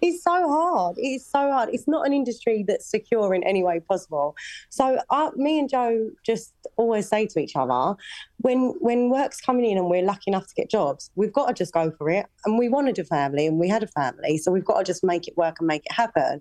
it's 0.00 0.22
so 0.22 0.48
hard. 0.48 0.96
It's 0.98 1.26
so 1.26 1.50
hard. 1.50 1.70
It's 1.72 1.88
not 1.88 2.06
an 2.06 2.12
industry 2.12 2.64
that's 2.66 2.86
secure 2.86 3.34
in 3.34 3.42
any 3.44 3.62
way 3.62 3.80
possible. 3.80 4.34
So, 4.70 4.98
I, 5.10 5.30
me 5.36 5.58
and 5.58 5.68
Joe 5.68 6.10
just 6.24 6.52
always 6.76 7.08
say 7.08 7.26
to 7.26 7.38
each 7.38 7.56
other, 7.56 7.96
when 8.38 8.74
when 8.80 9.08
work's 9.08 9.40
coming 9.40 9.64
in 9.70 9.78
and 9.78 9.88
we're 9.88 10.02
lucky 10.02 10.24
enough 10.30 10.46
to 10.48 10.54
get 10.54 10.68
jobs, 10.70 11.10
we've 11.14 11.32
got 11.32 11.46
to 11.48 11.54
just 11.54 11.72
go 11.72 11.90
for 11.90 12.10
it. 12.10 12.26
And 12.44 12.58
we 12.58 12.68
wanted 12.68 12.98
a 12.98 13.04
family, 13.04 13.46
and 13.46 13.58
we 13.58 13.68
had 13.68 13.82
a 13.82 13.86
family, 13.86 14.38
so 14.38 14.50
we've 14.50 14.64
got 14.64 14.78
to 14.78 14.84
just 14.84 14.91
make 15.02 15.28
it 15.28 15.36
work 15.36 15.56
and 15.60 15.66
make 15.66 15.84
it 15.86 15.92
happen. 15.92 16.40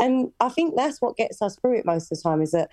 And 0.00 0.30
I 0.40 0.48
think 0.48 0.74
that's 0.76 1.00
what 1.00 1.16
gets 1.16 1.40
us 1.42 1.56
through 1.60 1.78
it 1.78 1.86
most 1.86 2.10
of 2.10 2.18
the 2.18 2.22
time. 2.22 2.42
Is 2.42 2.52
that 2.52 2.70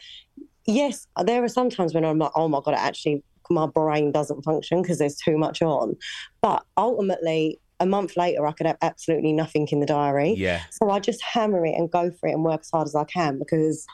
yes, 0.65 1.07
there 1.23 1.43
are 1.43 1.49
some 1.49 1.69
times 1.69 1.93
when 1.93 2.05
I'm 2.05 2.19
like, 2.19 2.31
oh 2.35 2.47
my 2.47 2.59
god, 2.63 2.75
actually 2.75 3.23
my 3.49 3.67
brain 3.67 4.11
doesn't 4.11 4.43
function 4.43 4.81
because 4.81 4.97
there's 4.97 5.17
too 5.17 5.37
much 5.37 5.61
on. 5.61 5.95
But 6.41 6.63
ultimately, 6.77 7.59
a 7.81 7.85
month 7.85 8.15
later, 8.15 8.45
I 8.47 8.53
could 8.53 8.67
have 8.67 8.77
absolutely 8.81 9.33
nothing 9.33 9.67
in 9.71 9.79
the 9.81 9.85
diary. 9.85 10.35
Yeah. 10.37 10.61
So 10.69 10.89
I 10.89 10.99
just 10.99 11.21
hammer 11.21 11.65
it 11.65 11.75
and 11.75 11.91
go 11.91 12.11
for 12.11 12.29
it 12.29 12.33
and 12.33 12.43
work 12.45 12.61
as 12.61 12.69
hard 12.71 12.87
as 12.87 12.95
I 12.95 13.03
can 13.03 13.39
because 13.39 13.85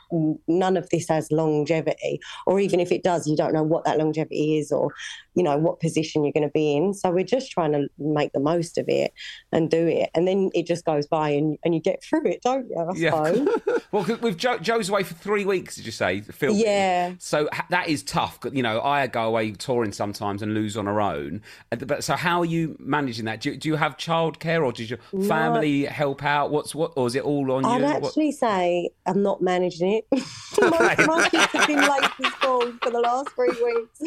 none 0.47 0.78
of 0.78 0.89
this 0.89 1.08
has 1.08 1.32
longevity. 1.32 2.19
Or 2.45 2.60
even 2.60 2.80
if 2.80 2.91
it 2.91 3.02
does, 3.04 3.26
you 3.28 3.36
don't 3.36 3.54
know 3.54 3.63
what 3.63 3.86
that 3.86 3.97
longevity 3.97 4.58
is 4.60 4.71
or, 4.71 4.93
you 5.36 5.41
know, 5.43 5.58
what 5.58 5.80
position 5.80 6.23
you're 6.23 6.34
going 6.34 6.47
to 6.47 6.52
be 6.54 6.76
in. 6.76 6.93
So 6.93 7.10
we're 7.12 7.23
just 7.23 7.50
trying 7.52 7.71
to 7.71 7.88
make 7.97 8.34
the 8.34 8.39
most 8.39 8.78
of 8.78 8.86
it 8.89 9.13
and 9.52 9.71
do 9.71 9.88
it. 9.88 10.10
And 10.13 10.28
then 10.28 10.50
it 10.54 10.67
just 10.67 10.86
goes 10.86 11.08
by 11.08 11.30
and, 11.30 11.58
and 11.63 11.73
you 11.73 11.82
get 11.82 12.04
through 12.04 12.26
it, 12.28 12.41
don't 12.43 12.67
you? 12.69 12.78
I 12.78 12.93
Yeah. 12.95 13.45
well, 13.91 14.04
'cause 14.04 14.21
with 14.21 14.38
Joe, 14.38 14.58
Joe's 14.58 14.89
away 14.89 15.04
for 15.04 15.13
three 15.13 15.45
weeks, 15.45 15.78
did 15.78 15.86
you 15.86 15.91
say? 15.91 16.21
Filming. 16.21 16.62
Yeah. 16.62 17.13
So 17.19 17.50
that 17.69 17.88
is 17.88 18.04
tough. 18.04 18.39
You 18.52 18.63
know, 18.63 18.82
I 18.82 19.08
go 19.08 19.23
away 19.28 19.52
touring 19.52 19.93
sometimes 19.93 20.41
and 20.41 20.54
lose 20.54 20.76
on 20.76 20.88
our 20.88 21.00
own. 21.00 21.41
Uh, 21.71 21.78
But 21.78 22.04
so, 22.04 22.15
how 22.17 22.39
are 22.41 22.45
you 22.45 22.76
managing 22.80 23.26
that? 23.26 23.39
Do 23.41 23.56
do 23.56 23.69
you 23.69 23.76
have 23.77 23.97
childcare, 23.97 24.63
or 24.63 24.71
did 24.71 24.89
your 24.89 24.99
family 25.27 25.85
help 25.85 26.23
out? 26.23 26.51
What's 26.51 26.75
what, 26.75 26.93
or 26.95 27.07
is 27.07 27.15
it 27.15 27.23
all 27.23 27.51
on 27.51 27.63
you? 27.63 27.69
I'd 27.69 27.81
you? 27.81 27.87
What- 27.87 28.05
actually 28.05 28.31
say 28.31 28.89
I'm 29.05 29.23
not 29.23 29.41
managing 29.41 29.93
it. 29.93 30.05
my, 30.61 30.95
my 31.05 31.29
kids 31.29 31.51
have 31.53 31.67
been 31.67 31.81
late 31.81 32.09
to 32.21 32.29
school 32.31 32.73
for 32.81 32.89
the 32.89 32.99
last 32.99 33.29
three 33.29 33.49
weeks. 33.49 34.01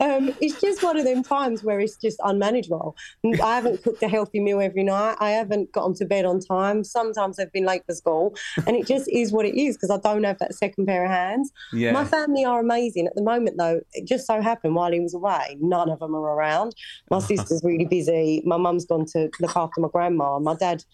Um, 0.00 0.34
it's 0.40 0.60
just 0.60 0.82
one 0.82 0.96
of 0.96 1.04
them 1.04 1.22
times 1.22 1.64
where 1.64 1.80
it's 1.80 1.96
just 1.96 2.18
unmanageable. 2.24 2.96
I 3.42 3.54
haven't 3.54 3.82
cooked 3.82 4.02
a 4.02 4.08
healthy 4.08 4.40
meal 4.40 4.60
every 4.60 4.82
night. 4.82 5.16
I 5.20 5.30
haven't 5.30 5.72
gotten 5.72 5.94
to 5.94 6.04
bed 6.04 6.24
on 6.24 6.40
time. 6.40 6.84
Sometimes 6.84 7.38
I've 7.38 7.52
been 7.52 7.64
late 7.64 7.84
for 7.86 7.94
school, 7.94 8.34
and 8.66 8.76
it 8.76 8.86
just 8.86 9.08
is 9.10 9.32
what 9.32 9.46
it 9.46 9.58
is 9.58 9.76
because 9.76 9.90
I 9.90 9.98
don't 9.98 10.24
have 10.24 10.38
that 10.38 10.54
second 10.54 10.86
pair 10.86 11.04
of 11.04 11.10
hands. 11.10 11.52
Yeah. 11.72 11.92
My 11.92 12.04
family 12.04 12.44
are 12.44 12.60
amazing. 12.60 13.06
At 13.06 13.14
the 13.14 13.22
moment, 13.22 13.56
though, 13.56 13.80
it 13.92 14.06
just 14.06 14.26
so 14.26 14.40
happened 14.40 14.74
while 14.74 14.92
he 14.92 15.00
was 15.00 15.14
away, 15.14 15.56
none 15.60 15.88
of 15.88 16.00
them 16.00 16.14
are 16.14 16.34
around. 16.34 16.74
My 17.10 17.18
sister's 17.20 17.62
really 17.64 17.86
busy. 17.86 18.42
My 18.44 18.56
mum's 18.56 18.84
gone 18.84 19.06
to 19.14 19.30
look 19.40 19.56
after 19.56 19.80
my 19.80 19.88
grandma. 19.88 20.38
My 20.38 20.54
dad, 20.54 20.84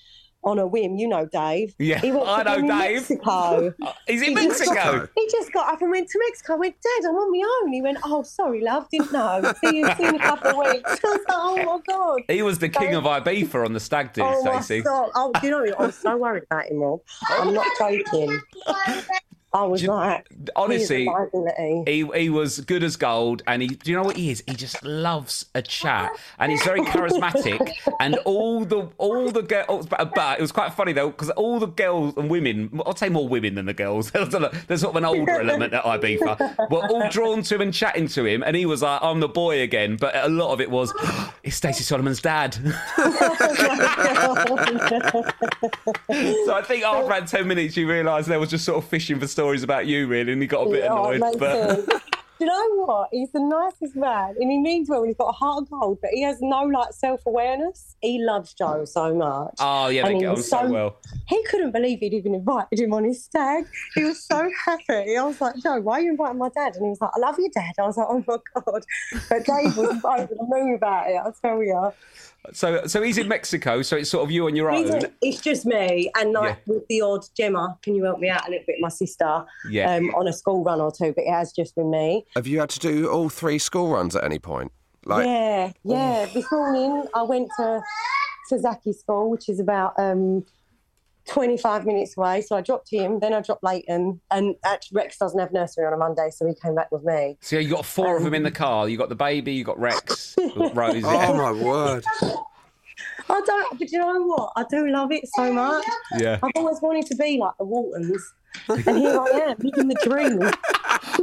on 0.43 0.59
a 0.59 0.67
whim, 0.67 0.97
you 0.97 1.07
know, 1.07 1.27
Dave. 1.27 1.75
Yeah, 1.79 1.99
he 1.99 2.11
went 2.11 2.25
to 2.25 2.31
I 2.31 2.43
know 2.45 2.57
Dave. 2.63 2.95
Mexico. 3.11 3.75
He's 4.07 4.23
in 4.23 4.29
He 4.31 4.47
just 4.47 4.61
Mexico. 4.61 4.75
got- 5.01 5.09
He 5.15 5.29
just 5.31 5.53
got 5.53 5.71
up 5.75 5.83
and 5.83 5.91
went 5.91 6.09
to 6.09 6.19
Mexico. 6.27 6.55
I 6.55 6.57
went, 6.57 6.77
Dad, 6.83 7.09
I'm 7.11 7.15
on 7.15 7.31
my 7.31 7.47
own. 7.67 7.73
He 7.75 7.83
went, 7.83 7.99
Oh, 8.05 8.23
sorry, 8.23 8.63
love, 8.63 8.89
didn't 8.91 9.13
know. 9.13 9.53
See 9.63 9.77
you 9.81 9.95
see 9.97 10.05
in 10.07 10.15
a 10.15 10.19
couple 10.19 10.51
of 10.53 10.57
weeks. 10.57 10.91
I 11.05 11.09
was 11.09 11.19
like, 11.19 11.25
Oh 11.29 11.57
my 11.57 11.79
god. 11.87 12.21
He 12.29 12.41
was 12.41 12.59
the 12.59 12.71
king 12.71 12.95
of 12.95 13.05
Ibiza 13.05 13.67
on 13.67 13.75
the 13.75 13.81
stag 13.81 14.15
do, 14.15 14.23
Oh 14.25 14.43
my 14.45 14.61
Stacey. 14.63 14.81
god! 14.83 15.11
Oh, 15.15 15.31
do 15.39 15.47
you 15.47 15.51
know? 15.51 15.75
I 15.79 15.87
was 15.87 15.95
so 15.97 16.17
worried 16.17 16.45
about 16.51 16.65
him, 16.67 16.79
Rob. 16.79 17.01
Oh, 17.29 17.43
I'm 17.43 17.53
not 17.53 17.67
joking. 17.79 18.41
I 19.53 19.65
was 19.65 19.85
like, 19.85 20.29
honestly, 20.55 20.99
he's 21.01 21.09
a 21.09 21.11
liability. 21.11 21.83
He, 21.87 22.21
he 22.21 22.31
was 22.31 22.61
good 22.61 22.85
as 22.85 22.97
gold, 22.97 23.43
and 23.49 23.63
he. 23.63 23.69
Do 23.69 23.91
you 23.91 23.97
know 23.97 24.05
what 24.05 24.17
he 24.17 24.31
is? 24.31 24.45
He 24.47 24.55
just 24.55 24.81
loves 24.85 25.47
a 25.57 25.63
chat, 25.63 26.13
and 26.39 26.53
he's 26.53 26.63
very 26.63 26.83
charismatic. 26.83 27.73
and 28.01 28.15
all 28.19 28.65
the 28.65 28.89
all 28.97 29.33
the 29.33 29.43
girls, 29.43 29.67
oh, 29.69 29.83
but, 29.83 30.15
but 30.15 30.39
it 30.39 30.43
was 30.43 30.53
quite 30.53 30.73
funny 30.75 30.93
though 30.93 31.11
because 31.11 31.31
all 31.31 31.59
the 31.59 31.67
girls 31.67 32.17
and 32.17 32.31
women, 32.31 32.81
I'd 32.87 32.99
say 32.99 33.09
more 33.09 33.27
women 33.27 33.57
than 33.57 33.67
the 33.67 33.75
girls. 33.75 34.11
There's 34.13 34.31
sort 34.31 34.85
of 34.85 34.97
an 34.97 35.05
older 35.05 35.31
element 35.41 35.75
at 35.75 35.83
Ibiza. 35.83 36.71
Were 36.71 36.87
all 36.87 37.09
drawn 37.09 37.43
to 37.43 37.57
him 37.57 37.61
and 37.63 37.75
chatting 37.75 38.07
to 38.09 38.25
him, 38.25 38.45
and 38.45 38.55
he 38.55 38.67
was 38.67 38.83
like, 38.83 39.03
"I'm 39.03 39.19
the 39.19 39.29
boy 39.29 39.63
again." 39.63 39.97
But 39.97 40.15
a 40.15 40.29
lot 40.29 40.53
of 40.53 40.61
it 40.61 40.71
was, 40.71 40.95
"It's 41.43 41.57
Stacey 41.57 41.83
Solomon's 41.83 42.23
dad." 42.23 42.55
so 42.55 42.63
I 46.55 46.63
think 46.65 46.85
after 46.85 47.05
about 47.05 47.27
ten 47.27 47.49
minutes, 47.49 47.77
you 47.77 47.89
realised 47.89 48.29
there 48.29 48.39
was 48.39 48.51
just 48.51 48.65
sort 48.65 48.79
of 48.79 48.89
fishing 48.89 49.19
for 49.19 49.27
stories 49.41 49.63
about 49.63 49.87
you, 49.87 50.07
really, 50.07 50.33
and 50.33 50.43
he 50.43 50.47
got 50.47 50.67
a 50.67 50.71
bit 50.71 50.85
Yeah, 50.85 50.93
oh, 50.93 51.11
annoyed. 51.11 51.21
makes 51.21 51.37
But. 51.37 52.03
Do 52.41 52.47
you 52.47 52.53
know 52.53 52.85
what? 52.87 53.09
He's 53.13 53.31
the 53.33 53.41
nicest 53.41 53.95
man, 53.97 54.35
and 54.41 54.51
he 54.51 54.57
means 54.59 54.89
well. 54.89 55.01
And 55.01 55.09
he's 55.09 55.17
got 55.19 55.29
a 55.29 55.33
heart 55.33 55.63
of 55.65 55.71
gold, 55.71 55.99
but 56.01 56.09
he 56.11 56.23
has 56.23 56.39
no 56.41 56.63
like 56.63 56.93
self 56.95 57.21
awareness. 57.27 57.97
He 58.01 58.19
loves 58.23 58.55
Joe 58.55 58.87
so 58.87 59.15
much. 59.15 59.57
oh 59.59 59.89
yeah, 59.89 60.05
they 60.05 60.13
And 60.13 60.21
get 60.21 60.29
on 60.31 60.43
so 60.43 60.67
well. 60.71 60.97
He 61.29 61.43
couldn't 61.45 61.73
believe 61.73 61.99
he'd 62.01 62.15
even 62.15 62.35
invited 62.35 62.81
him 62.81 62.95
on 62.95 63.05
his 63.05 63.23
stag. 63.23 63.65
He 63.95 64.05
was 64.05 64.25
so 64.25 64.51
happy. 64.65 65.19
I 65.19 65.23
was 65.23 65.39
like, 65.39 65.57
Joe, 65.63 65.81
why 65.83 65.99
are 65.99 66.01
you 66.01 66.11
inviting 66.13 66.39
my 66.39 66.49
dad? 66.49 66.77
And 66.77 66.85
he 66.87 66.89
was 66.91 67.01
like, 67.03 67.11
I 67.15 67.19
love 67.19 67.39
you, 67.39 67.51
Dad. 67.51 67.75
I 67.79 67.83
was 67.83 67.99
like, 67.99 68.07
oh 68.09 68.25
my 68.27 68.39
God. 68.55 68.83
But 69.29 69.45
Dave 69.45 69.77
was 69.77 70.03
over 70.03 70.27
the 70.35 70.47
moon 70.49 70.75
about 70.77 71.11
it, 71.11 71.17
I'll 71.17 71.33
tell 71.43 71.63
you. 71.63 71.93
So, 72.53 72.87
so 72.87 73.03
he's 73.03 73.19
in 73.19 73.29
Mexico. 73.29 73.83
So 73.83 73.97
it's 73.97 74.11
sort 74.11 74.25
of 74.25 74.31
you 74.31 74.47
on 74.47 74.57
your 74.57 74.71
He's 74.71 74.91
own. 74.91 75.03
It's 75.21 75.41
just 75.41 75.67
me, 75.67 76.11
and 76.19 76.33
like 76.33 76.59
with 76.67 76.87
the 76.89 77.03
odd 77.03 77.25
Gemma, 77.37 77.79
can 77.83 77.95
you 77.95 78.05
help 78.05 78.19
me 78.19 78.29
out 78.29 78.47
a 78.47 78.51
little 78.51 78.65
bit, 78.67 78.77
my 78.81 78.89
sister? 78.89 79.45
Yeah. 79.69 79.95
Um, 79.95 80.11
on 80.15 80.27
a 80.27 80.33
school 80.33 80.65
run 80.65 80.81
or 80.81 80.91
two, 80.91 81.13
but 81.13 81.25
it 81.25 81.31
has 81.31 81.53
just 81.53 81.75
been 81.75 81.91
me. 81.91 82.25
Have 82.35 82.47
you 82.47 82.61
had 82.61 82.71
to 82.71 82.79
do 82.79 83.11
all 83.11 83.29
three 83.29 83.59
school 83.59 83.91
runs 83.91 84.17
at 84.17 84.25
any 84.25 84.39
point? 84.39 84.73
Like, 85.05 85.27
yeah, 85.27 85.73
yeah. 85.85 86.27
This 86.33 86.51
morning 86.51 87.05
I 87.15 87.23
went 87.23 87.51
to 87.59 87.83
to 88.49 88.59
Zaki's 88.59 89.01
school, 89.01 89.31
which 89.31 89.49
is 89.49 89.61
about 89.61 89.99
um, 89.99 90.45
25 91.29 91.87
minutes 91.87 92.17
away. 92.17 92.41
So 92.41 92.57
I 92.57 92.61
dropped 92.61 92.91
him, 92.91 93.21
then 93.21 93.33
I 93.33 93.41
dropped 93.41 93.63
Leighton, 93.63 94.21
and 94.31 94.55
actually 94.65 94.97
Rex 94.97 95.19
doesn't 95.19 95.39
have 95.39 95.53
nursery 95.53 95.87
on 95.87 95.93
a 95.93 95.97
Monday, 95.97 96.31
so 96.31 96.47
he 96.47 96.55
came 96.55 96.75
back 96.75 96.91
with 96.91 97.05
me. 97.05 97.37
So 97.41 97.59
you 97.59 97.71
got 97.71 97.85
four 97.85 98.17
of 98.17 98.23
them 98.25 98.33
Um, 98.33 98.35
in 98.35 98.43
the 98.43 98.51
car. 98.51 98.89
You 98.89 98.97
got 98.97 99.09
the 99.09 99.15
baby. 99.15 99.53
You 99.53 99.65
got 99.65 99.79
Rex. 99.79 100.35
you 100.39 100.71
Rosie. 100.75 101.03
Oh 101.05 101.35
my 101.35 101.53
word! 101.53 102.05
I 103.29 103.41
don't, 103.47 103.79
but 103.79 103.91
you 103.93 103.99
know 103.99 104.23
what? 104.25 104.53
I 104.57 104.65
do 104.69 104.89
love 104.89 105.13
it 105.13 105.25
so 105.37 105.53
much. 105.53 105.85
Yeah. 106.19 106.39
I've 106.43 106.51
always 106.57 106.81
wanted 106.83 107.07
to 107.07 107.15
be 107.17 107.39
like 107.39 107.53
the 107.59 107.65
Waltons, 107.65 108.35
and 108.69 108.83
here 108.99 109.19
I 109.21 109.27
am 109.51 109.57
living 109.61 109.89
the 109.89 109.97
dream. 110.03 110.51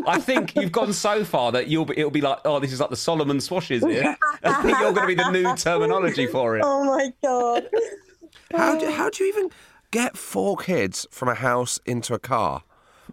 I 0.08 0.20
think 0.20 0.56
you've 0.56 0.72
gone 0.72 0.94
so 0.94 1.26
far 1.26 1.52
that 1.52 1.68
you'll 1.68 1.86
be, 1.86 1.98
it'll 1.98 2.12
be 2.12 2.22
like, 2.22 2.40
oh, 2.46 2.60
this 2.60 2.72
is 2.72 2.80
like 2.80 2.90
the 2.92 2.96
Solomon 2.96 3.40
swashes 3.42 3.84
here. 3.84 4.16
I 4.44 4.62
think 4.62 4.80
you're 4.80 4.94
going 4.94 5.08
to 5.08 5.08
be 5.08 5.16
the 5.16 5.32
new 5.32 5.56
terminology 5.56 6.28
for 6.28 6.58
it. 6.58 6.64
Oh 6.66 6.84
my 6.86 7.12
god! 7.24 7.68
How 8.56 8.78
do, 8.80 8.90
how 8.90 9.10
do 9.10 9.24
you 9.24 9.30
even 9.34 9.50
get 9.92 10.18
four 10.18 10.58
kids 10.58 11.06
from 11.12 11.30
a 11.30 11.36
house 11.36 11.80
into 11.86 12.14
a 12.14 12.20
car? 12.20 12.64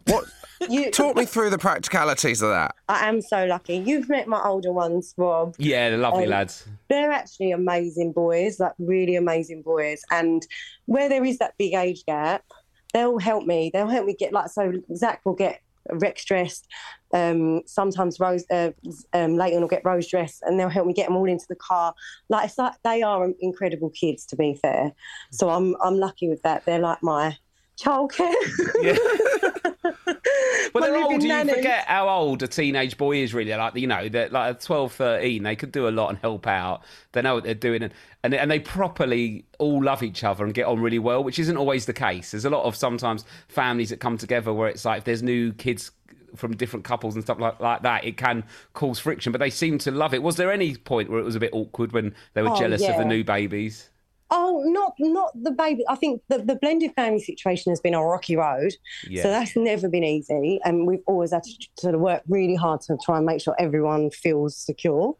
What? 0.06 0.24
You- 0.70 0.90
Talk 0.90 1.14
me 1.16 1.26
through 1.26 1.50
the 1.50 1.58
practicalities 1.58 2.40
of 2.40 2.48
that. 2.48 2.74
I 2.88 3.06
am 3.08 3.20
so 3.20 3.44
lucky. 3.44 3.76
You've 3.76 4.08
met 4.08 4.28
my 4.28 4.40
older 4.42 4.72
ones, 4.72 5.12
Rob. 5.18 5.54
Yeah, 5.58 5.90
the 5.90 5.98
lovely 5.98 6.24
Um, 6.24 6.30
lads. 6.30 6.66
They're 6.88 7.10
actually 7.10 7.50
amazing 7.50 8.12
boys, 8.12 8.58
like 8.60 8.72
really 8.78 9.16
amazing 9.16 9.60
boys. 9.62 10.00
And 10.10 10.46
where 10.86 11.08
there 11.10 11.24
is 11.24 11.36
that 11.38 11.54
big 11.58 11.74
age 11.74 12.06
gap, 12.06 12.44
they'll 12.94 13.18
help 13.18 13.44
me. 13.44 13.70
They'll 13.74 13.88
help 13.88 14.06
me 14.06 14.14
get 14.14 14.32
like 14.32 14.48
so. 14.48 14.72
Zach 14.94 15.20
will 15.26 15.34
get 15.34 15.60
Rex 15.90 16.24
dressed. 16.24 16.66
Um, 17.12 17.62
sometimes 17.66 18.18
Rose, 18.18 18.44
uh, 18.50 18.70
um, 19.12 19.36
Leighton 19.36 19.60
will 19.60 19.68
get 19.68 19.84
Rose 19.84 20.08
dressed, 20.08 20.42
and 20.42 20.58
they'll 20.58 20.68
help 20.68 20.86
me 20.86 20.92
get 20.92 21.06
them 21.06 21.16
all 21.16 21.28
into 21.28 21.46
the 21.48 21.56
car. 21.56 21.94
Like 22.28 22.46
it's 22.48 22.58
like 22.58 22.74
they 22.82 23.02
are 23.02 23.30
incredible 23.40 23.90
kids, 23.90 24.26
to 24.26 24.36
be 24.36 24.54
fair. 24.54 24.92
So 25.30 25.50
I'm 25.50 25.76
I'm 25.82 25.98
lucky 25.98 26.28
with 26.28 26.42
that. 26.42 26.64
They're 26.64 26.78
like 26.78 27.02
my 27.02 27.36
childcare. 27.78 28.34
My 30.72 30.80
they're 30.80 30.96
old. 30.96 31.22
You 31.22 31.44
forget 31.44 31.84
how 31.86 32.08
old 32.08 32.42
a 32.42 32.48
teenage 32.48 32.96
boy 32.96 33.16
is, 33.18 33.34
really. 33.34 33.54
Like, 33.54 33.74
you 33.74 33.86
know, 33.86 34.08
they're 34.08 34.28
like 34.28 34.60
12, 34.60 34.92
13. 34.92 35.42
They 35.42 35.56
could 35.56 35.72
do 35.72 35.88
a 35.88 35.90
lot 35.90 36.10
and 36.10 36.18
help 36.18 36.46
out. 36.46 36.82
They 37.12 37.22
know 37.22 37.34
what 37.34 37.44
they're 37.44 37.54
doing. 37.54 37.82
And, 37.82 37.92
and, 38.22 38.34
and 38.34 38.50
they 38.50 38.60
properly 38.60 39.44
all 39.58 39.82
love 39.82 40.02
each 40.02 40.24
other 40.24 40.44
and 40.44 40.54
get 40.54 40.66
on 40.66 40.80
really 40.80 40.98
well, 40.98 41.22
which 41.22 41.38
isn't 41.38 41.56
always 41.56 41.86
the 41.86 41.92
case. 41.92 42.30
There's 42.30 42.44
a 42.44 42.50
lot 42.50 42.64
of 42.64 42.76
sometimes 42.76 43.24
families 43.48 43.90
that 43.90 44.00
come 44.00 44.16
together 44.16 44.52
where 44.52 44.68
it's 44.68 44.84
like 44.84 44.98
if 44.98 45.04
there's 45.04 45.22
new 45.22 45.52
kids 45.52 45.90
from 46.36 46.56
different 46.56 46.84
couples 46.84 47.14
and 47.14 47.22
stuff 47.22 47.38
like, 47.38 47.60
like 47.60 47.82
that, 47.82 48.04
it 48.04 48.16
can 48.16 48.44
cause 48.72 48.98
friction. 48.98 49.32
But 49.32 49.38
they 49.38 49.50
seem 49.50 49.78
to 49.78 49.90
love 49.90 50.14
it. 50.14 50.22
Was 50.22 50.36
there 50.36 50.52
any 50.52 50.76
point 50.76 51.10
where 51.10 51.20
it 51.20 51.24
was 51.24 51.36
a 51.36 51.40
bit 51.40 51.50
awkward 51.52 51.92
when 51.92 52.14
they 52.34 52.42
were 52.42 52.50
Oh, 52.50 52.58
jealous 52.58 52.82
of 52.82 52.96
the 52.96 53.04
new 53.04 53.22
babies? 53.24 53.88
Oh, 54.36 54.62
not 54.66 54.94
not 54.98 55.30
the 55.40 55.52
baby. 55.52 55.84
I 55.88 55.94
think 55.94 56.20
the, 56.28 56.38
the 56.38 56.56
blended 56.56 56.92
family 56.96 57.20
situation 57.20 57.70
has 57.70 57.80
been 57.80 57.94
a 57.94 58.02
rocky 58.02 58.36
road. 58.36 58.72
Yeah. 59.08 59.22
So 59.22 59.28
that's 59.28 59.54
never 59.54 59.88
been 59.88 60.02
easy. 60.02 60.58
And 60.64 60.88
we've 60.88 61.04
always 61.06 61.32
had 61.32 61.44
to 61.44 61.68
sort 61.78 61.94
of 61.94 62.00
work 62.00 62.22
really 62.28 62.56
hard 62.56 62.80
to 62.82 62.98
try 63.04 63.18
and 63.18 63.26
make 63.26 63.40
sure 63.40 63.54
everyone 63.60 64.10
feels 64.10 64.56
secure. 64.56 65.16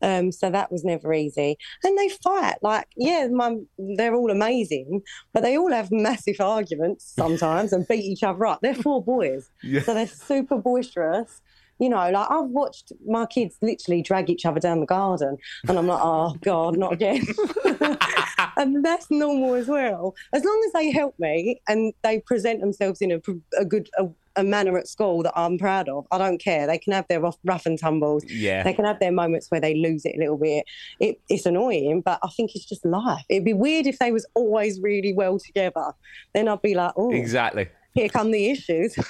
Um, 0.00 0.32
so 0.32 0.50
that 0.50 0.72
was 0.72 0.82
never 0.82 1.12
easy. 1.12 1.56
And 1.82 1.98
they 1.98 2.08
fight. 2.08 2.56
Like, 2.62 2.88
yeah, 2.96 3.28
mum, 3.30 3.66
they're 3.78 4.14
all 4.14 4.30
amazing, 4.30 5.02
but 5.32 5.42
they 5.42 5.56
all 5.58 5.72
have 5.72 5.90
massive 5.90 6.40
arguments 6.40 7.12
sometimes 7.14 7.72
and 7.72 7.86
beat 7.86 8.04
each 8.04 8.22
other 8.22 8.46
up. 8.46 8.60
They're 8.62 8.74
four 8.74 9.02
boys. 9.02 9.50
Yeah. 9.62 9.82
So 9.82 9.94
they're 9.94 10.06
super 10.06 10.58
boisterous. 10.58 11.40
You 11.78 11.88
know, 11.88 12.10
like 12.10 12.30
I've 12.30 12.46
watched 12.46 12.92
my 13.06 13.26
kids 13.26 13.56
literally 13.62 14.02
drag 14.02 14.30
each 14.30 14.46
other 14.46 14.60
down 14.60 14.80
the 14.80 14.86
garden, 14.86 15.36
and 15.68 15.78
I'm 15.78 15.86
like, 15.86 16.00
oh 16.02 16.36
God, 16.42 16.76
not 16.76 16.92
again. 16.92 17.24
and 18.56 18.84
that's 18.84 19.10
normal 19.10 19.54
as 19.54 19.68
well. 19.68 20.14
As 20.32 20.44
long 20.44 20.62
as 20.66 20.72
they 20.72 20.90
help 20.90 21.18
me 21.18 21.60
and 21.68 21.92
they 22.02 22.20
present 22.20 22.60
themselves 22.60 23.00
in 23.00 23.12
a, 23.12 23.20
a 23.58 23.64
good 23.64 23.88
a, 23.98 24.06
a 24.36 24.44
manner 24.44 24.76
at 24.78 24.88
school 24.88 25.22
that 25.22 25.32
I'm 25.36 25.58
proud 25.58 25.88
of, 25.88 26.06
I 26.10 26.18
don't 26.18 26.38
care. 26.38 26.66
They 26.66 26.78
can 26.78 26.92
have 26.92 27.06
their 27.08 27.20
rough, 27.20 27.38
rough 27.44 27.66
and 27.66 27.78
tumbles. 27.78 28.24
Yeah. 28.28 28.62
They 28.62 28.72
can 28.72 28.84
have 28.84 29.00
their 29.00 29.12
moments 29.12 29.50
where 29.50 29.60
they 29.60 29.74
lose 29.74 30.04
it 30.04 30.16
a 30.16 30.18
little 30.18 30.38
bit. 30.38 30.64
It, 31.00 31.20
it's 31.28 31.46
annoying, 31.46 32.00
but 32.00 32.18
I 32.22 32.28
think 32.28 32.54
it's 32.54 32.64
just 32.64 32.84
life. 32.84 33.24
It'd 33.28 33.44
be 33.44 33.54
weird 33.54 33.86
if 33.86 33.98
they 33.98 34.12
was 34.12 34.26
always 34.34 34.80
really 34.80 35.12
well 35.12 35.38
together. 35.38 35.92
Then 36.34 36.48
I'd 36.48 36.62
be 36.62 36.74
like, 36.74 36.92
oh, 36.96 37.12
Exactly. 37.12 37.68
Here 37.94 38.08
come 38.08 38.30
the 38.30 38.50
issues. 38.50 38.96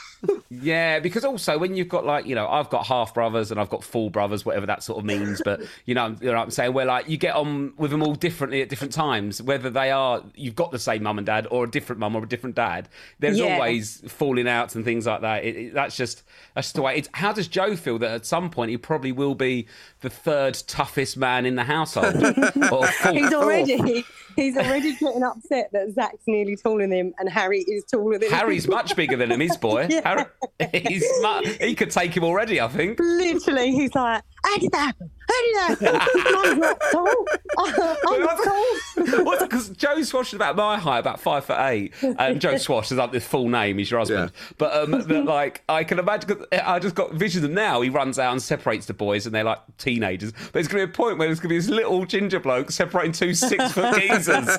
Yeah, 0.49 1.01
because 1.01 1.23
also 1.25 1.59
when 1.59 1.75
you've 1.77 1.88
got 1.88 2.07
like 2.07 2.25
you 2.25 2.35
know 2.35 2.47
I've 2.49 2.70
got 2.70 2.87
half 2.87 3.12
brothers 3.12 3.51
and 3.51 3.61
I've 3.61 3.68
got 3.68 3.85
full 3.85 4.09
brothers, 4.09 4.47
whatever 4.47 4.64
that 4.66 4.83
sort 4.83 4.99
of 4.99 5.05
means. 5.05 5.42
But 5.44 5.61
you 5.85 5.94
know, 5.94 6.16
you 6.20 6.29
know 6.31 6.37
what 6.37 6.44
I'm 6.44 6.51
saying 6.51 6.73
where 6.73 6.87
like 6.87 7.09
you 7.11 7.18
get 7.18 7.35
on 7.35 7.75
with 7.77 7.90
them 7.90 8.03
all 8.03 8.14
differently 8.14 8.62
at 8.62 8.70
different 8.70 8.94
times, 8.94 9.42
whether 9.42 9.68
they 9.68 9.90
are 9.90 10.23
you've 10.35 10.55
got 10.55 10.70
the 10.70 10.79
same 10.79 11.03
mum 11.03 11.18
and 11.18 11.27
dad 11.27 11.47
or 11.51 11.64
a 11.64 11.70
different 11.70 12.01
mum 12.01 12.16
or 12.16 12.23
a 12.23 12.29
different 12.29 12.57
dad. 12.57 12.88
There's 13.18 13.38
Yeah. 13.38 13.55
always 13.55 14.01
falling 14.11 14.49
outs 14.49 14.75
and 14.77 14.83
things 14.85 15.05
like 15.07 15.20
that. 15.20 15.44
It, 15.44 15.57
it- 15.57 15.75
that's 15.75 15.94
just 15.97 16.23
that's 16.55 16.68
just 16.68 16.77
the 16.77 16.83
way. 16.83 16.97
It's, 16.97 17.09
how 17.12 17.33
does 17.33 17.49
Joe 17.49 17.77
feel 17.77 17.99
that 17.99 18.12
at 18.12 18.25
some 18.25 18.49
point 18.49 18.70
he 18.70 18.79
probably 18.79 19.12
will 19.12 19.35
be 19.35 19.66
the 20.01 20.09
third 20.11 20.55
toughest 20.68 21.18
man 21.18 21.44
in 21.44 21.57
the 21.57 21.64
household? 21.64 22.14
he's 23.13 23.33
already 23.35 24.04
he's 24.37 24.57
already 24.57 24.95
getting 24.95 25.23
upset 25.23 25.71
that 25.73 25.93
Zach's 25.93 26.25
nearly 26.27 26.57
taller 26.57 26.83
than 26.83 26.93
him 26.93 27.15
and 27.19 27.29
Harry 27.29 27.61
is 27.61 27.85
taller 27.85 28.19
than 28.19 28.29
him. 28.29 28.35
Harry's 28.35 28.69
much 28.69 28.95
bigger 28.97 29.17
than 29.17 29.31
him, 29.33 29.41
his 29.41 29.57
boy. 29.57 29.89
Yeah. 29.95 30.01
Harry, 30.05 30.25
he's 30.89 31.05
mu- 31.21 31.43
he 31.61 31.75
could 31.75 31.91
take 31.91 32.17
him 32.17 32.25
already, 32.25 32.61
I 32.61 32.69
think. 32.69 32.99
Literally, 32.99 33.71
he's 33.73 33.95
like, 33.95 34.23
how 34.45 34.59
did 34.59 34.73
that 34.73 34.87
happen? 34.87 35.11
How 35.27 35.42
did 35.42 35.81
that 35.81 36.01
happen? 36.01 36.25
I'm 36.37 36.61
tall. 36.92 37.27
I'm 38.09 38.21
not 38.21 38.45
tall. 38.45 39.25
What's 39.25 39.42
because 39.42 39.71
Joe 39.71 40.03
Swash 40.03 40.29
is 40.29 40.35
about 40.35 40.57
my 40.57 40.79
height, 40.79 40.99
about 40.99 41.19
five 41.19 41.45
foot 41.47 41.59
eight, 41.61 41.95
and 42.03 42.40
Joe 42.40 42.59
Swash 42.59 42.92
is 42.92 42.99
like 42.99 43.11
this 43.11 43.27
full 43.27 43.49
name. 43.49 43.79
He's 43.79 43.90
your 43.90 44.01
husband, 44.01 44.33
but 44.59 44.77
um, 44.77 44.90
but 45.07 45.25
like 45.25 45.63
I 45.69 45.83
can 45.85 45.99
imagine. 45.99 46.45
I 46.53 46.79
just 46.79 46.95
got 46.95 47.15
visions 47.15 47.45
of 47.45 47.51
now. 47.51 47.81
He 47.81 47.88
runs 47.88 48.19
out 48.19 48.33
and 48.33 48.42
separates 48.42 48.87
the 48.87 48.95
boys, 48.95 49.27
and 49.27 49.35
they're 49.35 49.45
like 49.45 49.61
teenagers. 49.79 50.33
But 50.33 50.53
there's 50.53 50.69
going 50.69 50.83
to 50.83 50.87
be 50.87 50.92
a 50.92 50.95
point 50.95 51.19
where 51.19 51.29
there's 51.29 51.40
going 51.40 51.49
to 51.49 51.55
be 51.55 51.59
this 51.59 51.69
little 51.69 52.05
ginger 52.05 52.40
bloke 52.40 52.71
separating 52.71 53.13
two 53.13 53.35
six 53.35 53.73
foot 53.73 53.95
geezers. 54.01 54.57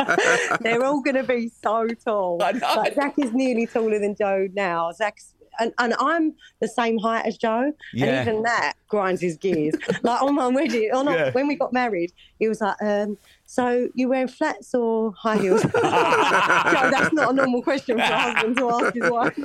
They're 0.61 0.83
all 0.83 1.01
going 1.01 1.15
to 1.15 1.23
be 1.23 1.49
so 1.49 1.87
tall. 2.03 2.41
I. 2.41 2.51
Like, 2.51 2.95
Zach 2.95 3.13
is 3.19 3.31
nearly 3.33 3.67
taller 3.67 3.99
than 3.99 4.15
Joe 4.15 4.47
now. 4.53 4.91
Zach's 4.91 5.34
and, 5.59 5.73
and 5.79 5.93
I'm 5.99 6.33
the 6.59 6.67
same 6.67 6.97
height 6.97 7.25
as 7.25 7.37
Joe, 7.37 7.73
Yeah. 7.93 8.05
and 8.21 8.29
even 8.29 8.43
that 8.43 8.73
grinds 8.87 9.21
his 9.21 9.37
gears. 9.37 9.75
like 10.03 10.21
on 10.21 10.35
my 10.35 10.47
wedding, 10.47 10.91
on 10.93 11.05
Yeah. 11.07 11.31
when 11.31 11.47
we 11.47 11.55
got 11.55 11.73
married, 11.73 12.11
he 12.39 12.47
was 12.47 12.61
like, 12.61 12.75
um, 12.81 13.17
"So 13.45 13.89
you 13.93 14.09
wearing 14.09 14.27
flats 14.27 14.73
or 14.73 15.13
high 15.17 15.37
heels?" 15.37 15.61
Joe, 15.63 15.69
that's 15.73 17.13
not 17.13 17.31
a 17.31 17.33
normal 17.33 17.61
question 17.61 17.97
for 17.97 18.03
a 18.03 18.07
husband 18.07 18.57
to 18.57 18.69
ask 18.69 18.93
his 18.93 19.09
wife. 19.09 19.37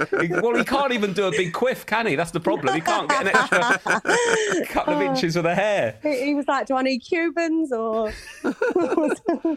well, 0.42 0.54
he 0.56 0.64
can't 0.64 0.92
even 0.92 1.12
do 1.12 1.24
a 1.26 1.30
big 1.30 1.52
quiff, 1.52 1.86
can 1.86 2.06
he? 2.06 2.14
That's 2.16 2.30
the 2.32 2.40
problem. 2.40 2.74
He 2.74 2.80
can't 2.80 3.08
get 3.08 3.22
an 3.26 3.36
extra 3.36 4.66
couple 4.66 4.94
of 4.94 5.02
inches 5.02 5.36
of 5.36 5.44
the 5.44 5.54
hair. 5.54 5.96
He, 6.02 6.26
he 6.26 6.34
was 6.34 6.46
like, 6.48 6.66
"Do 6.66 6.76
I 6.76 6.82
need 6.82 6.98
Cubans 7.00 7.72
or?" 7.72 8.12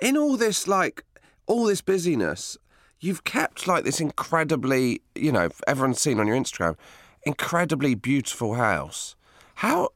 In 0.00 0.16
all 0.16 0.36
this 0.36 0.66
like 0.68 1.04
all 1.46 1.64
this 1.64 1.80
busyness 1.80 2.56
you've 3.00 3.24
kept 3.24 3.66
like 3.66 3.84
this 3.84 4.00
incredibly 4.00 5.00
you 5.14 5.32
know 5.32 5.48
everyone's 5.66 6.00
seen 6.00 6.20
on 6.20 6.26
your 6.26 6.36
instagram 6.36 6.76
incredibly 7.24 7.94
beautiful 7.94 8.54
house. 8.54 9.14
How 9.56 9.90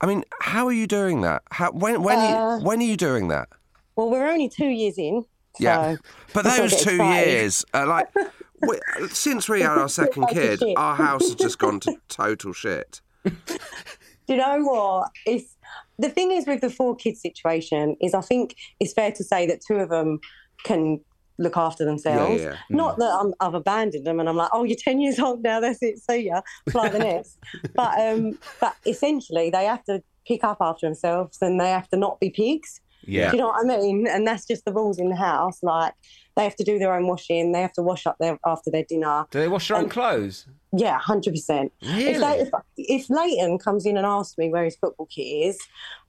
i 0.00 0.06
mean 0.06 0.24
how 0.40 0.66
are 0.66 0.72
you 0.72 0.86
doing 0.86 1.22
that? 1.22 1.42
How 1.50 1.70
when 1.72 2.02
when 2.02 2.18
are 2.18 2.54
Uh, 2.54 2.58
you, 2.58 2.64
when 2.64 2.78
are 2.80 2.84
you 2.84 2.96
doing 2.96 3.28
that? 3.28 3.48
Well, 3.96 4.10
we're 4.10 4.26
only 4.28 4.48
two 4.48 4.68
years 4.68 4.98
in. 4.98 5.24
yeah 5.58 5.96
but 6.34 6.44
those 6.44 6.76
two 6.82 7.02
years 7.02 7.64
are 7.74 7.86
like 7.86 8.08
we, 8.68 8.78
since 9.10 9.48
we 9.48 9.60
had 9.62 9.78
our 9.78 9.88
second 9.88 10.26
kid 10.28 10.62
our 10.76 10.94
house 10.96 11.22
has 11.22 11.34
just 11.36 11.58
gone 11.58 11.80
to 11.80 11.96
total 12.08 12.52
shit. 12.52 13.00
Do 13.24 14.34
you 14.34 14.36
know 14.36 14.60
what? 14.62 15.10
It's 15.26 15.56
the 15.98 16.08
thing 16.08 16.32
is 16.32 16.46
with 16.46 16.60
the 16.60 16.70
four 16.70 16.94
kids 16.96 17.20
situation 17.20 17.96
is 18.00 18.14
I 18.14 18.20
think 18.20 18.54
it's 18.80 18.92
fair 18.92 19.12
to 19.12 19.24
say 19.24 19.46
that 19.46 19.60
two 19.66 19.76
of 19.76 19.88
them 19.88 20.20
can 20.64 21.00
look 21.38 21.56
after 21.56 21.84
themselves. 21.84 22.42
yeah. 22.42 22.56
Not 22.68 22.98
that 22.98 23.10
I'm, 23.20 23.32
I've 23.40 23.54
abandoned 23.54 24.06
them 24.06 24.20
and 24.20 24.28
I'm 24.28 24.36
like, 24.36 24.50
oh, 24.52 24.64
you're 24.64 24.76
ten 24.78 25.00
years 25.00 25.18
old 25.18 25.42
now. 25.42 25.60
That's 25.60 25.82
it. 25.82 25.98
See 25.98 26.26
ya. 26.26 26.42
Fly 26.70 26.88
the 26.88 26.98
nest. 26.98 27.38
but 27.74 27.98
um, 28.00 28.38
but 28.60 28.74
essentially 28.86 29.50
they 29.50 29.64
have 29.64 29.84
to 29.84 30.02
pick 30.26 30.44
up 30.44 30.58
after 30.60 30.86
themselves 30.86 31.38
and 31.40 31.60
they 31.60 31.70
have 31.70 31.88
to 31.88 31.96
not 31.96 32.20
be 32.20 32.30
pigs. 32.30 32.80
Yeah. 33.02 33.30
Do 33.30 33.36
you 33.36 33.42
know 33.42 33.48
what 33.48 33.64
I 33.64 33.78
mean? 33.78 34.06
And 34.06 34.26
that's 34.26 34.46
just 34.46 34.64
the 34.64 34.72
rules 34.72 34.98
in 34.98 35.08
the 35.08 35.16
house. 35.16 35.62
Like 35.62 35.94
they 36.38 36.44
have 36.44 36.56
to 36.56 36.64
do 36.64 36.78
their 36.78 36.94
own 36.94 37.06
washing. 37.06 37.52
They 37.52 37.60
have 37.60 37.72
to 37.74 37.82
wash 37.82 38.06
up 38.06 38.16
their 38.18 38.38
after 38.46 38.70
their 38.70 38.84
dinner. 38.84 39.26
Do 39.30 39.40
they 39.40 39.48
wash 39.48 39.68
their 39.68 39.76
own 39.76 39.84
Um, 39.84 39.90
clothes? 39.90 40.46
Yeah, 40.72 40.98
hundred 40.98 41.32
percent. 41.32 41.72
If, 41.80 41.96
Really? 41.96 42.18
they, 42.18 42.40
if 42.40 42.50
if 42.76 43.10
Leighton 43.10 43.58
comes 43.58 43.84
in 43.86 43.96
and 43.96 44.06
asks 44.06 44.38
me 44.38 44.48
where 44.50 44.64
his 44.64 44.76
football 44.76 45.06
kit 45.06 45.22
is, 45.26 45.58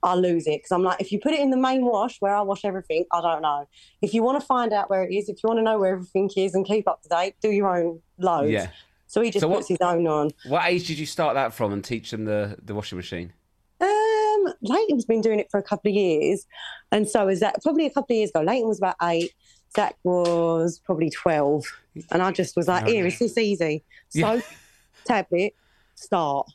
I'll 0.02 0.20
lose 0.20 0.46
it 0.46 0.58
because 0.58 0.70
I'm 0.72 0.82
like, 0.84 1.00
if 1.00 1.10
you 1.12 1.18
put 1.18 1.32
it 1.32 1.40
in 1.40 1.50
the 1.50 1.56
main 1.56 1.84
wash 1.84 2.20
where 2.20 2.34
I 2.34 2.42
wash 2.42 2.64
everything, 2.64 3.04
I 3.12 3.20
don't 3.20 3.42
know. 3.42 3.66
If 4.02 4.14
you 4.14 4.22
want 4.22 4.40
to 4.40 4.46
find 4.46 4.72
out 4.72 4.88
where 4.88 5.02
it 5.02 5.12
is, 5.14 5.28
if 5.28 5.42
you 5.42 5.48
want 5.48 5.58
to 5.58 5.62
know 5.62 5.78
where 5.78 5.92
everything 5.94 6.30
is 6.36 6.54
and 6.54 6.64
keep 6.64 6.86
up 6.86 7.02
to 7.02 7.08
date, 7.08 7.34
do 7.42 7.50
your 7.50 7.76
own 7.76 8.00
loads. 8.18 8.50
Yeah. 8.52 8.68
So 9.08 9.20
he 9.22 9.30
just 9.30 9.40
So 9.40 9.48
what- 9.48 9.56
puts 9.58 9.68
his 9.68 9.78
own 9.80 10.06
on. 10.06 10.30
What 10.46 10.64
age 10.66 10.86
did 10.86 10.98
you 10.98 11.06
start 11.06 11.34
that 11.34 11.52
from 11.52 11.72
and 11.72 11.82
teach 11.82 12.12
them 12.12 12.24
the, 12.26 12.56
the 12.62 12.74
washing 12.74 12.96
machine? 12.96 13.32
Um, 13.80 14.52
Leighton's 14.62 15.04
been 15.06 15.20
doing 15.22 15.40
it 15.40 15.50
for 15.50 15.58
a 15.58 15.62
couple 15.62 15.90
of 15.90 15.94
years, 15.96 16.46
and 16.92 17.08
so 17.08 17.28
is 17.28 17.40
that 17.40 17.62
probably 17.62 17.86
a 17.86 17.90
couple 17.90 18.14
of 18.14 18.18
years 18.18 18.30
ago. 18.30 18.42
Leighton 18.42 18.68
was 18.68 18.78
about 18.78 18.96
eight. 19.02 19.32
Zach 19.74 19.96
was 20.04 20.80
probably 20.84 21.10
twelve, 21.10 21.64
and 22.10 22.22
I 22.22 22.32
just 22.32 22.56
was 22.56 22.68
like, 22.68 22.86
here, 22.86 23.06
it's 23.06 23.18
this 23.18 23.38
easy?" 23.38 23.84
So, 24.08 24.18
Yeah. 24.18 24.40
tablet, 25.06 25.54
start, 25.94 26.50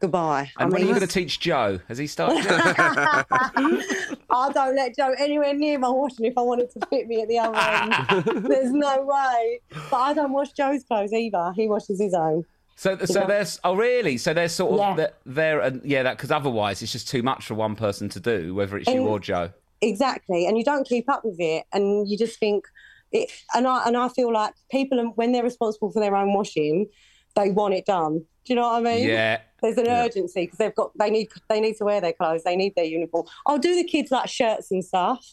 goodbye. 0.00 0.50
And 0.58 0.70
I 0.70 0.72
when 0.72 0.82
are 0.82 0.86
you 0.86 0.94
going 0.94 1.00
to 1.00 1.06
teach 1.06 1.40
Joe? 1.40 1.80
Has 1.88 1.98
he 1.98 2.06
started? 2.06 2.44
I 4.30 4.50
don't 4.52 4.76
let 4.76 4.96
Joe 4.96 5.14
anywhere 5.18 5.54
near 5.54 5.78
my 5.78 5.88
washing 5.88 6.26
if 6.26 6.36
I 6.36 6.42
wanted 6.42 6.70
to 6.72 6.86
fit 6.88 7.06
me 7.06 7.22
at 7.22 7.28
the 7.28 7.38
other 7.38 7.58
end. 7.58 8.44
There's 8.48 8.72
no 8.72 9.04
way. 9.04 9.60
But 9.90 9.96
I 9.96 10.14
don't 10.14 10.32
wash 10.32 10.52
Joe's 10.52 10.84
clothes 10.84 11.12
either. 11.12 11.52
He 11.54 11.68
washes 11.68 12.00
his 12.00 12.14
own. 12.14 12.44
So, 12.78 12.98
so 12.98 13.20
know? 13.20 13.26
there's 13.26 13.58
oh 13.64 13.74
really? 13.74 14.18
So 14.18 14.34
there's 14.34 14.52
sort 14.52 14.72
of 14.72 14.78
Yeah. 14.80 14.94
they're, 14.96 15.12
they're 15.24 15.60
and 15.60 15.80
yeah 15.82 16.02
that 16.02 16.18
because 16.18 16.30
otherwise 16.30 16.82
it's 16.82 16.92
just 16.92 17.08
too 17.08 17.22
much 17.22 17.46
for 17.46 17.54
one 17.54 17.74
person 17.74 18.10
to 18.10 18.20
do, 18.20 18.54
whether 18.54 18.76
it's 18.76 18.92
you 18.92 19.06
or 19.06 19.18
Joe. 19.18 19.50
Exactly, 19.80 20.46
and 20.46 20.56
you 20.56 20.64
don't 20.64 20.86
keep 20.86 21.08
up 21.08 21.24
with 21.24 21.36
it, 21.38 21.64
and 21.72 22.08
you 22.08 22.16
just 22.16 22.38
think 22.38 22.64
it. 23.12 23.30
And 23.54 23.66
I 23.66 23.84
and 23.86 23.96
I 23.96 24.08
feel 24.08 24.32
like 24.32 24.54
people, 24.70 25.12
when 25.16 25.32
they're 25.32 25.42
responsible 25.42 25.90
for 25.92 26.00
their 26.00 26.16
own 26.16 26.32
washing, 26.32 26.86
they 27.34 27.50
want 27.50 27.74
it 27.74 27.86
done. 27.86 28.18
Do 28.18 28.52
you 28.52 28.54
know 28.56 28.62
what 28.62 28.86
I 28.86 28.94
mean? 28.94 29.08
Yeah. 29.08 29.40
There's 29.62 29.78
an 29.78 29.88
urgency 29.88 30.42
because 30.44 30.58
they've 30.58 30.74
got 30.74 30.92
they 30.98 31.10
need 31.10 31.28
they 31.48 31.60
need 31.60 31.76
to 31.76 31.84
wear 31.84 32.00
their 32.00 32.12
clothes, 32.12 32.44
they 32.44 32.56
need 32.56 32.74
their 32.76 32.84
uniform. 32.84 33.26
I'll 33.46 33.58
do 33.58 33.74
the 33.74 33.84
kids 33.84 34.10
like 34.10 34.28
shirts 34.28 34.70
and 34.70 34.84
stuff 34.84 35.26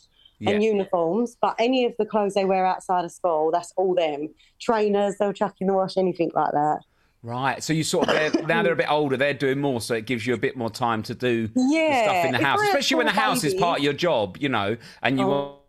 and 0.45 0.63
uniforms, 0.63 1.37
but 1.41 1.55
any 1.59 1.85
of 1.85 1.93
the 1.97 2.05
clothes 2.05 2.33
they 2.33 2.45
wear 2.45 2.65
outside 2.65 3.05
of 3.05 3.11
school, 3.11 3.49
that's 3.51 3.73
all 3.77 3.95
them. 3.95 4.29
Trainers, 4.59 5.15
they'll 5.17 5.33
chuck 5.33 5.55
in 5.61 5.67
the 5.67 5.73
wash, 5.73 5.95
anything 5.97 6.31
like 6.33 6.51
that. 6.51 6.79
Right. 7.23 7.63
So 7.63 7.71
you 7.71 7.83
sort 7.85 8.09
of 8.09 8.13
they're, 8.33 8.43
now 8.47 8.63
they're 8.63 8.73
a 8.73 8.75
bit 8.75 8.91
older. 8.91 9.15
They're 9.15 9.33
doing 9.33 9.59
more, 9.59 9.79
so 9.79 9.95
it 9.95 10.05
gives 10.05 10.27
you 10.27 10.33
a 10.33 10.37
bit 10.37 10.57
more 10.57 10.69
time 10.69 11.01
to 11.03 11.15
do 11.15 11.49
Yeah, 11.55 12.03
stuff 12.03 12.25
in 12.25 12.31
the 12.33 12.37
house, 12.39 12.61
especially 12.63 12.97
when 12.97 13.05
the 13.07 13.13
four 13.13 13.21
house 13.21 13.43
is 13.45 13.53
part 13.53 13.79
of 13.79 13.83
your 13.83 13.93
job, 13.93 14.37
you 14.39 14.49
know, 14.49 14.75
and 15.01 15.17
you 15.17 15.25
Oh, 15.25 15.29
want. 15.29 15.59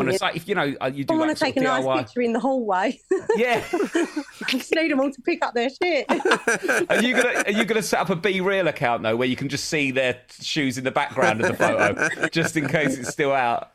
To 0.00 0.12
yeah. 0.12 0.16
say, 0.18 0.30
if 0.34 0.46
you 0.46 0.54
know, 0.54 0.74
uh, 0.80 0.86
you 0.94 1.02
do 1.02 1.14
I 1.14 1.16
want 1.16 1.36
to 1.36 1.44
take 1.44 1.56
a 1.56 1.60
nice 1.60 1.84
DIY. 1.84 1.98
picture 2.04 2.20
in 2.20 2.32
the 2.32 2.38
hallway. 2.38 3.00
Yeah. 3.36 3.64
I 3.72 4.16
just 4.46 4.72
need 4.74 4.90
them 4.92 5.00
all 5.00 5.10
to 5.10 5.22
pick 5.22 5.44
up 5.44 5.54
their 5.54 5.70
shit. 5.70 6.06
Are 6.90 7.02
you 7.02 7.14
gonna 7.14 7.42
Are 7.46 7.50
you 7.50 7.64
gonna 7.64 7.82
set 7.82 8.00
up 8.00 8.10
a 8.10 8.14
BeReal 8.16 8.68
account 8.68 9.02
though, 9.02 9.16
where 9.16 9.26
you 9.26 9.34
can 9.34 9.48
just 9.48 9.64
see 9.64 9.90
their 9.90 10.20
shoes 10.40 10.78
in 10.78 10.84
the 10.84 10.90
background 10.92 11.40
of 11.40 11.48
the 11.48 11.54
photo, 11.54 12.28
just 12.32 12.56
in 12.56 12.68
case 12.68 12.96
it's 12.96 13.08
still 13.10 13.32
out? 13.32 13.70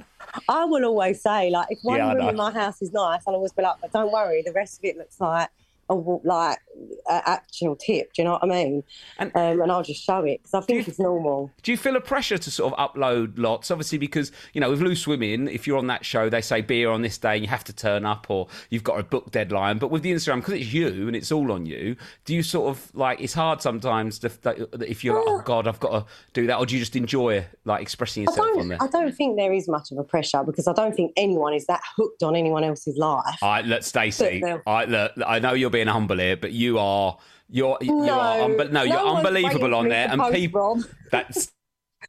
I 0.48 0.64
will 0.66 0.86
always 0.86 1.22
say, 1.22 1.50
like, 1.50 1.68
if 1.72 1.80
one 1.82 1.98
Yeah, 1.98 2.14
room 2.14 2.30
in 2.30 2.36
my 2.38 2.52
house 2.52 2.82
is 2.82 2.92
nice, 2.94 3.22
I'll 3.28 3.36
always 3.36 3.52
be 3.52 3.62
like, 3.64 3.76
but 3.82 3.92
don't 3.92 4.12
worry, 4.12 4.44
the 4.46 4.54
rest 4.54 4.80
of 4.80 4.86
it 4.86 4.98
looks 4.98 5.20
like 5.20 5.50
a 5.94 6.28
like 6.28 6.58
an 7.10 7.22
actual 7.26 7.76
tip. 7.76 8.14
Do 8.14 8.22
you 8.22 8.26
know 8.26 8.34
what 8.34 8.44
I 8.44 8.48
mean? 8.48 8.84
And- 9.20 9.32
um, 9.36 9.62
and 9.62 9.72
I'll 9.72 9.84
just 9.84 10.04
show 10.04 10.20
it 10.26 10.42
because 10.42 10.54
I 10.54 10.62
think 10.62 10.88
it's 10.88 11.00
normal. 11.00 11.52
Do 11.62 11.72
you 11.72 11.78
feel 11.78 11.96
a 11.96 12.02
pressure 12.02 12.38
to 12.38 12.52
sort 12.52 12.74
of 12.74 12.80
upload 12.94 13.34
lots? 13.38 13.72
Obviously, 13.72 13.98
because 13.98 14.32
you 14.54 14.62
know, 14.62 14.70
with 14.70 14.82
loose 14.82 15.08
women, 15.08 15.48
if 15.48 15.66
you're 15.68 15.78
on 15.78 15.88
that 15.88 16.06
show, 16.06 16.30
they 16.30 16.42
say 16.42 16.62
be 16.62 16.78
here 16.80 16.90
on 16.92 17.02
this 17.02 17.18
day 17.18 17.34
and 17.36 17.42
you 17.44 17.48
have 17.50 17.64
to 17.66 17.74
turn 17.74 18.06
up, 18.06 18.26
or 18.30 18.48
you've 18.70 18.84
got 18.84 19.00
a 19.00 19.04
book 19.04 19.32
deadline. 19.32 19.78
But 19.78 19.92
with 19.92 20.02
the 20.04 20.12
Instagram, 20.12 20.38
because 20.38 20.56
it's 20.56 20.74
you 20.74 21.08
and 21.08 21.16
it's 21.16 21.32
all 21.32 21.52
on 21.52 21.66
you, 21.66 21.96
do 22.26 22.34
you 22.36 22.44
sort 22.44 22.70
of 22.70 22.94
like 22.96 23.22
it's 23.22 23.34
hard 23.34 23.62
sometimes 23.62 24.20
to, 24.20 24.30
that 24.42 24.58
if 24.88 25.04
you're 25.04 25.16
like, 25.16 25.26
oh 25.28 25.42
god, 25.46 25.68
I've 25.68 25.80
got 25.80 25.92
to 25.92 26.06
do 26.34 26.48
that, 26.48 26.58
or 26.58 26.66
do 26.66 26.76
you 26.76 26.80
just 26.80 26.96
enjoy 26.96 27.46
like 27.66 27.82
expressing 27.82 28.24
yourself 28.24 28.48
on 28.58 28.68
there? 28.68 28.78
I 28.82 28.88
don't 28.88 29.12
think 29.16 29.38
there 29.38 29.54
is 29.54 29.68
much 29.68 29.92
of 29.92 29.98
a 29.98 30.04
pressure 30.04 30.44
because 30.44 30.68
I 30.68 30.74
don't 30.74 30.96
think 30.96 31.12
anyone 31.16 31.54
is 31.54 31.66
that 31.68 31.82
hooked 31.96 32.24
on 32.24 32.36
anyone 32.36 32.64
else's 32.64 32.98
life. 32.98 33.38
All 33.42 33.50
right, 33.50 33.66
look, 33.66 33.84
Stacey. 33.84 34.44
All 34.44 34.62
right, 34.68 34.90
look, 34.90 35.12
I 35.26 35.40
know 35.40 35.54
you're 35.54 35.70
being 35.84 35.94
humble 35.94 36.18
here, 36.18 36.38
but 36.38 36.52
you 36.52 36.80
are. 36.80 37.18
You're, 37.50 37.78
you 37.82 37.94
no, 37.94 38.20
are, 38.20 38.38
unbe- 38.40 38.72
no, 38.72 38.84
you're 38.84 38.96
no 38.96 39.14
waiting 39.16 39.26
unbelievable 39.28 39.76
on 39.76 39.90
there, 39.90 40.10
and 40.10 40.34
people. 40.34 40.76
Rob. 40.76 40.84
That's 41.12 41.52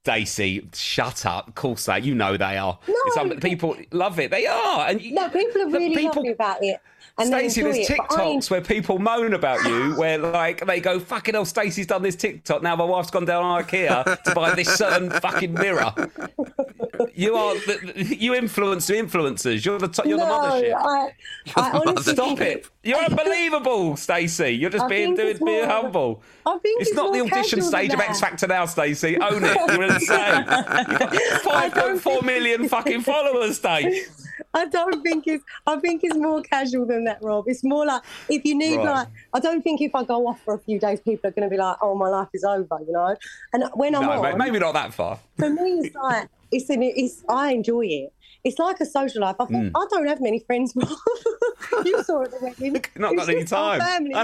Stacey. 0.03 0.69
Shut 0.75 1.27
up. 1.27 1.49
Of 1.49 1.55
course 1.55 1.87
they. 1.87 2.01
You 2.01 2.15
know 2.15 2.37
they 2.37 2.57
are. 2.57 2.79
No. 2.89 3.35
people 3.37 3.77
love 3.93 4.19
it. 4.19 4.31
They 4.31 4.47
are, 4.47 4.87
and 4.89 5.01
you- 5.03 5.13
No, 5.15 5.29
people 5.29 5.63
are 5.63 5.69
really 5.69 5.95
people- 5.97 6.23
happy 6.23 6.29
about 6.31 6.63
it. 6.63 6.81
And 7.17 7.29
Stacey, 7.29 7.63
there's 7.63 7.87
TikToks 7.89 8.51
where 8.51 8.61
people 8.61 8.99
moan 8.99 9.35
about 9.35 9.65
you, 9.65 9.95
where 9.95 10.19
like 10.19 10.67
they 10.67 10.81
go, 10.81 10.99
"Fucking 10.99 11.35
hell, 11.35 11.45
Stacey's 11.45 11.87
done 11.87 12.03
this 12.03 12.17
TikTok. 12.17 12.61
Now 12.61 12.75
my 12.75 12.83
wife's 12.85 13.13
gone 13.13 13.25
down 13.25 13.45
IKEA 13.63 14.21
to 14.25 14.35
buy 14.35 14.53
this 14.55 14.75
certain 14.75 15.11
fucking 15.11 15.55
mirror." 15.55 15.93
You 17.15 17.37
are 17.37 17.55
the, 17.55 18.17
you 18.19 18.35
influence 18.35 18.89
the 18.89 18.95
influencers. 18.95 19.65
You're 19.65 19.79
the 19.79 19.87
t- 19.87 20.09
you're 20.09 20.19
no, 20.19 20.27
the 20.27 20.33
mothership. 20.33 21.13
I, 21.57 21.61
I 21.61 21.71
honestly 21.71 22.15
Stop 22.15 22.41
it! 22.41 22.67
You're 22.83 22.99
unbelievable, 22.99 23.97
Stacey. 23.97 24.51
You're 24.51 24.71
just 24.71 24.85
I 24.87 24.89
being 24.89 25.15
doing 25.15 25.29
it's 25.29 25.39
being 25.39 25.67
more- 25.67 25.83
humble. 25.83 26.23
I 26.47 26.59
think 26.59 26.81
It's 26.81 26.91
it's 26.91 26.97
not 26.97 27.13
the 27.13 27.21
audition 27.21 27.63
stage 27.63 27.95
of 27.95 28.01
X. 28.01 28.19
Factor 28.21 28.49
now, 28.49 28.67
Stacey. 28.67 29.17
Own 29.19 29.45
it. 29.45 29.57
You're 29.73 29.85
insane. 29.85 30.47
Five 31.45 31.73
point 31.75 32.01
four 32.01 32.23
million 32.23 32.69
fucking 32.69 33.03
followers, 33.03 33.57
Stacey. 33.59 34.03
I 34.53 34.67
don't 34.67 35.03
think 35.03 35.25
it's. 35.27 35.45
I 35.67 35.77
think 35.81 36.03
it's 36.05 36.17
more 36.17 36.43
casual 36.43 36.87
than 36.87 37.05
that, 37.05 37.19
Rob. 37.23 37.45
It's 37.47 37.63
more 37.65 37.87
like 37.87 38.03
if 38.29 38.45
you 38.45 38.55
need 38.57 38.77
Right. 38.77 38.85
like. 38.87 39.09
I 39.33 39.41
don't 39.41 39.63
think 39.63 39.81
if 39.81 39.95
I 39.95 40.05
go 40.05 40.27
off 40.29 40.41
for 40.45 40.55
a 40.55 40.59
few 40.61 40.79
days, 40.79 41.01
people 41.01 41.29
are 41.29 41.33
going 41.33 41.49
to 41.49 41.51
be 41.51 41.57
like, 41.57 41.77
"Oh, 41.83 41.95
my 41.95 42.09
life 42.09 42.29
is 42.35 42.45
over," 42.45 42.79
you 42.87 42.93
know. 42.93 43.17
And 43.53 43.65
when 43.75 43.95
I'm 43.95 44.03
No, 44.03 44.23
on, 44.25 44.39
maybe 44.39 44.59
not 44.59 44.73
that 44.75 44.93
far. 44.95 45.19
for 45.39 45.51
me, 45.51 45.81
it's 45.83 45.95
like 45.97 46.29
it's 46.53 46.71
an, 46.71 46.83
it's. 46.83 47.23
I 47.29 47.53
enjoy 47.53 47.87
it. 47.87 48.13
It's 48.45 48.59
like 48.59 48.79
a 48.81 48.87
social 48.87 49.23
life. 49.23 49.37
I 49.41 49.47
think 49.47 49.65
Mm. 49.65 49.71
I 49.75 49.87
don't 49.91 50.07
have 50.07 50.21
many 50.21 50.39
friends. 50.41 50.73
Rob. 50.77 50.89
you 51.87 52.03
saw 52.05 52.21
it 52.23 52.33
at 52.35 52.41
the 52.41 52.45
wedding. 52.59 52.85
Not 52.97 53.13
It's 53.15 53.21
got 53.27 53.29
any 53.35 53.45
time. 53.45 53.81
Family, 53.81 54.15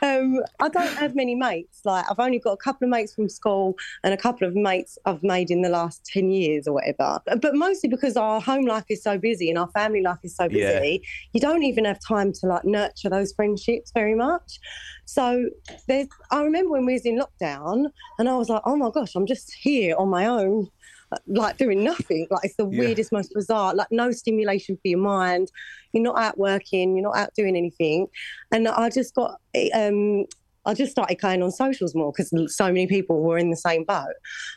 um, 0.00 0.40
I 0.60 0.68
don't 0.68 0.94
have 0.96 1.14
many 1.16 1.34
mates. 1.34 1.80
Like 1.84 2.04
I've 2.10 2.18
only 2.20 2.38
got 2.38 2.52
a 2.52 2.56
couple 2.56 2.84
of 2.86 2.90
mates 2.90 3.14
from 3.14 3.28
school 3.28 3.74
and 4.04 4.14
a 4.14 4.16
couple 4.16 4.46
of 4.46 4.54
mates 4.54 4.96
I've 5.04 5.22
made 5.22 5.50
in 5.50 5.62
the 5.62 5.68
last 5.68 6.04
ten 6.04 6.30
years 6.30 6.66
or 6.68 6.74
whatever. 6.74 7.20
But 7.26 7.54
mostly 7.54 7.88
because 7.88 8.16
our 8.16 8.40
home 8.40 8.64
life 8.64 8.84
is 8.88 9.02
so 9.02 9.18
busy 9.18 9.48
and 9.50 9.58
our 9.58 9.68
family 9.70 10.02
life 10.02 10.18
is 10.22 10.36
so 10.36 10.48
busy, 10.48 10.60
Yeah. 11.02 11.08
you 11.32 11.40
don't 11.40 11.62
even 11.64 11.84
have 11.84 11.98
time 12.00 12.32
to 12.34 12.46
like 12.46 12.64
nurture 12.64 13.08
those 13.10 13.32
friendships 13.32 13.90
very 13.92 14.14
much. 14.14 14.60
So 15.04 15.48
there's. 15.86 16.06
I 16.30 16.42
remember 16.42 16.70
when 16.72 16.86
we 16.86 16.92
was 16.92 17.06
in 17.06 17.18
lockdown, 17.20 17.86
and 18.18 18.28
I 18.28 18.36
was 18.36 18.48
like, 18.48 18.62
oh 18.66 18.76
my 18.76 18.90
gosh, 18.90 19.14
I'm 19.16 19.26
just 19.26 19.52
here 19.54 19.96
on 19.96 20.08
my 20.08 20.26
own. 20.26 20.68
Like 21.26 21.56
doing 21.56 21.82
nothing, 21.84 22.26
like 22.30 22.44
it's 22.44 22.56
the 22.56 22.68
Yeah. 22.70 22.80
weirdest, 22.80 23.12
most 23.12 23.32
bizarre. 23.34 23.74
Like 23.74 23.88
no 23.90 24.10
stimulation 24.10 24.76
for 24.76 24.88
your 24.88 24.98
mind. 24.98 25.50
You're 25.92 26.02
not 26.02 26.18
out 26.18 26.38
working. 26.38 26.96
You're 26.96 27.04
not 27.04 27.16
out 27.16 27.30
doing 27.34 27.56
anything. 27.56 28.08
And 28.52 28.68
I 28.68 28.90
just 28.90 29.14
got, 29.14 29.40
um, 29.74 30.26
I 30.66 30.74
just 30.74 30.92
started 30.92 31.18
going 31.18 31.42
on 31.42 31.50
socials 31.50 31.94
more 31.94 32.12
because 32.12 32.30
so 32.54 32.66
many 32.66 32.86
people 32.86 33.22
were 33.22 33.38
in 33.38 33.48
the 33.48 33.56
same 33.56 33.84
boat, 33.84 34.12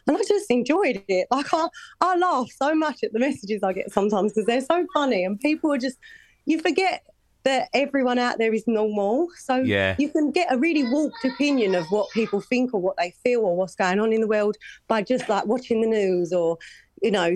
and 0.08 0.18
I 0.18 0.22
just 0.28 0.52
enjoyed 0.52 1.02
it. 1.08 1.28
Like 1.32 1.54
I, 1.54 1.68
I 2.02 2.18
laugh 2.18 2.50
so 2.62 2.76
much 2.76 3.02
at 3.04 3.14
the 3.14 3.20
messages 3.20 3.64
I 3.64 3.72
get 3.72 3.94
sometimes 3.94 4.34
because 4.34 4.46
they're 4.46 4.60
so 4.60 4.86
funny, 4.94 5.24
and 5.24 5.40
people 5.40 5.72
are 5.72 5.78
just, 5.78 5.98
you 6.46 6.60
forget 6.60 7.04
that 7.44 7.70
everyone 7.74 8.20
out 8.20 8.38
there 8.38 8.54
is 8.54 8.64
normal. 8.68 9.28
So 9.38 9.58
Yeah. 9.58 9.96
you 9.98 10.10
can 10.10 10.32
get 10.32 10.52
a 10.52 10.58
really 10.58 10.84
warped 10.84 11.24
opinion 11.26 11.76
of 11.76 11.86
what 11.92 12.10
people 12.12 12.42
think 12.42 12.74
or 12.74 12.80
what 12.82 12.98
they 12.98 13.14
feel 13.24 13.42
or 13.42 13.56
what's 13.56 13.76
going 13.76 14.00
on 14.00 14.14
in 14.14 14.22
the 14.22 14.28
world 14.28 14.58
by 14.88 15.02
just 15.02 15.28
like 15.28 15.46
watching 15.46 15.82
the 15.82 15.88
news 15.88 16.32
or 16.34 16.58
you 17.02 17.10
know 17.10 17.34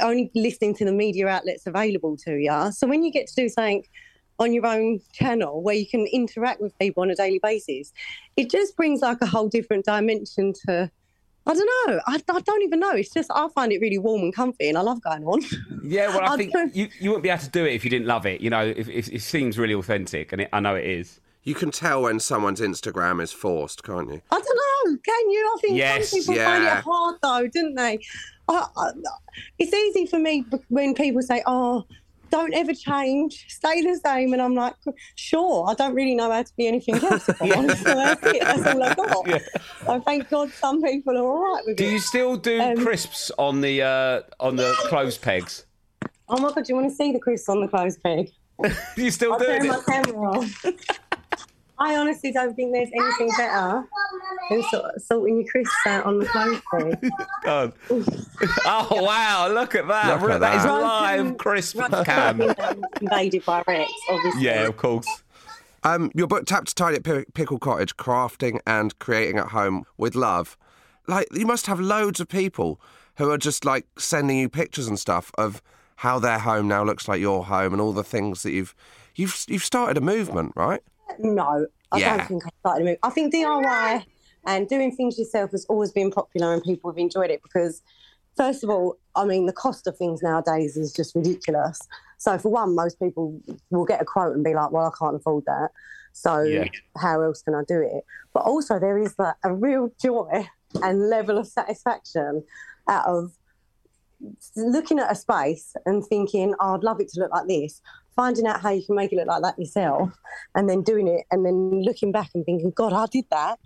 only 0.00 0.30
listening 0.34 0.74
to 0.74 0.84
the 0.84 0.92
media 0.92 1.26
outlets 1.28 1.66
available 1.66 2.16
to 2.16 2.36
you 2.38 2.72
so 2.72 2.86
when 2.86 3.02
you 3.02 3.12
get 3.12 3.26
to 3.26 3.34
do 3.34 3.50
something 3.50 3.84
on 4.38 4.54
your 4.54 4.66
own 4.66 4.98
channel 5.12 5.62
where 5.62 5.74
you 5.74 5.86
can 5.86 6.06
interact 6.06 6.58
with 6.60 6.76
people 6.78 7.02
on 7.02 7.10
a 7.10 7.14
daily 7.14 7.38
basis 7.42 7.92
it 8.36 8.48
just 8.50 8.74
brings 8.76 9.02
like 9.02 9.18
a 9.20 9.26
whole 9.26 9.46
different 9.48 9.84
dimension 9.84 10.54
to 10.66 10.90
I 11.46 11.52
don't 11.54 11.68
know. 11.88 12.00
I, 12.06 12.20
I 12.30 12.40
don't 12.40 12.62
even 12.62 12.80
know. 12.80 12.92
It's 12.92 13.10
just 13.10 13.30
I 13.34 13.48
find 13.48 13.70
it 13.72 13.80
really 13.80 13.98
warm 13.98 14.22
and 14.22 14.34
comfy, 14.34 14.68
and 14.68 14.78
I 14.78 14.80
love 14.80 15.02
going 15.02 15.24
on. 15.24 15.40
Yeah, 15.84 16.08
well, 16.08 16.20
I 16.22 16.26
I 16.34 16.36
think 16.36 16.52
don't- 16.52 16.74
you, 16.74 16.88
you 17.00 17.10
wouldn't 17.10 17.22
be 17.22 17.28
able 17.28 17.42
to 17.42 17.50
do 17.50 17.64
it 17.66 17.72
if 17.74 17.84
you 17.84 17.90
didn't 17.90 18.06
love 18.06 18.24
it. 18.26 18.40
You 18.40 18.50
know, 18.50 18.62
if, 18.64 18.88
if 18.88 19.08
it 19.12 19.20
seems 19.22 19.58
really 19.58 19.74
authentic, 19.74 20.32
and 20.32 20.40
it, 20.42 20.48
I 20.52 20.60
know 20.60 20.74
it 20.74 20.86
is. 20.86 21.20
You 21.42 21.54
can 21.54 21.70
tell 21.70 22.00
when 22.02 22.20
someone's 22.20 22.60
Instagram 22.62 23.22
is 23.22 23.30
forced, 23.30 23.82
can't 23.84 24.08
you? 24.10 24.22
I 24.30 24.40
don't 24.40 24.90
know. 24.92 24.98
Can 25.04 25.30
you? 25.30 25.52
I 25.54 25.60
think 25.60 25.76
Yes. 25.76 26.10
some 26.10 26.20
people 26.20 26.34
find 26.36 26.64
it 26.64 26.70
hard 26.82 27.16
though, 27.22 27.46
didn't 27.46 27.74
they? 27.74 27.98
I, 28.48 28.66
I, 28.76 28.90
it's 29.58 29.74
easy 29.74 30.06
for 30.06 30.18
me 30.18 30.46
when 30.68 30.94
people 30.94 31.20
say, 31.20 31.42
"Oh, 31.46 31.84
don't 32.30 32.54
ever 32.54 32.72
change, 32.74 33.44
stay 33.48 33.82
the 33.82 33.98
same," 34.04 34.32
and 34.32 34.42
I'm 34.42 34.54
like, 34.54 34.74
"Sure, 35.16 35.66
I 35.68 35.74
don't 35.74 35.94
really 35.94 36.14
know 36.14 36.30
how 36.30 36.42
to 36.42 36.52
be 36.56 36.66
anything 36.66 36.96
else." 37.04 37.28
If 37.28 37.36
I'm 37.40 37.52
honest. 37.58 37.82
So 37.84 37.94
that's 37.94 38.20
it. 38.24 38.42
That's 38.46 38.66
all 38.66 38.82
I 38.82 38.94
got. 38.94 39.42
So 39.86 40.00
thank 40.00 40.30
God 40.30 40.52
some 40.54 40.82
people 40.82 41.16
are 41.16 41.22
all 41.24 41.54
right 41.54 41.62
with 41.66 41.76
Do 41.76 41.84
it. 41.84 41.86
Do 41.88 41.92
you 41.92 41.98
still 42.00 42.36
do 42.36 42.60
Um, 42.60 42.76
crisps 42.76 43.30
on 43.38 43.60
the 43.60 43.82
uh, 43.82 44.22
on 44.40 44.56
the 44.56 44.74
clothes 44.88 45.18
pegs? 45.18 45.66
Oh 46.28 46.38
my 46.40 46.48
God, 46.52 46.64
do 46.64 46.72
you 46.72 46.74
want 46.76 46.88
to 46.88 46.94
see 46.94 47.12
the 47.12 47.18
crisps 47.18 47.48
on 47.48 47.60
the 47.60 47.68
clothes 47.68 47.98
peg? 47.98 48.30
Do 48.62 48.70
you 49.04 49.10
still 49.10 49.32
I'll 49.34 49.38
turn 49.40 49.58
doing 49.60 49.68
my 49.68 49.78
it? 49.78 49.84
camera 49.86 50.30
off. 50.38 50.64
I 51.78 51.96
honestly 51.96 52.30
don't 52.32 52.54
think 52.54 52.72
there's 52.72 52.90
anything 52.94 53.30
better 53.36 53.84
than 54.50 54.62
sort 54.64 55.00
sorting 55.02 55.40
your 55.40 55.50
crisps 55.50 55.74
out 55.86 56.04
on 56.06 56.18
the 56.18 56.26
clothes 56.26 56.60
peg. 57.00 57.10
God. 57.42 57.72
Oh 58.64 59.02
wow! 59.02 59.48
Look 59.52 59.74
at 59.74 59.88
that. 59.88 60.20
Look 60.22 60.30
at 60.30 60.40
that 60.40 60.56
is 60.56 60.62
that. 60.64 60.70
live 60.80 61.36
crisp 61.38 61.78
cam. 62.04 62.40
invaded 63.00 63.44
by 63.44 63.62
Rex, 63.66 63.90
obviously. 64.08 64.42
Yeah, 64.42 64.66
of 64.66 64.76
course. 64.76 65.06
Um, 65.82 66.10
your 66.14 66.26
book, 66.26 66.46
Tap 66.46 66.64
to 66.64 66.74
Tidy 66.74 66.96
at 66.96 67.04
Pi- 67.04 67.26
Pickle 67.34 67.58
Cottage, 67.58 67.96
crafting 67.96 68.58
and 68.66 68.98
creating 68.98 69.38
at 69.38 69.48
home 69.48 69.84
with 69.98 70.14
love. 70.14 70.56
Like, 71.06 71.26
you 71.32 71.44
must 71.44 71.66
have 71.66 71.78
loads 71.78 72.20
of 72.20 72.28
people 72.28 72.80
who 73.16 73.30
are 73.30 73.36
just 73.36 73.64
like 73.66 73.86
sending 73.98 74.38
you 74.38 74.48
pictures 74.48 74.88
and 74.88 74.98
stuff 74.98 75.30
of 75.36 75.60
how 75.96 76.18
their 76.18 76.38
home 76.38 76.68
now 76.68 76.82
looks 76.84 77.06
like 77.06 77.20
your 77.20 77.44
home 77.44 77.72
and 77.74 77.82
all 77.82 77.92
the 77.92 78.02
things 78.02 78.42
that 78.42 78.52
you've 78.52 78.74
you've 79.14 79.44
you've 79.46 79.62
started 79.64 79.96
a 79.98 80.00
movement, 80.00 80.52
right? 80.56 80.82
No, 81.18 81.66
I 81.92 81.98
Yeah. 81.98 82.16
don't 82.16 82.26
think 82.26 82.46
I 82.46 82.50
started 82.60 82.84
to 82.84 82.90
move. 82.90 82.98
I 83.02 83.10
think 83.10 83.32
DIY 83.32 84.04
and 84.46 84.68
doing 84.68 84.94
things 84.94 85.18
yourself 85.18 85.52
has 85.52 85.64
always 85.66 85.92
been 85.92 86.10
popular 86.10 86.52
and 86.52 86.62
people 86.62 86.90
have 86.90 86.98
enjoyed 86.98 87.30
it 87.30 87.42
because, 87.42 87.82
first 88.36 88.64
of 88.64 88.70
all, 88.70 88.96
I 89.14 89.24
mean, 89.24 89.46
the 89.46 89.52
cost 89.52 89.86
of 89.86 89.96
things 89.96 90.22
nowadays 90.22 90.76
is 90.76 90.92
just 90.92 91.14
ridiculous. 91.14 91.78
So, 92.18 92.36
for 92.38 92.50
one, 92.50 92.74
most 92.74 92.98
people 92.98 93.40
will 93.70 93.84
get 93.84 94.00
a 94.00 94.04
quote 94.04 94.34
and 94.34 94.44
be 94.44 94.54
like, 94.54 94.70
well, 94.70 94.86
I 94.86 94.92
can't 94.98 95.16
afford 95.16 95.44
that. 95.46 95.70
So, 96.12 96.42
Yeah. 96.42 96.64
how 96.96 97.20
else 97.22 97.42
can 97.42 97.54
I 97.54 97.62
do 97.66 97.80
it? 97.80 98.04
But 98.32 98.44
also, 98.44 98.78
there 98.78 98.98
is 98.98 99.14
like, 99.18 99.34
a 99.44 99.52
real 99.52 99.90
joy 100.00 100.48
and 100.82 101.08
level 101.08 101.38
of 101.38 101.46
satisfaction 101.46 102.44
out 102.88 103.06
of 103.06 103.32
looking 104.56 104.98
at 104.98 105.10
a 105.10 105.14
space 105.14 105.74
and 105.86 106.04
thinking, 106.04 106.54
oh, 106.60 106.74
I'd 106.74 106.84
love 106.84 107.00
it 107.00 107.08
to 107.10 107.20
look 107.20 107.30
like 107.32 107.46
this, 107.46 107.80
finding 108.16 108.46
out 108.46 108.60
how 108.60 108.70
you 108.70 108.84
can 108.84 108.96
make 108.96 109.12
it 109.12 109.16
look 109.16 109.26
like 109.26 109.42
that 109.42 109.58
yourself, 109.58 110.10
and 110.54 110.68
then 110.68 110.82
doing 110.82 111.08
it, 111.08 111.24
and 111.30 111.44
then 111.44 111.82
looking 111.82 112.12
back 112.12 112.30
and 112.34 112.44
thinking, 112.44 112.72
God, 112.74 112.92
I 112.92 113.06
did 113.10 113.24
that. 113.30 113.58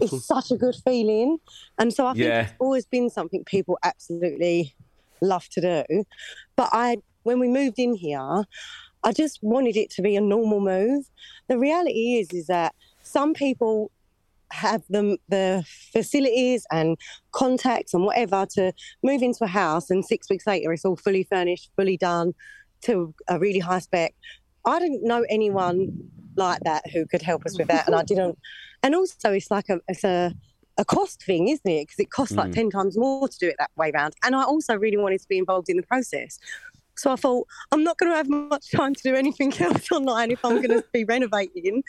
It's 0.00 0.26
such 0.26 0.50
a 0.50 0.56
good 0.56 0.74
feeling. 0.84 1.38
And 1.78 1.92
so 1.92 2.06
I 2.06 2.12
think 2.12 2.24
Yeah. 2.24 2.40
it's 2.42 2.54
always 2.58 2.86
been 2.86 3.10
something 3.10 3.44
people 3.44 3.78
absolutely 3.82 4.74
love 5.20 5.48
to 5.50 5.60
do. 5.60 6.04
But 6.56 6.70
I, 6.72 6.98
when 7.22 7.38
we 7.38 7.48
moved 7.48 7.78
in 7.78 7.94
here, 7.94 8.44
I 9.04 9.12
just 9.12 9.38
wanted 9.42 9.76
it 9.76 9.90
to 9.90 10.02
be 10.02 10.16
a 10.16 10.20
normal 10.20 10.60
move. 10.60 11.06
The 11.48 11.58
reality 11.58 12.18
is, 12.18 12.32
is 12.32 12.46
that 12.46 12.74
some 13.02 13.34
people 13.34 13.90
have 14.52 14.82
the, 14.90 15.16
the 15.28 15.64
facilities 15.92 16.66
and 16.70 16.96
contacts 17.32 17.94
and 17.94 18.04
whatever 18.04 18.46
to 18.54 18.72
move 19.02 19.22
into 19.22 19.42
a 19.44 19.48
house 19.48 19.88
and 19.88 20.04
six 20.04 20.28
weeks 20.28 20.46
later 20.46 20.72
it's 20.72 20.84
all 20.84 20.94
fully 20.94 21.24
furnished, 21.24 21.70
fully 21.74 21.96
done 21.96 22.34
to 22.82 23.14
a 23.28 23.38
really 23.38 23.58
high 23.60 23.78
spec. 23.80 24.14
I 24.64 24.78
didn't 24.78 25.02
know 25.04 25.24
anyone 25.28 26.10
like 26.36 26.60
that 26.64 26.88
who 26.90 27.06
could 27.06 27.22
help 27.22 27.44
us 27.44 27.58
with 27.58 27.68
that 27.68 27.86
and 27.86 27.94
I 27.94 28.02
didn't 28.06 28.38
and 28.82 28.94
also 28.94 29.32
it's 29.32 29.50
like 29.50 29.68
a 29.68 29.80
it's 29.88 30.04
a 30.04 30.34
a 30.78 30.84
cost 30.86 31.22
thing, 31.22 31.48
isn't 31.48 31.70
it? 31.70 31.82
Because 31.82 31.98
it 31.98 32.10
costs 32.10 32.34
like 32.34 32.48
Mm. 32.50 32.54
10 32.54 32.70
times 32.70 32.96
more 32.96 33.28
to 33.28 33.38
do 33.38 33.46
it 33.46 33.56
that 33.58 33.70
way 33.76 33.90
round. 33.92 34.14
And 34.24 34.34
I 34.34 34.44
also 34.44 34.74
really 34.74 34.96
wanted 34.96 35.20
to 35.20 35.28
be 35.28 35.36
involved 35.36 35.68
in 35.68 35.76
the 35.76 35.82
process. 35.82 36.38
So 36.96 37.12
I 37.12 37.16
thought, 37.16 37.46
I'm 37.72 37.84
not 37.84 37.98
going 37.98 38.10
to 38.10 38.16
have 38.16 38.28
much 38.28 38.70
time 38.70 38.94
to 38.94 39.02
do 39.02 39.14
anything 39.14 39.52
else 39.60 39.92
online 39.92 40.30
if 40.30 40.42
I'm 40.42 40.56
going 40.62 40.70
to 40.70 40.84
be 40.92 41.04
renovating. 41.04 41.82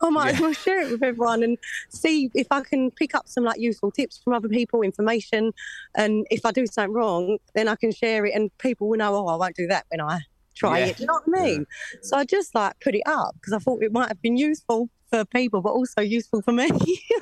I 0.00 0.10
might 0.10 0.34
as 0.34 0.40
well 0.40 0.52
share 0.52 0.80
it 0.80 0.90
with 0.90 1.02
everyone 1.02 1.42
and 1.42 1.58
see 1.88 2.30
if 2.34 2.46
I 2.50 2.60
can 2.62 2.92
pick 2.92 3.14
up 3.16 3.28
some 3.28 3.42
like 3.44 3.58
useful 3.58 3.90
tips 3.90 4.20
from 4.22 4.32
other 4.32 4.48
people, 4.48 4.82
information. 4.82 5.52
And 5.96 6.24
if 6.30 6.46
I 6.46 6.52
do 6.52 6.66
something 6.66 6.92
wrong, 6.94 7.38
then 7.54 7.66
I 7.66 7.74
can 7.74 7.90
share 7.92 8.26
it 8.26 8.34
and 8.34 8.56
people 8.58 8.88
will 8.88 8.98
know, 8.98 9.14
oh, 9.14 9.26
I 9.26 9.36
won't 9.36 9.56
do 9.56 9.66
that 9.68 9.86
when 9.88 10.00
I 10.00 10.20
try 10.60 10.78
Yeah. 10.80 10.86
it. 10.86 10.96
Do 10.98 11.02
you 11.02 11.06
know 11.08 11.20
what 11.24 11.40
I 11.40 11.42
mean? 11.44 11.66
So 12.02 12.16
I 12.16 12.24
just 12.24 12.54
like 12.54 12.74
put 12.80 12.94
it 12.94 13.02
up 13.06 13.34
because 13.34 13.52
I 13.52 13.58
thought 13.58 13.82
it 13.82 13.92
might 13.92 14.08
have 14.08 14.20
been 14.22 14.36
useful 14.36 14.88
for 15.10 15.24
people, 15.24 15.60
but 15.60 15.70
also 15.70 16.00
useful 16.02 16.42
for 16.42 16.52
me. 16.52 16.70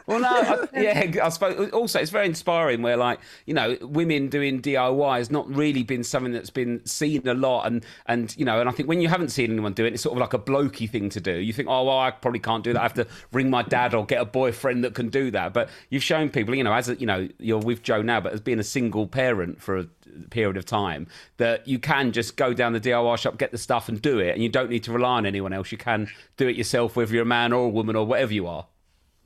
Well, 0.07 0.21
no, 0.21 0.29
I, 0.31 0.81
yeah, 0.81 1.13
I 1.23 1.29
suppose 1.29 1.71
also 1.71 2.01
it's 2.01 2.11
very 2.11 2.25
inspiring 2.25 2.81
where, 2.81 2.97
like, 2.97 3.21
you 3.45 3.53
know, 3.53 3.77
women 3.83 4.29
doing 4.31 4.63
DIY 4.63 5.19
has 5.19 5.31
not 5.31 5.47
really 5.55 5.83
been 5.83 6.03
something 6.03 6.33
that's 6.33 6.49
been 6.49 6.81
seen 6.87 7.29
a 7.29 7.35
lot, 7.35 7.67
and 7.67 7.85
and 8.07 8.35
you 8.39 8.47
know, 8.47 8.59
and 8.59 8.71
I 8.71 8.73
think 8.73 8.89
when 8.89 9.03
you 9.03 9.09
haven't 9.09 9.29
seen 9.29 9.51
anyone 9.51 9.75
do 9.75 9.85
it, 9.85 9.93
it's 9.93 10.03
sort 10.03 10.15
of 10.17 10.21
like 10.21 10.33
a 10.33 10.39
blokey 10.39 10.89
thing 10.89 11.11
to 11.11 11.21
do. 11.21 11.33
You 11.33 11.53
think, 11.53 11.69
oh, 11.69 11.85
well, 11.85 11.99
I 11.99 12.11
probably 12.11 12.41
can't 12.41 12.65
do 12.65 12.73
that. 12.73 12.81
I 12.81 12.85
have 12.85 12.95
to 12.95 13.07
ring 13.33 13.51
my 13.51 13.63
dad 13.63 13.93
or 13.93 14.07
get 14.07 14.19
a 14.23 14.25
boyfriend 14.25 14.83
that 14.85 14.95
can 14.95 15.11
do 15.11 15.31
that. 15.33 15.53
But 15.53 15.69
you've 15.91 16.03
shown 16.03 16.31
people, 16.31 16.55
you 16.55 16.65
know, 16.65 16.73
as 16.73 16.89
a, 16.89 16.95
you 16.97 17.05
know, 17.05 17.29
you're 17.39 17.59
with 17.59 17.83
Joe 17.83 18.01
now, 18.01 18.19
but 18.19 18.33
as 18.33 18.41
being 18.41 18.61
a 18.61 18.65
single 18.65 19.07
parent 19.07 19.61
for 19.61 19.77
a 19.77 19.87
period 20.31 20.57
of 20.57 20.65
time, 20.65 21.07
that 21.37 21.67
you 21.69 21.79
can 21.79 22.13
just 22.13 22.37
go 22.37 22.53
down 22.55 22.73
the 22.73 22.81
DIY 22.81 23.19
shop, 23.19 23.39
get 23.39 23.51
the 23.53 23.59
stuff, 23.59 23.89
and 23.89 24.01
do 24.01 24.19
it, 24.19 24.35
and 24.35 24.43
you 24.43 24.49
don't 24.49 24.71
need 24.71 24.85
to 24.85 24.93
rely 24.93 25.17
on 25.17 25.27
anyone 25.27 25.53
else. 25.53 25.73
You 25.73 25.79
can 25.79 26.09
do 26.37 26.49
it 26.49 26.57
yourself, 26.57 26.97
whether 26.97 27.13
you're 27.13 27.23
a 27.23 27.27
man 27.27 27.53
or 27.53 27.67
a 27.67 27.69
woman 27.69 27.97
or 27.97 28.07
whatever 28.07 28.33
you 28.33 28.47
are. 28.47 28.67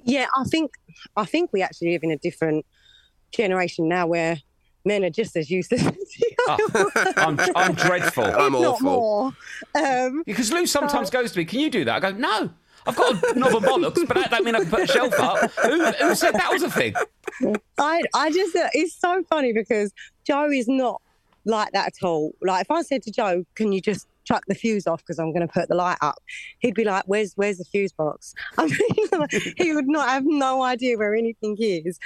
Yeah, 0.05 0.27
I 0.37 0.45
think 0.45 0.73
I 1.17 1.25
think 1.25 1.53
we 1.53 1.63
actually 1.63 1.93
live 1.93 2.03
in 2.03 2.11
a 2.11 2.19
different 2.19 2.67
generation 3.31 3.89
now 3.89 4.07
where 4.07 4.39
men 4.85 5.05
are 5.05 5.11
just 5.11 5.37
as 5.37 5.49
useless 5.51 5.83
Oh, 6.49 6.91
I'm, 7.17 7.39
I'm 7.55 7.75
dreadful. 7.75 8.25
I'm 8.25 8.53
if 8.55 8.61
not 8.61 8.75
awful. 8.75 8.85
more. 8.85 9.33
Um, 9.77 10.23
Because 10.27 10.51
Lou 10.53 10.67
sometimes 10.67 11.09
goes 11.09 11.31
to 11.33 11.39
me, 11.39 11.45
"Can 11.45 11.61
you 11.61 11.71
do 11.71 11.85
that?" 11.85 12.05
I 12.05 12.11
go, 12.11 12.17
"No, 12.19 12.51
I've 12.87 12.97
got 12.97 13.13
a 13.13 13.39
knob 13.39 13.53
bollocks, 13.63 14.07
but 14.07 14.17
that 14.17 14.31
don't 14.31 14.45
mean 14.45 14.55
I 14.55 14.61
can 14.61 14.71
put 14.71 14.81
a 14.81 14.87
shelf 14.87 15.15
up." 15.19 15.51
Who, 15.53 15.85
who 15.85 16.15
said 16.15 16.35
that 16.35 16.51
was 16.53 16.63
a 16.63 16.71
thing? 16.71 16.95
I, 17.79 18.03
I 18.15 18.31
just, 18.31 18.55
uh, 18.57 18.69
it's 18.73 18.95
so 18.95 19.23
funny 19.29 19.53
because 19.53 19.93
Joe 20.25 20.51
is 20.51 20.69
not 20.69 21.01
like 21.45 21.73
that 21.73 21.89
at 21.89 22.07
all. 22.07 22.33
Like 22.43 22.63
if 22.63 22.71
I 22.71 22.83
said 22.83 23.03
to 23.05 23.11
Joe, 23.11 23.45
"Can 23.55 23.73
you 23.73 23.81
just 23.81 24.07
chuck 24.25 24.45
the 24.47 24.55
fuse 24.55 24.87
off 24.87 25.01
because 25.01 25.19
I'm 25.19 25.33
going 25.33 25.47
to 25.47 25.53
put 25.53 25.69
the 25.69 25.75
light 25.75 25.99
up," 26.01 26.21
he'd 26.59 26.75
be 26.75 26.85
like, 26.85 27.05
"Where's, 27.07 27.35
where's 27.35 27.59
the 27.59 27.65
fuse 27.65 27.93
box?" 27.93 28.35
I 28.59 28.67
mean, 28.67 29.29
he 29.57 29.75
would 29.75 29.89
not 29.89 30.09
have 30.09 30.25
no 30.27 30.63
idea 30.63 30.99
where 30.99 31.15
anything 31.15 31.57
is. 31.59 31.99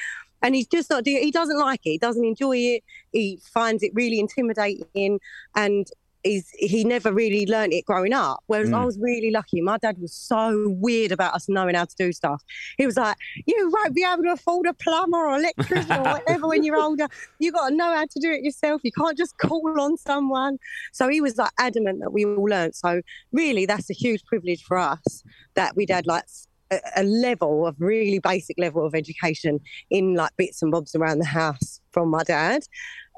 And 0.42 0.54
he's 0.54 0.66
just 0.66 0.90
not. 0.90 1.06
He 1.06 1.30
doesn't 1.30 1.58
like 1.58 1.80
it. 1.84 1.90
He 1.90 1.98
doesn't 1.98 2.24
enjoy 2.24 2.56
it. 2.58 2.84
He 3.12 3.40
finds 3.42 3.82
it 3.82 3.90
really 3.94 4.20
intimidating, 4.20 5.18
and 5.54 5.88
he's 6.26 6.50
he 6.58 6.84
never 6.84 7.12
really 7.12 7.46
learned 7.46 7.72
it 7.72 7.84
growing 7.84 8.12
up. 8.12 8.42
Whereas 8.46 8.72
I 8.72 8.84
was 8.84 8.98
really 8.98 9.30
lucky. 9.30 9.60
My 9.60 9.78
dad 9.78 9.98
was 9.98 10.12
so 10.12 10.64
weird 10.68 11.12
about 11.12 11.34
us 11.34 11.48
knowing 11.48 11.74
how 11.74 11.84
to 11.84 11.96
do 11.96 12.12
stuff. 12.12 12.42
He 12.76 12.86
was 12.86 12.96
like, 12.96 13.16
"You 13.46 13.70
won't 13.72 13.94
be 13.94 14.04
able 14.04 14.24
to 14.24 14.32
afford 14.32 14.66
a 14.66 14.74
plumber 14.74 15.18
or 15.18 15.38
electrician 15.38 15.92
or 15.92 16.02
whatever 16.02 16.48
when 16.48 16.64
you're 16.64 16.80
older. 16.80 17.06
You 17.38 17.52
got 17.52 17.68
to 17.68 17.74
know 17.74 17.94
how 17.94 18.04
to 18.04 18.20
do 18.20 18.30
it 18.32 18.42
yourself. 18.42 18.82
You 18.84 18.92
can't 18.92 19.16
just 19.16 19.38
call 19.38 19.80
on 19.80 19.96
someone." 19.96 20.58
So 20.92 21.08
he 21.08 21.20
was 21.20 21.36
like 21.36 21.52
adamant 21.58 22.00
that 22.00 22.10
we 22.10 22.24
all 22.24 22.44
learned. 22.44 22.74
So 22.74 23.00
really, 23.32 23.66
that's 23.66 23.90
a 23.90 23.94
huge 23.94 24.24
privilege 24.24 24.62
for 24.64 24.78
us 24.78 25.22
that 25.54 25.76
we'd 25.76 25.90
had 25.90 26.06
like 26.06 26.24
a, 26.70 26.80
a 26.96 27.02
level 27.04 27.66
of 27.66 27.76
really 27.78 28.18
basic 28.18 28.58
level 28.58 28.84
of 28.84 28.94
education 28.94 29.60
in 29.90 30.14
like 30.14 30.32
bits 30.36 30.62
and 30.62 30.72
bobs 30.72 30.94
around 30.94 31.18
the 31.18 31.26
house 31.26 31.80
from 31.92 32.10
my 32.10 32.24
dad. 32.24 32.62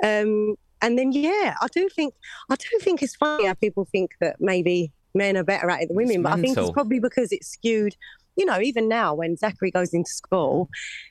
Um, 0.03 0.57
and 0.83 0.99
then 0.99 1.13
yeah, 1.13 1.55
I 1.61 1.67
do 1.73 1.89
think 1.89 2.15
I 2.51 2.57
do 2.57 2.79
think 2.81 3.03
it's 3.03 3.17
funny 3.17 3.47
how 3.47 3.55
people 3.55 3.85
think 3.85 4.13
that 4.21 4.37
maybe 4.41 4.93
men 5.15 5.37
are 5.37 5.45
better 5.45 5.71
at 5.71 5.83
it 5.83 5.89
than 5.89 5.97
women, 5.97 6.17
It's 6.17 6.23
but 6.23 6.33
I 6.33 6.41
think 6.41 6.57
it's 6.57 6.71
probably 6.71 7.01
because 7.01 7.33
it's 7.33 7.49
skewed. 7.49 7.97
You 8.37 8.45
know, 8.45 8.61
even 8.61 8.89
now 8.89 9.15
when 9.15 9.37
Zachary 9.37 9.73
goes 9.73 9.93
into 9.93 10.11
school, 10.11 10.69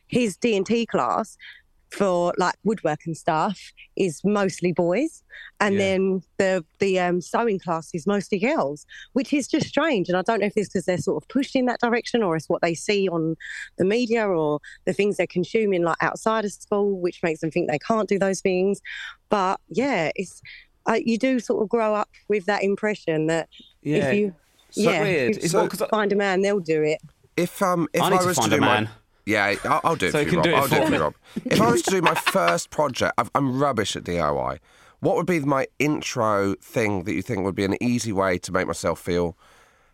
his 0.07 0.37
D 0.37 0.55
and 0.55 0.65
T 0.65 0.85
class 0.85 1.37
for 1.91 2.33
like 2.37 2.55
woodwork 2.63 2.99
and 3.05 3.15
stuff 3.15 3.71
is 3.95 4.21
mostly 4.25 4.73
boys, 4.73 5.23
and 5.59 5.75
Yeah. 5.75 5.79
then 5.79 6.21
the 6.37 6.65
the 6.79 6.99
um, 6.99 7.21
sewing 7.21 7.59
class 7.59 7.89
is 7.93 8.05
mostly 8.05 8.39
girls, 8.39 8.85
which 9.13 9.31
is 9.33 9.47
just 9.47 9.67
strange. 9.67 10.09
And 10.09 10.17
I 10.17 10.21
don't 10.21 10.39
know 10.41 10.47
if 10.47 10.53
it's 10.57 10.69
because 10.69 10.85
they're 10.85 10.97
sort 10.97 11.23
of 11.23 11.27
pushed 11.29 11.55
in 11.55 11.65
that 11.67 11.79
direction, 11.79 12.23
or 12.23 12.35
it's 12.35 12.49
what 12.49 12.61
they 12.61 12.73
see 12.73 13.07
on 13.07 13.35
the 13.77 13.85
media, 13.85 14.27
or 14.27 14.59
the 14.85 14.93
things 14.93 15.17
they're 15.17 15.27
consuming 15.27 15.83
like 15.83 15.97
outside 16.01 16.43
of 16.45 16.51
school, 16.51 16.99
which 16.99 17.21
makes 17.23 17.39
them 17.41 17.51
think 17.51 17.69
they 17.69 17.79
can't 17.79 18.09
do 18.09 18.19
those 18.19 18.41
things. 18.41 18.81
But 19.29 19.59
yeah, 19.69 20.11
it's 20.15 20.41
uh, 20.87 20.99
you 21.03 21.17
do 21.17 21.39
sort 21.39 21.61
of 21.63 21.69
grow 21.69 21.93
up 21.95 22.09
with 22.29 22.45
that 22.45 22.63
impression 22.63 23.27
that 23.27 23.49
Yeah. 23.81 24.09
if 24.09 24.15
you 24.17 24.35
So 24.71 24.81
yeah 24.81 25.01
weird. 25.01 25.31
if 25.31 25.37
you 25.37 25.43
It's 25.45 25.53
what- 25.53 25.69
'cause 25.69 25.81
I- 25.81 25.87
find 25.87 26.11
a 26.11 26.15
man, 26.15 26.41
they'll 26.41 26.59
do 26.59 26.83
it. 26.83 26.99
If 27.37 27.61
um 27.61 27.87
if 27.93 28.01
I 28.01 28.07
I, 28.07 28.09
need 28.09 28.19
to 28.21 28.25
was 28.27 28.35
to 28.35 28.41
find 28.41 28.51
do 28.51 28.57
a 28.57 28.61
my 28.61 28.67
man. 28.81 28.89
Yeah, 29.27 29.55
I'll, 29.65 29.81
I'll 29.83 29.95
do 29.95 30.07
it 30.07 30.11
So 30.13 30.19
for 30.19 30.23
you 30.23 30.25
you, 30.25 30.29
can 30.31 30.37
Rob. 30.37 30.43
do 30.43 30.49
it 30.51 30.55
I'll 30.55 30.67
do 30.67 30.75
it 30.77 30.87
for 30.87 30.93
you, 30.95 31.01
Rob. 31.01 31.15
If 31.45 31.61
I 31.61 31.71
was 31.71 31.81
to 31.83 31.91
do 31.91 32.01
my 32.01 32.15
first 32.15 32.69
project, 32.69 33.13
I've, 33.17 33.29
I'm 33.35 33.59
rubbish 33.59 33.95
at 33.95 34.03
DIY. 34.03 34.59
What 34.99 35.15
would 35.17 35.25
be 35.27 35.39
my 35.41 35.67
intro 35.79 36.55
thing 36.55 37.03
that 37.03 37.13
you 37.13 37.21
think 37.21 37.43
would 37.43 37.53
be 37.55 37.65
an 37.65 37.81
easy 37.83 38.11
way 38.11 38.37
to 38.39 38.51
make 38.51 38.65
myself 38.67 38.99
feel 38.99 39.37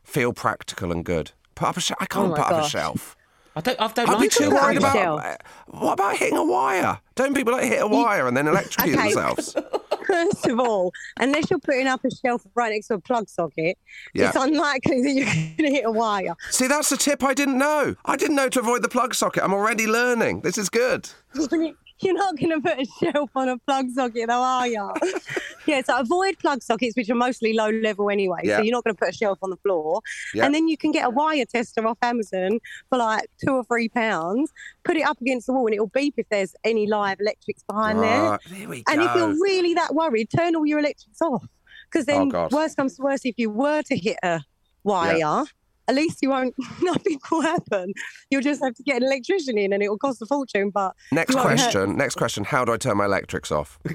feel 0.03 0.31
practical 0.33 0.91
and 0.91 1.03
good? 1.03 1.31
Put 1.55 1.67
up 1.69 1.77
a 1.77 1.81
shelf. 1.81 1.97
I 2.01 2.05
can't 2.05 2.27
Oh 2.27 2.29
my 2.29 2.37
put 2.37 2.51
up 2.53 2.65
a 2.65 2.69
shelf. 2.69 3.15
I 3.55 3.61
don't. 3.61 3.79
I 3.79 3.87
don't 3.87 4.09
I'd 4.09 4.15
be 4.15 4.21
like 4.23 4.31
too 4.31 4.49
worried 4.49 4.77
Put 4.79 4.85
up 4.85 4.95
a 4.95 4.97
about. 4.99 5.23
shelf. 5.23 5.23
Uh, 5.23 5.37
what 5.77 5.93
about 5.93 6.17
hitting 6.17 6.37
a 6.37 6.43
wire? 6.45 6.99
Don't 7.15 7.35
people 7.35 7.53
like 7.53 7.65
hit 7.65 7.81
a 7.81 7.87
wire 7.87 8.27
and 8.27 8.35
then 8.37 8.47
electrocute 8.47 8.95
Okay. 8.97 9.03
themselves? 9.13 9.55
First 10.05 10.47
of 10.47 10.59
all, 10.59 10.91
unless 11.19 11.49
you're 11.49 11.59
putting 11.59 11.87
up 11.87 12.03
a 12.05 12.09
shelf 12.11 12.45
right 12.55 12.71
next 12.71 12.87
to 12.87 12.95
a 12.95 12.99
plug 12.99 13.29
socket, 13.29 13.77
Yeah. 14.13 14.27
it's 14.29 14.35
unlikely 14.37 15.01
that 15.01 15.11
you're 15.11 15.25
going 15.57 15.57
to 15.57 15.69
hit 15.71 15.85
a 15.85 15.91
wire. 15.91 16.35
See, 16.51 16.67
that's 16.67 16.89
the 16.89 16.97
tip 16.97 17.23
I 17.23 17.33
didn't 17.33 17.57
know. 17.57 17.95
I 18.05 18.15
didn't 18.15 18.35
know 18.35 18.49
to 18.49 18.59
avoid 18.59 18.81
the 18.83 18.89
plug 18.89 19.15
socket. 19.15 19.43
I'm 19.43 19.53
already 19.53 19.87
learning. 19.87 20.41
This 20.41 20.57
is 20.57 20.69
good. 20.69 21.09
You're 22.03 22.13
not 22.13 22.37
going 22.37 22.49
to 22.51 22.61
put 22.61 22.79
a 22.79 22.85
shelf 22.85 23.29
on 23.35 23.49
a 23.49 23.57
plug 23.59 23.89
socket, 23.91 24.27
though, 24.27 24.41
are 24.41 24.67
you? 24.67 24.91
yeah, 25.67 25.81
so 25.83 25.99
avoid 25.99 26.37
plug 26.39 26.61
sockets, 26.61 26.95
which 26.95 27.09
are 27.09 27.15
mostly 27.15 27.53
low 27.53 27.69
level 27.69 28.09
anyway. 28.09 28.39
Yeah. 28.43 28.57
So 28.57 28.63
you're 28.63 28.71
not 28.73 28.83
going 28.83 28.95
to 28.95 28.99
put 28.99 29.09
a 29.09 29.13
shelf 29.13 29.39
on 29.41 29.49
the 29.49 29.57
floor. 29.57 30.01
Yeah. 30.33 30.45
And 30.45 30.53
then 30.53 30.67
you 30.67 30.77
can 30.77 30.91
get 30.91 31.05
a 31.05 31.09
wire 31.09 31.45
tester 31.45 31.85
off 31.87 31.97
Amazon 32.01 32.59
for 32.89 32.97
like 32.97 33.25
two 33.43 33.53
or 33.53 33.63
three 33.63 33.89
pounds, 33.89 34.51
put 34.83 34.97
it 34.97 35.07
up 35.07 35.19
against 35.21 35.47
the 35.47 35.53
wall, 35.53 35.65
and 35.67 35.73
it'll 35.73 35.87
beep 35.87 36.15
if 36.17 36.27
there's 36.29 36.53
any 36.63 36.87
live 36.87 37.19
electrics 37.19 37.63
behind 37.63 37.99
there. 37.99 38.23
Right, 38.23 38.39
there 38.49 38.67
we 38.69 38.83
And 38.89 39.01
if 39.01 39.15
you're 39.15 39.39
really 39.41 39.73
that 39.75 39.95
worried, 39.95 40.29
turn 40.35 40.55
all 40.55 40.65
your 40.65 40.79
electrics 40.79 41.21
off. 41.21 41.45
Because 41.91 42.07
Oh, 42.09 42.11
then, 42.11 42.29
God. 42.29 42.51
worst 42.51 42.75
comes 42.75 42.97
to 42.97 43.03
worst, 43.03 43.25
if 43.25 43.35
you 43.37 43.49
were 43.49 43.81
to 43.83 43.95
hit 43.95 44.17
a 44.23 44.41
wire, 44.83 45.43
at 45.87 45.95
least 45.95 46.19
you 46.21 46.29
won't, 46.29 46.55
nothing 46.81 47.19
will 47.31 47.41
happen. 47.41 47.93
You'll 48.29 48.41
just 48.41 48.63
have 48.63 48.73
to 48.75 48.83
get 48.83 48.97
an 48.97 49.03
electrician 49.03 49.57
in 49.57 49.73
and 49.73 49.83
it 49.83 49.89
will 49.89 49.97
cost 49.97 50.21
a 50.21 50.25
fortune. 50.25 50.69
But 50.69 50.95
Next 51.11 51.31
you 51.31 51.37
won't 51.37 51.49
hurt- 51.49 51.59
question. 51.59 51.97
Next 51.97 52.15
question. 52.15 52.43
How 52.43 52.63
do 52.65 52.73
I 52.73 52.77
turn 52.77 52.97
my 52.97 53.05
electrics 53.05 53.51
off? 53.51 53.79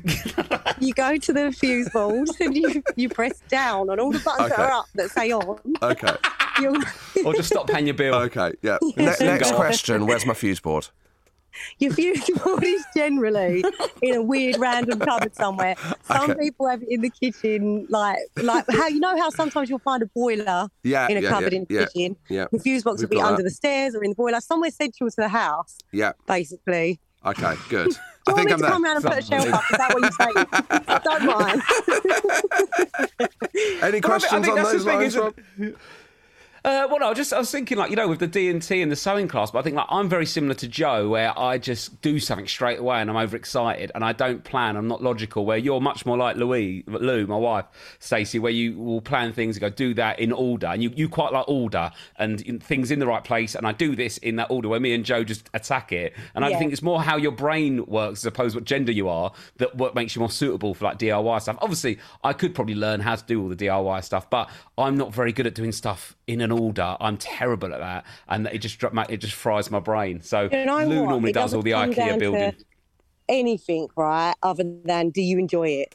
You 0.81 0.95
go 0.95 1.17
to 1.17 1.33
the 1.33 1.51
fuse 1.51 1.89
board 1.89 2.29
and 2.39 2.57
you, 2.57 2.85
you 2.95 3.09
press 3.09 3.41
down 3.49 3.91
on 3.91 3.99
all 3.99 4.13
the 4.13 4.21
buttons 4.21 4.51
that 4.51 4.59
are 4.61 4.71
up 4.71 4.87
that 4.95 5.11
say 5.11 5.33
on. 5.33 5.59
Okay. 5.83 6.15
You'll, 6.61 6.77
Or 7.25 7.35
just 7.35 7.49
stop 7.49 7.67
paying 7.69 7.87
your 7.87 7.95
bill. 7.95 8.15
Okay. 8.15 8.53
Yeah. 8.63 8.79
Ne- 8.97 9.17
next 9.21 9.53
question. 9.55 10.07
Where's 10.07 10.25
my 10.25 10.35
fuse 10.35 10.61
board? 10.61 10.87
Your 11.79 11.93
fuse 11.93 12.29
board 12.45 12.63
is 12.65 12.85
generally 12.97 13.65
in 14.03 14.15
a 14.15 14.23
weird 14.23 14.59
random 14.59 14.99
cupboard 15.01 15.35
somewhere. 15.35 15.75
Some 16.03 16.31
Okay. 16.31 16.41
people 16.41 16.69
have 16.69 16.83
it 16.83 16.89
in 16.91 17.01
the 17.01 17.11
kitchen, 17.11 17.87
like 17.91 18.19
like 18.43 18.65
how 18.71 18.87
you 18.89 19.01
know 19.01 19.17
how 19.19 19.31
sometimes 19.31 19.69
you'll 19.71 19.79
find 19.81 20.03
a 20.03 20.07
boiler 20.07 20.69
Yeah, 20.83 21.09
in 21.09 21.17
a 21.17 21.21
yeah, 21.21 21.29
cupboard 21.29 21.53
yeah, 21.53 21.59
in 21.59 21.65
the 21.69 21.75
yeah, 21.75 21.85
kitchen. 21.87 22.17
yeah. 22.29 22.47
The 22.53 22.59
fuse 22.61 22.83
box 22.83 23.01
We've 23.01 23.09
will 23.09 23.17
be 23.17 23.17
got 23.17 23.27
under 23.33 23.43
that. 23.43 23.49
the 23.49 23.55
stairs 23.55 23.95
or 23.95 24.03
in 24.05 24.11
the 24.11 24.17
boiler, 24.17 24.41
somewhere 24.41 24.71
central 24.71 25.09
to 25.11 25.17
the 25.17 25.29
house, 25.29 25.79
Yeah. 25.93 26.13
basically. 26.27 27.01
Okay. 27.25 27.55
Good. 27.69 27.91
Do 28.29 28.35
I 28.35 28.43
you 28.43 28.45
think 28.45 28.51
want 28.51 28.53
I'm 28.53 28.61
me 28.61 28.67
to 28.67 28.73
come 28.73 28.83
there. 28.83 28.93
round 28.95 29.05
and 29.05 29.15
put 29.15 29.19
a 29.19 29.23
shelf 29.27 29.53
up? 29.55 29.63
Is 29.73 29.79
that 29.79 29.95
what 29.95 30.03
you're 30.03 30.19
saying? 30.21 30.47
Don't 31.05 31.25
mind. 31.25 31.63
Any 33.83 34.01
questions 34.01 34.45
think 34.45 34.57
on 34.59 34.65
those 34.65 34.85
lines, 34.85 35.17
Rob? 35.17 35.35
Uh, 36.65 36.87
well, 36.91 36.99
no, 36.99 37.11
I 37.11 37.15
just 37.15 37.33
I 37.33 37.39
was 37.39 37.51
thinking 37.51 37.79
like 37.79 37.91
you 37.91 37.97
know 37.97 38.09
with 38.09 38.19
the 38.19 38.27
D 38.27 38.51
and 38.51 38.61
T 38.61 38.83
and 38.83 38.91
the 38.91 38.97
sewing 38.97 39.29
class, 39.29 39.51
but 39.51 39.61
I 39.61 39.63
think 39.63 39.77
like 39.77 39.87
I'm 39.91 40.09
very 40.09 40.27
similar 40.27 40.55
to 40.55 40.67
Joe, 40.69 41.09
where 41.09 41.39
I 41.39 41.59
just 41.59 42.01
do 42.03 42.19
something 42.19 42.49
straight 42.49 42.79
away 42.81 43.01
and 43.01 43.09
I'm 43.09 43.17
overexcited 43.17 43.93
and 43.95 44.05
I 44.05 44.13
don't 44.13 44.43
plan. 44.45 44.77
I'm 44.77 44.89
not 44.89 45.03
logical. 45.03 45.47
Where 45.47 45.57
you're 45.57 45.81
much 45.81 46.05
more 46.05 46.17
like 46.17 46.37
Louis, 46.37 46.85
Lou, 46.87 47.27
my 47.27 47.37
wife, 47.37 47.67
Stacey, 48.01 48.39
where 48.39 48.51
you 48.53 48.77
will 48.79 49.01
plan 49.01 49.33
things 49.33 49.57
and 49.57 49.61
go 49.61 49.71
do 49.71 49.95
that 49.95 50.19
in 50.19 50.33
order, 50.33 50.67
and 50.67 50.83
you, 50.83 50.91
you 50.97 51.09
quite 51.09 51.33
like 51.33 51.49
order 51.49 51.91
and 52.17 52.41
in, 52.43 52.59
things 52.59 52.91
in 52.91 52.99
the 52.99 53.07
right 53.07 53.23
place. 53.25 53.55
And 53.55 53.67
I 53.67 53.73
do 53.73 53.95
this 53.95 54.19
in 54.19 54.37
that 54.37 54.51
order. 54.51 54.69
Where 54.69 54.81
me 54.81 54.95
and 54.95 55.05
Joe 55.05 55.23
just 55.25 55.49
attack 55.55 55.93
it, 55.93 56.15
and 56.35 56.45
I 56.45 56.49
Yeah. 56.49 56.59
think 56.59 56.73
it's 56.73 56.83
more 56.83 57.01
how 57.03 57.17
your 57.17 57.33
brain 57.33 57.87
works 57.87 58.21
as 58.21 58.27
opposed 58.27 58.55
to 58.55 58.59
what 58.59 58.65
gender 58.65 58.91
you 58.93 59.09
are 59.09 59.33
that 59.59 59.77
what 59.77 59.95
makes 59.95 60.17
you 60.17 60.21
more 60.21 60.31
suitable 60.31 60.75
for 60.75 60.87
like 60.87 60.99
DIY 60.99 61.41
stuff. 61.41 61.57
Obviously, 61.63 61.99
I 62.25 62.33
could 62.33 62.55
probably 62.55 62.75
learn 62.75 63.01
how 63.01 63.15
to 63.15 63.25
do 63.25 63.41
all 63.43 63.49
the 63.49 63.57
DIY 63.57 64.03
stuff, 64.03 64.29
but 64.29 64.51
I'm 64.77 64.97
not 64.97 65.15
very 65.15 65.33
good 65.33 65.47
at 65.47 65.55
doing 65.55 65.73
stuff 65.73 66.17
in 66.27 66.41
an 66.51 66.59
order. 66.59 66.97
I'm 67.01 67.17
terrible 67.17 67.73
at 67.75 67.81
that, 67.81 68.05
and 68.29 68.47
it 68.47 68.59
just 68.59 68.83
it 68.83 69.17
just 69.19 69.35
fries 69.35 69.71
my 69.71 69.81
brain. 69.81 70.23
So 70.23 70.49
You 70.51 70.65
know 70.65 70.79
Lou 70.85 71.01
what? 71.03 71.09
normally 71.11 71.31
It 71.31 71.35
does 71.35 71.55
all 71.55 71.63
the 71.63 71.73
IKEA 71.73 72.19
building. 72.19 72.55
anything, 73.29 73.89
right? 73.97 74.35
Other 74.43 74.65
than 74.85 75.11
do 75.11 75.21
you 75.23 75.39
enjoy 75.39 75.69
it? 75.69 75.95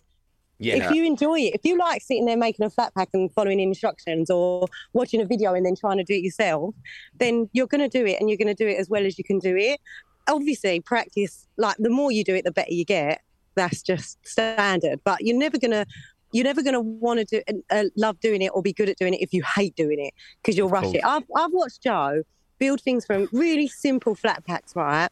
Yeah. 0.59 0.75
If 0.75 0.91
you 0.95 1.03
enjoy 1.03 1.39
it, 1.39 1.55
if 1.55 1.61
you 1.65 1.77
like 1.77 2.01
sitting 2.01 2.25
there 2.25 2.37
making 2.37 2.65
a 2.65 2.69
flat 2.69 2.93
pack 2.95 3.09
and 3.13 3.29
following 3.33 3.59
instructions 3.59 4.29
or 4.29 4.67
watching 4.93 5.19
a 5.19 5.25
video 5.25 5.53
and 5.55 5.65
then 5.65 5.75
trying 5.75 5.97
to 5.97 6.03
do 6.03 6.13
it 6.13 6.23
yourself, 6.23 6.73
then 7.19 7.49
you're 7.53 7.67
going 7.67 7.81
to 7.81 7.89
do 7.89 8.05
it 8.05 8.19
and 8.19 8.29
you're 8.29 8.37
going 8.37 8.53
to 8.55 8.63
do 8.63 8.67
it 8.69 8.77
as 8.77 8.87
well 8.87 9.05
as 9.05 9.17
you 9.17 9.23
can 9.23 9.39
do 9.39 9.57
it. 9.57 9.81
Obviously, 10.29 10.79
practice, 10.79 11.47
like 11.57 11.75
the 11.79 11.89
more 11.89 12.11
you 12.11 12.23
do 12.23 12.33
it, 12.35 12.45
the 12.45 12.51
better 12.51 12.71
you 12.73 12.85
get. 12.85 13.21
That's 13.55 13.81
just 13.81 14.17
standard. 14.25 15.01
But 15.03 15.21
you're 15.21 15.37
never 15.37 15.57
going 15.57 15.71
to. 15.71 15.85
You're 16.33 16.43
never 16.43 16.61
going 16.61 16.73
to 16.73 16.81
want 16.81 17.27
to 17.27 17.41
do, 17.41 17.61
uh, 17.69 17.85
love 17.95 18.19
doing 18.19 18.41
it 18.41 18.51
or 18.53 18.61
be 18.61 18.73
good 18.73 18.89
at 18.89 18.97
doing 18.97 19.13
it 19.13 19.21
if 19.21 19.33
you 19.33 19.43
hate 19.43 19.75
doing 19.75 19.99
it 19.99 20.13
because 20.41 20.57
you'll 20.57 20.69
rush 20.69 20.93
it. 20.93 21.05
I've, 21.05 21.23
I've 21.35 21.51
watched 21.53 21.83
Joe 21.83 22.23
build 22.59 22.81
things 22.81 23.05
from 23.05 23.29
really 23.31 23.67
simple 23.67 24.15
flat 24.15 24.45
packs, 24.45 24.75
right? 24.75 25.09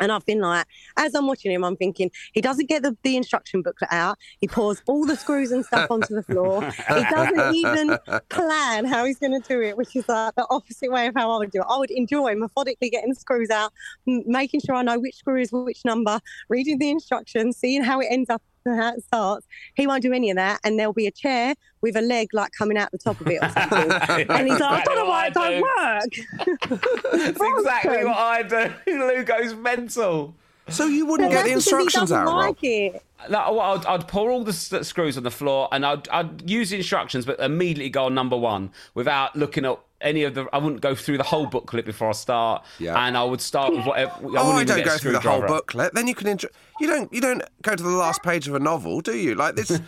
And 0.00 0.12
I've 0.12 0.24
been 0.24 0.38
like, 0.38 0.64
as 0.96 1.12
I'm 1.14 1.26
watching 1.26 1.50
him, 1.50 1.64
I'm 1.64 1.74
thinking, 1.76 2.12
he 2.32 2.40
doesn't 2.40 2.68
get 2.68 2.84
the, 2.84 2.96
the 3.02 3.16
instruction 3.16 3.62
booklet 3.62 3.92
out. 3.92 4.16
He 4.40 4.46
pours 4.46 4.80
all 4.86 5.04
the 5.04 5.16
screws 5.16 5.50
and 5.50 5.64
stuff 5.64 5.90
onto 5.90 6.14
the 6.14 6.22
floor. 6.22 6.62
He 6.94 7.04
doesn't 7.10 7.52
even 7.52 7.98
plan 8.28 8.84
how 8.84 9.04
he's 9.04 9.18
going 9.18 9.40
to 9.40 9.48
do 9.48 9.60
it, 9.60 9.76
which 9.76 9.96
is 9.96 10.08
like 10.08 10.36
the 10.36 10.46
opposite 10.50 10.92
way 10.92 11.08
of 11.08 11.14
how 11.16 11.32
I 11.32 11.38
would 11.38 11.50
do 11.50 11.60
it. 11.62 11.66
I 11.68 11.78
would 11.78 11.90
enjoy 11.90 12.36
methodically 12.36 12.90
getting 12.90 13.10
the 13.10 13.16
screws 13.16 13.50
out, 13.50 13.72
m- 14.06 14.22
making 14.24 14.60
sure 14.60 14.76
I 14.76 14.82
know 14.82 15.00
which 15.00 15.16
screw 15.16 15.40
is 15.40 15.50
which 15.50 15.84
number, 15.84 16.20
reading 16.48 16.78
the 16.78 16.90
instructions, 16.90 17.56
seeing 17.56 17.82
how 17.82 18.00
it 18.00 18.06
ends 18.08 18.30
up 18.30 18.42
and 18.64 18.80
how 18.80 18.96
starts. 18.98 19.46
He 19.74 19.86
won't 19.86 20.02
do 20.02 20.12
any 20.12 20.30
of 20.30 20.36
that. 20.36 20.60
And 20.64 20.78
there'll 20.78 20.92
be 20.92 21.06
a 21.06 21.10
chair 21.10 21.54
with 21.80 21.96
a 21.96 22.02
leg 22.02 22.28
like 22.32 22.52
coming 22.52 22.76
out 22.76 22.90
the 22.90 22.98
top 22.98 23.20
of 23.20 23.26
it 23.28 23.40
and 23.42 24.48
he's 24.48 24.60
like, 24.60 24.62
I 24.62 24.82
don't 24.84 24.96
know 24.96 25.06
why 25.06 25.26
it 25.28 25.34
don't 25.34 25.60
work. 25.60 27.10
That's 27.12 27.40
exactly 27.40 28.04
what 28.04 28.18
I 28.18 28.42
do. 28.42 28.72
Lou 28.98 29.22
goes 29.22 29.54
mental. 29.54 30.34
So 30.68 30.86
you 30.86 31.06
wouldn't 31.06 31.30
get 31.30 31.44
the 31.44 31.54
that's 31.54 31.64
because 31.64 31.78
he 31.78 31.84
instructions 31.84 32.12
out, 32.12 32.26
Rob? 32.26 32.36
like 32.36 32.64
it. 32.64 33.02
No, 33.30 33.52
well, 33.52 33.60
I'd, 33.60 33.86
I'd 33.86 34.08
pour 34.08 34.30
all 34.30 34.44
the 34.44 34.52
screws 34.52 35.16
on 35.16 35.22
the 35.22 35.30
floor 35.30 35.68
and 35.72 35.84
I'd, 35.84 36.08
I'd 36.08 36.48
use 36.48 36.70
the 36.70 36.76
instructions, 36.76 37.24
but 37.24 37.40
immediately 37.40 37.90
go 37.90 38.04
on 38.04 38.14
number 38.14 38.36
one 38.36 38.70
without 38.94 39.34
looking 39.34 39.64
at 39.64 39.78
any 40.00 40.24
of 40.24 40.34
the. 40.34 40.46
I 40.52 40.58
wouldn't 40.58 40.80
go 40.80 40.94
through 40.94 41.18
the 41.18 41.24
whole 41.24 41.46
booklet 41.46 41.84
before 41.84 42.08
I 42.08 42.12
start. 42.12 42.64
Yeah. 42.78 42.96
And 43.06 43.16
I 43.16 43.24
would 43.24 43.40
start 43.40 43.74
with 43.74 43.84
whatever. 43.86 44.12
I 44.12 44.16
Oh, 44.22 44.54
wouldn't 44.54 44.70
I 44.70 44.76
don't 44.76 44.84
go 44.84 44.96
through 44.98 45.12
the 45.12 45.20
whole 45.20 45.42
booklet. 45.42 45.94
Then 45.94 46.06
you 46.06 46.14
can 46.14 46.26
enjoy. 46.28 46.48
You 46.80 46.86
don't. 46.86 47.12
You 47.12 47.20
don't 47.20 47.42
go 47.62 47.74
to 47.74 47.82
the 47.82 47.88
last 47.90 48.22
page 48.22 48.46
of 48.48 48.54
a 48.54 48.58
novel, 48.60 49.00
do 49.00 49.16
you? 49.16 49.34
Like 49.34 49.56
this. 49.56 49.70
You 49.70 49.78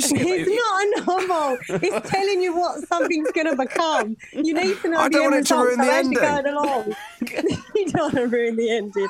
skip. 0.00 0.20
It's 0.22 0.50
not 0.50 0.84
a 0.84 1.06
novel. 1.28 1.58
It's 1.82 2.10
telling 2.10 2.42
you 2.42 2.54
what 2.56 2.86
something's 2.88 3.30
going 3.32 3.46
to 3.48 3.56
become. 3.56 4.16
You 4.32 4.54
need 4.54 4.76
to 4.82 4.88
know 4.90 4.98
I 4.98 5.08
the 5.08 5.10
don't 5.18 5.22
end 5.24 5.32
want 5.32 5.44
it 5.44 5.48
to 5.48 5.56
ruin 5.56 5.78
the 5.78 5.92
ending. 5.92 6.46
along, 6.54 6.94
you 7.74 7.86
don't 7.86 7.94
want 8.02 8.14
to 8.16 8.26
ruin 8.26 8.56
the 8.56 8.70
ending. 8.70 9.08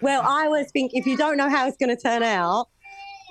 Well, 0.00 0.22
I 0.22 0.44
always 0.44 0.70
think 0.70 0.92
if 0.94 1.06
you 1.06 1.16
don't 1.16 1.36
know 1.36 1.48
how 1.50 1.66
it's 1.66 1.76
going 1.76 1.94
to 1.94 2.00
turn 2.00 2.22
out, 2.22 2.68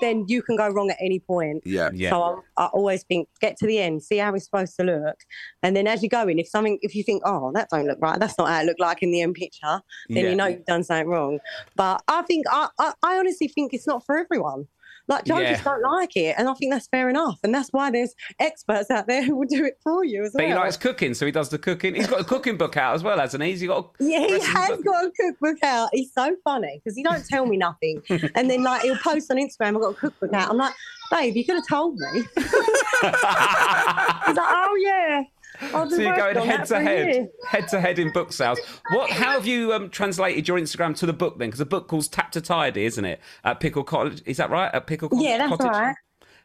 then 0.01 0.25
you 0.27 0.41
can 0.41 0.55
go 0.55 0.69
wrong 0.69 0.89
at 0.89 0.97
any 0.99 1.19
point. 1.19 1.63
Yeah. 1.65 1.89
Yeah. 1.93 2.11
So 2.11 2.43
I, 2.57 2.63
I 2.63 2.65
always 2.67 3.03
think 3.03 3.27
get 3.41 3.57
to 3.57 3.67
the 3.67 3.79
end, 3.79 4.03
see 4.03 4.17
how 4.17 4.33
it's 4.33 4.45
supposed 4.45 4.75
to 4.77 4.83
look, 4.83 5.17
and 5.63 5.75
then 5.75 5.87
as 5.87 6.03
you 6.03 6.09
go 6.09 6.27
in, 6.27 6.39
if 6.39 6.47
something, 6.47 6.77
if 6.81 6.95
you 6.95 7.03
think, 7.03 7.21
oh, 7.25 7.51
that 7.53 7.69
don't 7.69 7.85
look 7.87 7.99
right, 8.01 8.19
that's 8.19 8.37
not 8.37 8.49
how 8.49 8.61
it 8.61 8.65
looked 8.65 8.79
like 8.79 9.01
in 9.03 9.11
the 9.11 9.21
end 9.21 9.35
picture, 9.35 9.81
then 10.09 10.23
Yeah. 10.23 10.29
you 10.29 10.35
know 10.35 10.47
you've 10.47 10.65
done 10.65 10.83
something 10.83 11.07
wrong. 11.07 11.39
But 11.75 12.01
I 12.07 12.21
think 12.23 12.45
I, 12.49 12.69
I, 12.79 12.93
I 13.03 13.17
honestly 13.17 13.47
think 13.47 13.73
it's 13.73 13.87
not 13.87 14.05
for 14.05 14.17
everyone. 14.17 14.67
Like 15.09 15.23
Joe 15.23 15.37
Yeah. 15.39 15.51
just 15.53 15.63
don't 15.63 15.81
like 15.81 16.15
it, 16.17 16.35
and 16.37 16.49
I 16.49 16.53
think 16.55 16.73
that's 16.73 16.87
fair 16.87 17.09
enough, 17.09 17.39
and 17.43 17.53
that's 17.55 17.69
why 17.71 17.89
there's 17.91 18.13
experts 18.39 18.91
out 18.91 19.07
there 19.07 19.23
who 19.23 19.35
will 19.37 19.47
do 19.47 19.63
it 19.65 19.77
for 19.83 20.03
you 20.03 20.23
as 20.23 20.33
But 20.33 20.39
well. 20.39 20.49
But 20.49 20.53
he 20.53 20.59
likes 20.65 20.77
cooking, 20.77 21.13
so 21.13 21.25
he 21.25 21.31
does 21.31 21.47
the 21.49 21.57
cooking. 21.57 21.95
He's 21.95 22.07
got 22.07 22.19
a 22.19 22.23
cooking 22.25 22.57
book 22.57 22.75
out 22.75 22.93
as 22.95 23.03
well, 23.03 23.17
hasn't 23.19 23.41
he? 23.43 23.51
He's 23.51 23.63
got 23.63 23.85
a 23.99 24.03
Yeah, 24.03 24.27
he 24.27 24.39
has 24.39 24.69
book. 24.69 24.83
got 24.85 25.05
a 25.05 25.11
cookbook 25.11 25.63
out. 25.63 25.89
He's 25.93 26.11
so 26.13 26.35
funny 26.43 26.81
because 26.83 26.97
he 26.97 27.03
don't 27.03 27.25
tell 27.25 27.45
me 27.45 27.55
nothing, 27.57 28.01
and 28.35 28.49
then 28.49 28.63
like 28.63 28.81
he'll 28.81 28.97
post 28.97 29.31
on 29.31 29.37
Instagram, 29.37 29.75
"I've 29.75 29.81
got 29.81 29.89
a 29.91 29.93
cookbook 29.93 30.33
out." 30.33 30.49
I'm 30.49 30.57
like, 30.57 30.73
"Babe, 31.11 31.35
you 31.37 31.45
could 31.45 31.55
have 31.55 31.67
told 31.67 31.95
me." 31.97 32.07
He's 32.37 34.35
like, 34.35 34.37
"Oh 34.37 34.77
yeah." 34.81 35.23
So 35.59 35.85
you're 35.95 36.15
going 36.15 36.35
head 36.45 36.65
to 36.67 36.79
head, 36.79 37.15
year." 37.15 37.27
head 37.47 37.67
to 37.69 37.79
head 37.81 37.99
in 37.99 38.11
book 38.11 38.31
sales. 38.33 38.59
What? 38.91 39.09
How 39.09 39.31
have 39.31 39.45
you 39.45 39.73
um, 39.73 39.89
translated 39.89 40.47
your 40.47 40.59
Instagram 40.59 40.95
to 40.97 41.05
the 41.05 41.13
book 41.13 41.37
then? 41.39 41.47
Because 41.49 41.59
the 41.59 41.65
book 41.65 41.87
calls 41.87 42.07
Tap 42.07 42.31
to 42.33 42.41
Tidy, 42.41 42.85
isn't 42.85 43.05
it? 43.05 43.19
At 43.43 43.59
Pickle 43.59 43.83
Cottage, 43.83 44.21
is 44.25 44.37
that 44.37 44.49
right? 44.49 44.73
At 44.73 44.87
Pickle 44.87 45.09
Co- 45.09 45.19
Yeah, 45.19 45.37
that's 45.37 45.49
Cottage. 45.57 45.67
right. 45.71 45.95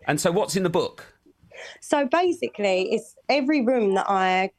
And 0.07 0.21
so, 0.21 0.33
what's 0.33 0.57
in 0.57 0.63
the 0.63 0.71
book? 0.71 1.15
So 1.81 2.07
basically, 2.07 2.93
it's 2.93 3.15
every 3.29 3.61
room 3.65 3.95
that 3.95 4.07
I 4.09 4.51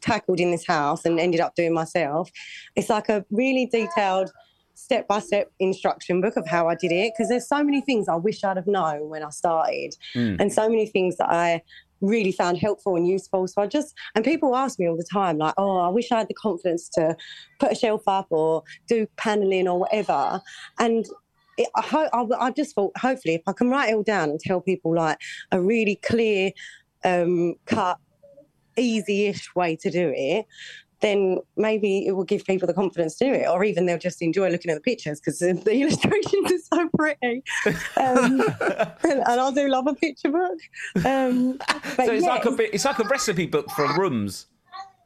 tackled 0.00 0.40
in 0.40 0.50
this 0.50 0.66
house 0.66 1.04
and 1.04 1.18
ended 1.18 1.40
up 1.40 1.54
doing 1.54 1.72
myself. 1.72 2.30
It's 2.76 2.90
like 2.90 3.08
a 3.08 3.24
really 3.30 3.66
detailed 3.66 4.30
step 4.74 5.06
by 5.08 5.20
step 5.20 5.50
instruction 5.60 6.20
book 6.20 6.36
of 6.36 6.46
how 6.46 6.68
I 6.68 6.74
did 6.74 6.90
it 6.92 7.12
because 7.16 7.28
there's 7.30 7.48
so 7.48 7.62
many 7.62 7.80
things 7.80 8.08
I 8.08 8.16
wish 8.16 8.42
I'd 8.44 8.56
have 8.56 8.66
known 8.66 9.08
when 9.08 9.22
I 9.22 9.30
started 9.30 9.94
Mm. 10.14 10.40
and 10.40 10.52
so 10.52 10.68
many 10.68 10.84
things 10.86 11.16
that 11.16 11.30
I 11.30 11.62
really 12.06 12.32
found 12.32 12.58
helpful 12.58 12.96
and 12.96 13.06
useful. 13.06 13.46
So 13.48 13.62
I 13.62 13.66
just, 13.66 13.94
and 14.14 14.24
people 14.24 14.54
ask 14.56 14.78
me 14.78 14.88
all 14.88 14.96
the 14.96 15.08
time, 15.10 15.38
like, 15.38 15.54
oh, 15.56 15.78
I 15.78 15.88
wish 15.88 16.12
I 16.12 16.18
had 16.18 16.28
the 16.28 16.34
confidence 16.34 16.88
to 16.90 17.16
put 17.58 17.72
a 17.72 17.74
shelf 17.74 18.02
up 18.06 18.26
or 18.30 18.62
do 18.88 19.06
paneling 19.16 19.68
or 19.68 19.80
whatever. 19.80 20.40
And 20.78 21.06
it, 21.56 21.68
I, 21.76 21.82
ho- 21.82 22.10
I, 22.12 22.46
I 22.46 22.50
just 22.50 22.74
thought, 22.74 22.96
hopefully, 22.98 23.34
if 23.34 23.42
I 23.46 23.52
can 23.52 23.70
write 23.70 23.90
it 23.90 23.94
all 23.94 24.02
down 24.02 24.30
and 24.30 24.40
tell 24.40 24.60
people 24.60 24.94
like 24.94 25.18
a 25.52 25.60
really 25.60 25.96
clear, 25.96 26.52
um, 27.04 27.54
cut, 27.66 27.98
easy-ish 28.76 29.54
way 29.54 29.76
to 29.76 29.90
do 29.90 30.12
it, 30.14 30.46
then 31.04 31.38
maybe 31.56 32.06
it 32.06 32.12
will 32.12 32.24
give 32.24 32.44
people 32.44 32.66
the 32.66 32.74
confidence 32.74 33.16
to 33.16 33.26
do 33.26 33.32
it, 33.32 33.46
or 33.46 33.62
even 33.62 33.86
they'll 33.86 33.98
just 33.98 34.22
enjoy 34.22 34.48
looking 34.48 34.70
at 34.70 34.74
the 34.74 34.80
pictures 34.80 35.20
because 35.20 35.38
the, 35.38 35.48
illustrations 35.70 36.52
are 36.72 36.78
so 36.78 36.88
pretty. 36.96 37.42
Um, 37.96 38.40
and, 39.04 39.22
and 39.26 39.40
I 39.40 39.50
do 39.52 39.68
love 39.68 39.86
a 39.86 39.94
picture 39.94 40.30
book. 40.30 40.58
Um, 41.04 41.58
so 41.96 42.12
it's 42.12 42.24
yeah, 42.24 42.30
like 42.30 42.46
a 42.46 42.50
bit, 42.52 42.70
it's 42.72 42.84
like 42.84 42.98
a 42.98 43.04
recipe 43.04 43.46
book 43.46 43.70
for 43.72 43.86
rooms. 43.98 44.46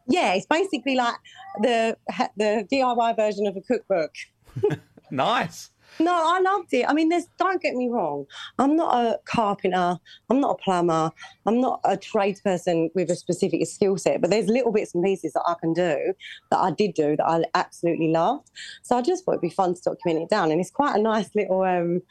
yeah, 0.07 0.34
it's 0.34 0.46
basically 0.46 0.94
like 0.94 1.16
the 1.62 1.96
the 2.36 2.66
DIY 2.70 3.16
version 3.16 3.46
of 3.46 3.57
a 3.57 3.61
cookbook. 3.61 4.14
Nice. 5.11 5.70
No, 6.01 6.12
I 6.12 6.41
loved 6.41 6.72
it. 6.72 6.89
I 6.89 6.93
mean, 6.93 7.09
there's 7.09 7.26
don't 7.39 7.61
get 7.61 7.74
me 7.74 7.89
wrong. 7.89 8.26
I'm 8.59 8.76
not 8.76 8.95
a 8.95 9.18
carpenter. 9.24 9.99
I'm 10.30 10.41
not 10.41 10.53
a 10.53 10.62
plumber. 10.62 11.11
I'm 11.47 11.61
not 11.61 11.80
a 11.84 11.97
tradesperson 11.97 12.91
with 12.95 13.11
a 13.11 13.16
specific 13.16 13.66
skill 13.66 13.97
set. 13.97 14.20
But 14.20 14.30
there's 14.30 14.47
little 14.47 14.72
bits 14.72 14.95
and 14.95 15.05
pieces 15.05 15.32
that 15.32 15.43
I 15.47 15.55
can 15.61 15.72
do 15.72 16.14
that 16.51 16.59
I 16.59 16.70
did 16.70 16.95
do 16.95 17.16
that 17.16 17.26
I 17.26 17.43
absolutely 17.55 18.09
loved. 18.09 18.51
So 18.82 18.97
I 18.97 19.03
just 19.03 19.24
thought 19.24 19.32
it'd 19.32 19.43
be 19.43 19.51
fun 19.51 19.74
to 19.74 19.80
document 19.80 20.22
it 20.24 20.30
down, 20.30 20.51
and 20.51 20.61
it's 20.61 20.70
quite 20.70 20.97
a 20.97 21.03
nice 21.03 21.34
little 21.34 21.62
um, 21.62 22.03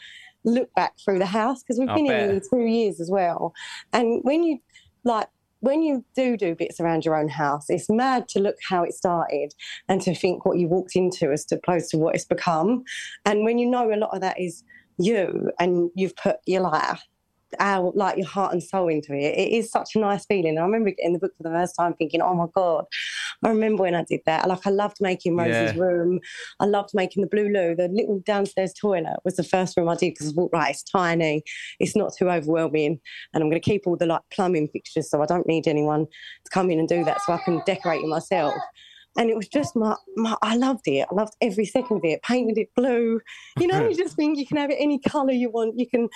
look 0.44 0.74
back 0.76 0.94
through 1.04 1.20
the 1.20 1.26
house 1.26 1.64
because 1.64 1.80
we've 1.80 1.90
I 1.90 1.96
been 1.96 2.06
here 2.06 2.18
bet. 2.18 2.28
nearly 2.28 2.42
two 2.50 2.66
years 2.66 3.00
as 3.00 3.10
well. 3.10 3.54
And 3.94 4.22
when 4.24 4.44
you 4.44 4.60
like 5.04 5.28
when 5.60 5.82
you 5.82 6.06
do 6.16 6.38
do 6.38 6.56
bits 6.56 6.80
around 6.80 7.06
your 7.06 7.16
own 7.16 7.30
house, 7.30 7.66
it's 7.70 7.90
mad 7.90 8.28
to 8.30 8.40
look 8.40 8.56
how 8.68 8.84
it 8.84 8.94
started 8.94 9.54
and 9.88 10.02
to 10.02 10.14
think 10.14 10.46
what 10.46 10.58
you 10.58 10.68
walked 10.68 10.96
into 10.96 11.32
as 11.32 11.46
opposed 11.52 11.90
to 11.92 11.98
what 11.98 12.16
it's 12.16 12.26
become. 12.26 12.84
And 13.26 13.44
when 13.44 13.58
you 13.58 13.70
know 13.70 13.92
a 13.92 13.98
lot 13.98 14.14
of 14.14 14.22
that 14.22 14.40
is 14.40 14.64
you 14.98 15.52
and 15.60 15.90
you've 15.96 16.16
put 16.16 16.38
your 16.46 16.62
like 16.62 16.98
our 17.60 17.92
like 17.96 18.18
your 18.18 18.28
heart 18.28 18.54
and 18.54 18.62
soul 18.62 18.88
into 18.90 19.14
it, 19.14 19.38
it 19.38 19.52
is 19.52 19.72
such 19.72 19.96
a 19.96 20.00
nice 20.00 20.26
feeling. 20.26 20.58
I 20.58 20.62
remember 20.62 20.92
getting 20.92 21.14
the 21.14 21.20
book 21.20 21.32
for 21.38 21.44
the 21.44 21.56
first 21.56 21.76
time 21.78 21.94
thinking, 21.94 22.22
oh 22.22 22.34
my 22.34 22.48
God, 22.56 22.86
I 23.44 23.50
remember 23.50 23.84
when 23.84 23.96
I 23.96 24.04
did 24.04 24.22
that. 24.26 24.48
Like 24.48 24.66
I 24.66 24.70
loved 24.70 24.98
making 25.00 25.36
Rose's 25.36 25.74
Yeah. 25.76 25.82
room. 25.82 26.20
I 26.60 26.66
loved 26.66 26.90
making 26.94 27.22
the 27.22 27.28
blue 27.30 27.50
loo. 27.50 27.76
The 27.76 27.88
little 27.90 28.20
downstairs 28.26 28.74
toilet 28.74 29.18
was 29.24 29.36
the 29.36 29.44
first 29.44 29.78
room 29.78 29.90
I 29.90 29.96
did 29.96 30.12
because 30.12 30.30
I 30.30 30.34
thought, 30.34 30.52
right, 30.54 30.72
it's 30.72 30.84
tiny, 30.84 31.44
it's 31.80 31.96
not 31.96 32.14
too 32.18 32.30
overwhelming, 32.30 33.00
and 33.34 33.44
I'm 33.44 33.50
going 33.50 33.62
to 33.62 33.70
keep 33.70 33.88
all 33.88 33.98
the 33.98 34.06
like 34.06 34.22
plumbing 34.32 34.68
fixtures 34.70 35.10
so 35.10 35.22
I 35.22 35.26
don't 35.26 35.48
need 35.48 35.68
anyone 35.68 36.06
to 36.06 36.52
come 36.52 36.70
in 36.70 36.80
and 36.80 36.88
do 36.88 37.04
that, 37.04 37.22
so 37.22 37.34
I 37.34 37.38
can 37.46 37.62
decorate 37.66 38.02
it 38.04 38.08
myself. 38.08 38.54
And 39.18 39.32
it 39.32 39.36
was 39.36 39.48
just 39.48 39.76
my, 39.76 39.96
my, 40.16 40.38
I 40.44 40.56
loved 40.56 40.88
it. 40.88 41.08
I 41.12 41.16
loved 41.16 41.34
every 41.42 41.66
second 41.66 41.98
of 41.98 42.06
it. 42.06 42.22
Painted 42.22 42.60
it 42.60 42.70
blue. 42.76 43.20
You 43.60 43.66
know, 43.68 43.80
you 43.90 43.96
just 43.98 44.16
think 44.16 44.38
you 44.38 44.46
can 44.46 44.58
have 44.58 44.70
it 44.70 44.78
any 44.80 45.00
colour 45.00 45.32
you 45.32 45.50
want. 45.50 45.80
You 45.80 45.90
can 45.90 46.08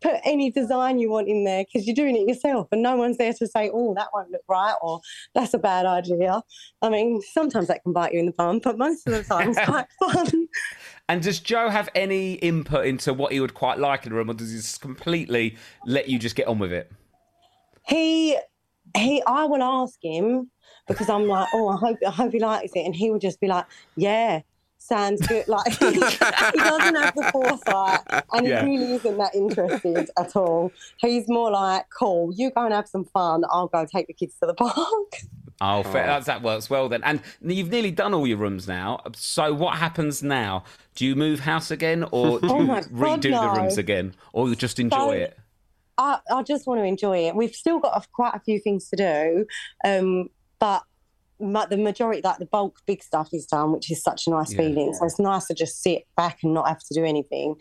put 0.00 0.14
any 0.24 0.50
design 0.50 0.98
you 0.98 1.10
want 1.10 1.28
in 1.28 1.44
there 1.44 1.64
because 1.64 1.86
you're 1.86 1.94
doing 1.94 2.16
it 2.16 2.28
yourself 2.28 2.68
and 2.72 2.82
no 2.82 2.96
one's 2.96 3.16
there 3.16 3.32
to 3.32 3.46
say, 3.46 3.70
oh, 3.72 3.94
that 3.94 4.08
won't 4.12 4.30
look 4.30 4.42
right 4.48 4.74
or 4.82 5.00
that's 5.34 5.54
a 5.54 5.58
bad 5.58 5.86
idea. 5.86 6.42
I 6.82 6.88
mean, 6.88 7.20
sometimes 7.32 7.68
that 7.68 7.82
can 7.82 7.92
bite 7.92 8.12
you 8.12 8.20
in 8.20 8.26
the 8.26 8.32
bum, 8.32 8.60
but 8.62 8.78
most 8.78 9.06
of 9.06 9.14
the 9.14 9.22
time 9.22 9.50
it's 9.50 9.64
quite 9.64 9.86
fun. 10.12 10.48
And 11.08 11.22
does 11.22 11.40
Joe 11.40 11.70
have 11.70 11.88
any 11.94 12.34
input 12.34 12.86
into 12.86 13.14
what 13.14 13.32
he 13.32 13.40
would 13.40 13.54
quite 13.54 13.78
like 13.78 14.06
in 14.06 14.12
a 14.12 14.14
room, 14.14 14.30
or 14.30 14.34
does 14.34 14.50
he 14.50 14.56
just 14.58 14.80
completely 14.80 15.56
let 15.86 16.08
you 16.08 16.18
just 16.18 16.36
get 16.36 16.46
on 16.46 16.58
with 16.58 16.72
it? 16.72 16.92
He, 17.86 18.36
he, 18.96 19.22
I 19.26 19.44
will 19.44 19.62
ask 19.62 19.98
him 20.02 20.50
because 20.86 21.08
I'm 21.08 21.26
like, 21.26 21.48
oh, 21.54 21.68
I 21.68 21.76
hope, 21.76 21.98
I 22.06 22.10
hope 22.10 22.32
he 22.32 22.40
likes 22.40 22.72
it, 22.74 22.84
and 22.84 22.94
he 22.94 23.10
will 23.10 23.18
just 23.18 23.40
be 23.40 23.46
like, 23.46 23.64
yeah. 23.96 24.40
Sounds 24.88 25.26
good. 25.26 25.46
Like 25.48 25.66
he, 25.78 25.86
he 25.92 26.00
doesn't 26.00 26.94
have 26.96 27.14
the 27.14 27.28
foresight, 27.32 28.00
and 28.32 28.46
Yeah. 28.46 28.64
he 28.64 28.70
really 28.78 28.94
isn't 28.94 29.18
that 29.18 29.34
interested 29.34 30.08
at 30.18 30.34
all. 30.36 30.72
He's 30.98 31.28
more 31.28 31.50
like, 31.50 31.86
"Cool, 31.98 32.32
you 32.34 32.50
go 32.50 32.64
and 32.64 32.72
have 32.72 32.88
some 32.88 33.04
fun. 33.04 33.44
I'll 33.50 33.68
go 33.68 33.84
take 33.86 34.06
the 34.06 34.12
kids 34.14 34.34
to 34.40 34.46
the 34.46 34.54
park." 34.54 34.76
Oh, 35.60 35.82
fair. 35.82 36.06
That, 36.06 36.24
that 36.26 36.42
works 36.42 36.70
well 36.70 36.88
then. 36.88 37.02
And 37.02 37.20
you've 37.42 37.70
nearly 37.70 37.90
done 37.90 38.14
all 38.14 38.26
your 38.28 38.36
rooms 38.38 38.68
now. 38.68 39.00
So 39.16 39.52
what 39.52 39.76
happens 39.76 40.22
now? 40.22 40.62
Do 40.94 41.04
you 41.04 41.16
move 41.16 41.40
house 41.40 41.70
again, 41.72 42.04
or 42.12 42.38
do 42.40 42.48
Oh 42.48 42.60
you 42.60 42.64
my 42.66 42.80
God, 42.82 42.90
redo 42.92 43.22
the 43.54 43.60
rooms 43.60 43.76
again, 43.76 44.14
or 44.32 44.48
you 44.48 44.54
just 44.54 44.78
enjoy 44.80 44.96
So- 44.98 45.10
it? 45.10 45.38
I, 46.00 46.20
I 46.30 46.44
just 46.44 46.68
want 46.68 46.78
to 46.80 46.84
enjoy 46.84 47.26
it. 47.26 47.34
We've 47.34 47.54
still 47.54 47.80
got 47.80 47.96
a, 48.00 48.06
quite 48.12 48.34
a 48.36 48.38
few 48.40 48.60
things 48.60 48.88
to 48.90 48.96
do, 48.96 49.46
um, 49.84 50.30
but 50.60 50.84
ma- 51.40 51.66
the 51.66 51.76
majority, 51.76 52.20
like 52.22 52.38
the 52.38 52.46
bulk, 52.46 52.78
big 52.86 53.02
stuff, 53.02 53.28
is 53.32 53.46
done, 53.46 53.72
which 53.72 53.90
is 53.90 54.02
such 54.02 54.26
a 54.26 54.30
nice 54.30 54.52
Yeah. 54.52 54.58
feeling. 54.58 54.92
So 54.94 55.04
it's 55.06 55.18
nice 55.18 55.46
to 55.46 55.54
just 55.54 55.82
sit 55.82 56.04
back 56.16 56.38
and 56.42 56.52
not 56.54 56.68
have 56.68 56.80
to 56.80 56.94
do 56.94 57.04
anything. 57.04 57.56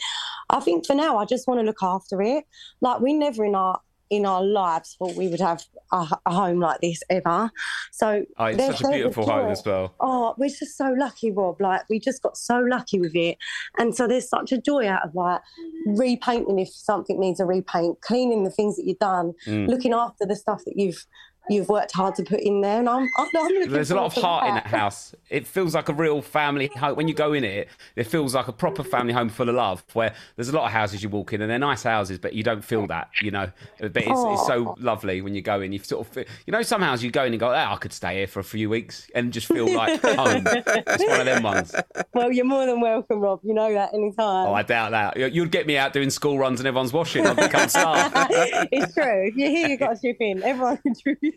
I 0.50 0.60
think 0.60 0.86
for 0.86 0.96
now, 0.96 1.18
I 1.18 1.26
just 1.26 1.48
want 1.48 1.60
to 1.60 1.66
look 1.66 1.84
after 1.84 2.22
it. 2.22 2.46
Like 2.82 3.00
we 3.02 3.14
never 3.14 3.44
in 3.46 3.56
our 3.56 3.82
in 4.10 4.26
our 4.26 4.42
lives 4.42 4.96
thought 4.98 5.16
we 5.16 5.28
would 5.28 5.42
have 5.42 5.62
a, 5.92 6.08
a 6.26 6.34
home 6.34 6.62
like 6.62 6.80
this 6.80 7.02
ever. 7.10 7.52
So 7.92 8.24
Oh, 8.38 8.46
it's 8.46 8.64
such 8.64 8.82
a 8.86 8.88
beautiful 8.90 9.26
home 9.30 9.52
as 9.52 9.62
well. 9.66 9.96
Oh, 10.00 10.34
we're 10.38 10.48
just 10.48 10.78
so 10.78 10.96
lucky, 10.98 11.30
Rob. 11.30 11.60
Like 11.60 11.82
we 11.90 12.00
just 12.00 12.22
got 12.22 12.38
so 12.38 12.60
lucky 12.60 13.02
with 13.02 13.14
it, 13.16 13.38
and 13.78 13.94
so 13.94 14.08
there's 14.08 14.30
such 14.30 14.54
a 14.54 14.62
joy 14.62 14.88
out 14.88 15.04
of 15.04 15.14
like 15.14 15.42
repainting 15.86 16.58
if 16.60 16.70
something 16.70 17.20
needs 17.20 17.40
a 17.42 17.46
repaint, 17.46 18.00
cleaning 18.02 18.44
the 18.46 18.50
things 18.50 18.78
that 18.78 18.86
you've 18.86 19.00
done, 19.00 19.34
Mm. 19.46 19.68
looking 19.68 19.94
after 19.94 20.26
the 20.26 20.36
stuff 20.38 20.64
that 20.66 20.78
you've 20.78 21.06
you've 21.50 21.70
worked 21.70 21.92
hard 21.94 22.16
to 22.16 22.24
put 22.24 22.40
in 22.42 22.62
there, 22.62 22.80
and 22.80 22.90
I'm 22.90 23.08
I'm, 23.18 23.28
I'm 23.38 23.70
There's 23.72 23.92
a 23.92 23.96
lot 23.96 24.06
of 24.06 24.14
heart 24.22 24.48
in 24.48 24.56
that 24.56 24.68
house. 24.68 25.14
It 25.30 25.46
feels 25.48 25.76
like 25.76 25.90
a 25.90 25.94
real 25.94 26.22
family 26.22 26.68
home. 26.76 26.96
When 26.96 27.08
you 27.08 27.14
go 27.14 27.34
in 27.34 27.44
it, 27.44 27.68
it 27.96 28.06
feels 28.06 28.34
like 28.36 28.48
a 28.48 28.54
proper 28.54 28.84
family 28.84 29.14
home 29.14 29.30
full 29.30 29.50
of 29.50 29.56
love. 29.56 29.84
Where 29.94 30.14
there's 30.36 30.50
a 30.50 30.56
lot 30.56 30.66
of 30.66 30.72
houses 30.72 31.04
you 31.04 31.10
walk 31.10 31.34
in, 31.34 31.42
and 31.42 31.50
they're 31.50 31.60
nice 31.60 31.84
houses, 31.84 32.18
but 32.20 32.34
you 32.34 32.44
don't 32.44 32.64
feel 32.64 32.88
that, 32.88 33.10
you 33.22 33.32
know. 33.32 33.52
But 33.80 33.96
it's, 33.96 34.08
it's 34.08 34.48
so 34.48 34.76
lovely 34.80 35.22
when 35.22 35.36
you 35.36 35.42
go 35.42 35.62
in. 35.62 35.72
You 35.72 35.80
sort 35.80 36.06
of, 36.08 36.14
feel, 36.14 36.26
you 36.46 36.52
know, 36.52 36.62
some 36.62 36.82
houses 36.82 37.04
you 37.04 37.12
go 37.12 37.24
in 37.26 37.34
and 37.34 37.40
go, 37.40 37.50
oh, 37.50 37.54
I 37.54 37.76
could 37.78 37.94
stay 37.94 38.18
here 38.18 38.28
for 38.28 38.40
a 38.40 38.44
few 38.44 38.70
weeks 38.70 39.10
and 39.16 39.32
just 39.34 39.48
feel 39.48 39.74
like 39.74 40.02
home. 40.02 40.44
It's 40.48 41.04
one 41.08 41.20
of 41.20 41.26
them 41.26 41.44
ones. 41.44 41.74
Well, 42.14 42.32
you're 42.32 42.46
more 42.46 42.66
than 42.66 42.82
welcome, 42.82 43.20
Rob. 43.20 43.40
You 43.44 43.54
know 43.54 43.72
that 43.74 43.94
anytime. 43.94 44.48
Oh, 44.48 44.54
I 44.54 44.64
doubt 44.64 44.92
that. 44.92 45.16
You- 45.18 45.28
You'd 45.38 45.52
get 45.52 45.68
me 45.68 45.78
out 45.78 45.94
doing 45.94 46.10
school 46.10 46.40
runs 46.40 46.60
and 46.60 46.68
everyone's 46.68 46.92
washing. 46.94 47.28
I'd 47.28 47.36
become 47.38 47.70
staff. 47.70 48.12
it's 48.72 48.94
true. 48.96 49.32
You're 49.36 49.50
here, 49.52 49.68
you've 49.68 49.80
got 49.80 49.96
to 49.96 50.02
chip 50.02 50.18
in. 50.20 50.42
Everyone 50.42 50.78
contributes. 50.78 51.37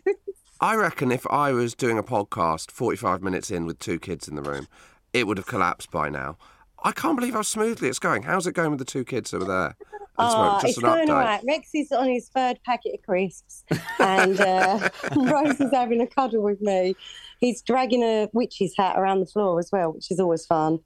I 0.59 0.75
reckon 0.75 1.11
if 1.11 1.25
I 1.27 1.51
was 1.51 1.73
doing 1.73 1.97
a 1.97 2.03
podcast 2.03 2.69
45 2.71 3.23
minutes 3.23 3.49
in 3.49 3.65
with 3.65 3.79
two 3.79 3.97
kids 3.99 4.27
in 4.27 4.35
the 4.35 4.43
room, 4.43 4.67
it 5.11 5.25
would 5.25 5.37
have 5.37 5.47
collapsed 5.47 5.89
by 5.91 6.09
now. 6.09 6.37
I 6.83 6.91
can't 6.91 7.17
believe 7.17 7.33
how 7.33 7.41
smoothly 7.41 7.89
it's 7.89 7.99
going. 7.99 8.23
How's 8.23 8.47
it 8.47 8.53
going 8.53 8.69
with 8.71 8.79
the 8.79 8.85
two 8.85 9.03
kids 9.03 9.33
over 9.33 9.45
there? 9.45 9.75
Oh, 10.17 10.59
it's 10.63 10.77
going 10.77 11.09
all 11.09 11.15
right. 11.15 11.41
Rex 11.47 11.69
is 11.73 11.91
on 11.91 12.07
his 12.07 12.29
third 12.29 12.59
packet 12.63 12.93
of 12.93 13.01
crisps, 13.01 13.63
and 13.99 14.39
uh, 14.39 14.89
Rose 15.15 15.59
is 15.59 15.71
having 15.71 16.01
a 16.01 16.07
cuddle 16.07 16.43
with 16.43 16.61
me. 16.61 16.95
He's 17.39 17.61
dragging 17.61 18.03
a 18.03 18.29
witch's 18.33 18.75
hat 18.77 18.99
around 18.99 19.21
the 19.21 19.25
floor 19.25 19.57
as 19.59 19.69
well, 19.71 19.93
which 19.93 20.11
is 20.11 20.19
always 20.19 20.45
fun 20.45 20.79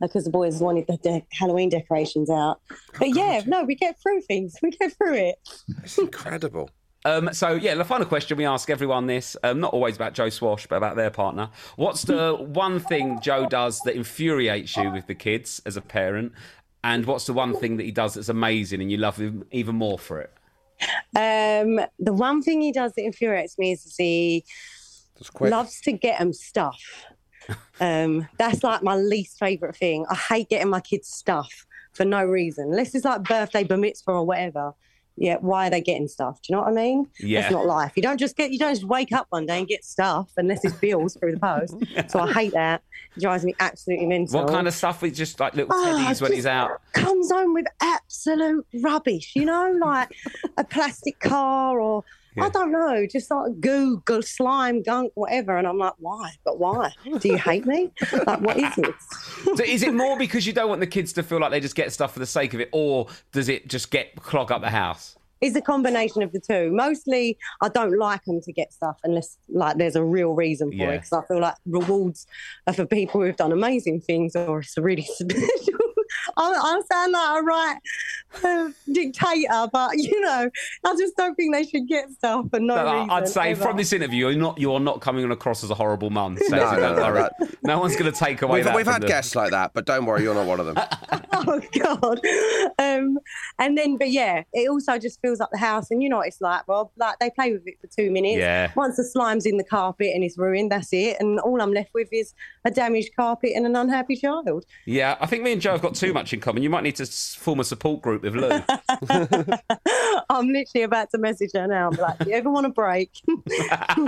because 0.00 0.24
the 0.24 0.30
boys 0.30 0.60
wanted 0.60 0.86
the 0.86 0.98
de- 0.98 1.26
Halloween 1.32 1.68
decorations 1.68 2.30
out. 2.30 2.60
But 2.98 3.14
yeah, 3.14 3.42
no, 3.46 3.64
we 3.64 3.74
get 3.74 4.00
through 4.00 4.20
things. 4.22 4.54
We 4.62 4.70
get 4.70 4.92
through 4.96 5.14
it. 5.14 5.36
It's 5.82 5.98
incredible. 5.98 6.70
Um, 7.06 7.32
so 7.32 7.54
yeah, 7.54 7.76
the 7.76 7.84
final 7.84 8.04
question 8.04 8.36
we 8.36 8.44
ask 8.44 8.68
everyone 8.68 9.06
this, 9.06 9.36
um, 9.44 9.60
not 9.60 9.72
always 9.72 9.94
about 9.94 10.12
Joe 10.12 10.28
Swash, 10.28 10.66
but 10.66 10.74
about 10.74 10.96
their 10.96 11.10
partner. 11.10 11.50
What's 11.76 12.02
the 12.02 12.34
one 12.34 12.80
thing 12.80 13.20
Joe 13.20 13.46
does 13.46 13.80
that 13.82 13.94
infuriates 13.94 14.76
you 14.76 14.90
with 14.90 15.06
the 15.06 15.14
kids 15.14 15.62
as 15.64 15.76
a 15.76 15.80
parent, 15.80 16.32
and 16.82 17.06
what's 17.06 17.26
the 17.26 17.32
one 17.32 17.54
thing 17.54 17.76
that 17.76 17.84
he 17.84 17.92
does 17.92 18.14
that's 18.14 18.28
amazing 18.28 18.80
and 18.80 18.90
you 18.90 18.96
love 18.96 19.18
him 19.18 19.44
even 19.52 19.76
more 19.76 20.00
for 20.00 20.20
it? 20.20 20.32
Um, 21.14 21.80
the 22.00 22.12
one 22.12 22.42
thing 22.42 22.60
he 22.60 22.72
does 22.72 22.92
that 22.94 23.04
infuriates 23.04 23.56
me 23.56 23.70
is 23.70 23.94
he 23.96 24.44
loves 25.40 25.80
to 25.82 25.92
get 25.92 26.18
them 26.18 26.32
stuff. 26.32 27.06
Um, 27.78 28.26
that's 28.36 28.64
like 28.64 28.82
my 28.82 28.96
least 28.96 29.38
favourite 29.38 29.76
thing. 29.76 30.06
I 30.10 30.16
hate 30.16 30.48
getting 30.48 30.70
my 30.70 30.80
kids 30.80 31.06
stuff 31.06 31.66
for 31.92 32.04
no 32.04 32.24
reason, 32.24 32.70
unless 32.70 32.96
it's 32.96 33.04
like 33.04 33.22
birthday, 33.22 33.62
bar 33.62 33.78
mitzvah, 33.78 34.10
or 34.10 34.26
whatever. 34.26 34.74
Yeah, 35.18 35.36
why 35.40 35.66
are 35.66 35.70
they 35.70 35.80
getting 35.80 36.08
stuff? 36.08 36.42
Do 36.42 36.46
you 36.52 36.56
know 36.56 36.62
what 36.62 36.70
I 36.72 36.74
mean? 36.74 37.08
Yeah. 37.18 37.40
That's 37.42 37.52
not 37.52 37.64
life. 37.66 37.92
You 37.96 38.02
don't 38.02 38.18
just 38.18 38.36
get, 38.36 38.50
you 38.52 38.58
don't 38.58 38.74
just 38.74 38.84
wake 38.86 39.12
up 39.12 39.26
one 39.30 39.46
day 39.46 39.58
and 39.58 39.66
get 39.66 39.84
stuff 39.84 40.30
unless 40.36 40.64
it's 40.64 40.74
bills 40.74 41.16
through 41.16 41.32
the 41.32 41.40
post. 41.40 41.74
So 42.10 42.20
I 42.20 42.32
hate 42.32 42.52
that. 42.52 42.82
It 43.16 43.20
drives 43.22 43.44
me 43.44 43.54
absolutely 43.58 44.06
mental. 44.06 44.40
What 44.42 44.50
kind 44.50 44.68
of 44.68 44.74
stuff 44.74 45.00
with 45.02 45.14
just 45.14 45.40
like 45.40 45.54
little 45.54 45.74
Oh, 45.74 45.84
teddies 46.06 46.20
when 46.20 46.32
he's 46.32 46.44
out? 46.46 46.80
comes 46.92 47.30
home 47.32 47.54
with 47.54 47.66
absolute 47.80 48.66
rubbish, 48.82 49.32
you 49.34 49.44
know, 49.46 49.74
like 49.80 50.10
a 50.58 50.64
plastic 50.64 51.18
car 51.20 51.80
or 51.80 52.04
Yeah. 52.36 52.44
I 52.44 52.48
don't 52.50 52.70
know, 52.70 53.06
just 53.10 53.30
like 53.30 53.60
goo, 53.60 54.02
goo, 54.04 54.20
slime, 54.22 54.82
gunk, 54.82 55.12
whatever. 55.14 55.56
And 55.56 55.66
I'm 55.66 55.78
like, 55.78 55.94
why? 55.98 56.32
But 56.44 56.58
why? 56.58 56.92
Do 57.18 57.28
you 57.28 57.38
hate 57.38 57.64
me? 57.66 57.90
Like, 58.26 58.40
what 58.40 58.56
is 58.58 58.76
it? 58.78 58.94
So 59.56 59.64
is 59.64 59.82
it 59.82 59.94
more 59.94 60.18
because 60.18 60.46
you 60.46 60.52
don't 60.52 60.68
want 60.68 60.80
the 60.80 60.86
kids 60.86 61.12
to 61.14 61.22
feel 61.22 61.40
like 61.40 61.50
they 61.50 61.60
just 61.60 61.74
get 61.76 61.92
stuff 61.92 62.12
for 62.12 62.18
the 62.18 62.26
sake 62.26 62.52
of 62.54 62.60
it, 62.60 62.68
or 62.72 63.06
does 63.32 63.48
it 63.48 63.68
just 63.68 63.90
get 63.90 64.14
clog 64.16 64.52
up 64.52 64.60
the 64.60 64.70
house? 64.70 65.16
It's 65.42 65.54
a 65.54 65.60
combination 65.60 66.22
of 66.22 66.32
the 66.32 66.40
two. 66.40 66.70
Mostly, 66.72 67.36
I 67.62 67.68
don't 67.68 67.98
like 67.98 68.24
them 68.24 68.40
to 68.40 68.52
get 68.52 68.72
stuff 68.72 68.96
unless 69.04 69.36
like 69.50 69.76
there's 69.76 69.94
a 69.96 70.02
real 70.04 70.32
reason 70.32 70.70
for 70.70 70.76
Yeah. 70.76 70.90
it. 70.92 70.96
Because 71.02 71.12
I 71.12 71.26
feel 71.26 71.40
like 71.40 71.54
rewards 71.66 72.26
are 72.66 72.72
for 72.72 72.86
people 72.86 73.20
who've 73.20 73.36
done 73.36 73.52
amazing 73.52 74.00
things, 74.00 74.34
or 74.34 74.60
it's 74.60 74.76
a 74.78 74.82
really 74.82 75.02
special. 75.06 75.78
I, 76.36 76.52
I 76.52 76.80
sound 76.92 77.12
like 77.12 77.40
a 77.40 77.42
right 77.44 77.76
uh, 78.44 78.68
dictator, 78.92 79.68
but 79.72 79.96
you 79.96 80.20
know, 80.20 80.50
I 80.84 80.96
just 80.98 81.16
don't 81.16 81.34
think 81.34 81.54
they 81.54 81.64
should 81.64 81.88
get 81.88 82.10
stuff 82.12 82.46
for 82.50 82.60
no, 82.60 82.76
No, 82.76 82.92
reason. 82.94 83.10
I'd 83.10 83.28
say 83.28 83.50
ever. 83.52 83.62
from 83.62 83.76
this 83.76 83.92
interview, 83.92 84.28
you're 84.28 84.38
not 84.38 84.58
you 84.58 84.72
are 84.72 84.80
not 84.80 85.00
coming 85.00 85.30
across 85.30 85.62
as 85.64 85.70
a 85.70 85.74
horrible 85.74 86.10
mum. 86.10 86.36
Stacey, 86.36 86.52
No, 86.52 86.72
no, 86.76 86.94
no, 86.94 87.02
worry. 87.02 87.28
no. 87.40 87.46
No 87.62 87.78
one's 87.80 87.96
going 87.96 88.12
to 88.12 88.18
take 88.18 88.42
away 88.42 88.58
We've, 88.58 88.64
that. 88.64 88.76
we've 88.76 88.86
had 88.86 89.02
the- 89.02 89.06
guests 89.08 89.34
like 89.34 89.50
that, 89.50 89.72
but 89.74 89.86
don't 89.86 90.04
worry, 90.06 90.22
you're 90.22 90.34
not 90.34 90.46
one 90.46 90.60
of 90.60 90.66
them. 90.66 90.76
oh 91.38 91.60
god 91.78 92.18
um 92.78 93.18
and 93.58 93.76
then 93.76 93.98
but 93.98 94.10
yeah 94.10 94.42
it 94.54 94.70
also 94.70 94.98
just 94.98 95.20
fills 95.20 95.38
up 95.38 95.50
the 95.52 95.58
house 95.58 95.90
and 95.90 96.02
you 96.02 96.08
know 96.08 96.16
what 96.16 96.26
it's 96.26 96.40
like 96.40 96.66
rob 96.66 96.90
like 96.96 97.18
they 97.18 97.28
play 97.28 97.52
with 97.52 97.62
it 97.66 97.74
for 97.78 97.88
two 97.88 98.10
minutes 98.10 98.38
Yeah. 98.38 98.72
once 98.74 98.96
the 98.96 99.04
slime's 99.04 99.44
in 99.44 99.58
the 99.58 99.64
carpet 99.64 100.12
and 100.14 100.24
it's 100.24 100.38
ruined 100.38 100.72
that's 100.72 100.92
it 100.94 101.18
and 101.20 101.38
all 101.40 101.60
i'm 101.60 101.72
left 101.74 101.90
with 101.92 102.08
is 102.10 102.32
a 102.64 102.70
damaged 102.70 103.10
carpet 103.16 103.52
and 103.54 103.66
an 103.66 103.76
unhappy 103.76 104.16
child 104.16 104.64
Yeah, 104.86 105.16
I 105.20 105.26
think 105.26 105.42
me 105.42 105.52
and 105.52 105.60
Joe 105.60 105.72
have 105.72 105.82
got 105.82 105.94
too 105.94 106.12
much 106.16 106.32
in 106.32 106.40
common. 106.40 106.62
You 106.62 106.70
might 106.70 106.82
need 106.82 106.96
to 106.96 107.06
form 107.06 107.60
a 107.60 107.64
support 107.64 108.02
group 108.02 108.22
with 108.22 108.34
Lou. 108.34 108.48
i'm 110.30 110.48
literally 110.48 110.82
about 110.82 111.10
to 111.10 111.18
message 111.18 111.50
her 111.54 111.66
now 111.66 111.88
i'm 111.88 111.96
like 111.96 112.18
do 112.18 112.30
you 112.30 112.36
ever 112.36 112.50
want 112.50 112.66
a 112.66 112.70
break 112.70 113.10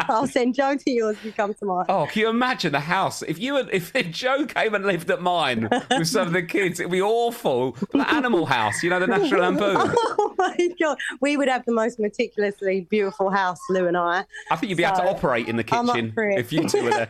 i'll 0.09 0.27
send 0.27 0.55
joe 0.55 0.77
to 0.77 0.91
yours 0.91 1.17
if 1.17 1.25
you 1.25 1.33
come 1.33 1.53
to 1.55 1.65
mine 1.65 1.85
Oh, 1.89 2.07
can 2.07 2.21
you 2.21 2.29
imagine 2.29 2.73
the 2.73 2.81
house? 2.81 3.23
If 3.23 3.39
you 3.39 3.57
if 3.57 3.93
Joe 4.11 4.47
came 4.47 4.75
and 4.75 4.85
lived 4.85 5.11
at 5.11 5.23
mine 5.23 5.69
with 5.91 6.07
some 6.07 6.27
of 6.27 6.33
the 6.33 6.43
kids, 6.43 6.81
it'd 6.81 6.93
be 6.93 7.01
awful. 7.01 7.77
Like 7.95 8.13
Animal 8.13 8.47
House, 8.47 8.83
you 8.83 8.91
know, 8.91 9.01
the 9.01 9.07
National 9.07 9.41
Lampoon. 9.41 9.77
Oh 9.77 10.35
my 10.37 10.69
god, 10.81 10.99
we 11.21 11.37
would 11.37 11.49
have 11.49 11.65
the 11.65 11.73
most 11.73 11.99
meticulously 11.99 12.83
beautiful 12.91 13.31
house, 13.31 13.59
Lou 13.71 13.87
and 13.87 13.97
I. 13.97 14.25
I 14.51 14.57
think 14.57 14.71
you'd 14.71 14.77
be 14.77 14.85
able 14.85 14.97
to 14.97 15.09
operate 15.09 15.49
in 15.49 15.57
the 15.57 15.65
kitchen 15.65 16.13
if 16.17 16.53
you 16.53 16.69
two 16.69 16.85
were 16.85 16.91
there. 16.91 17.09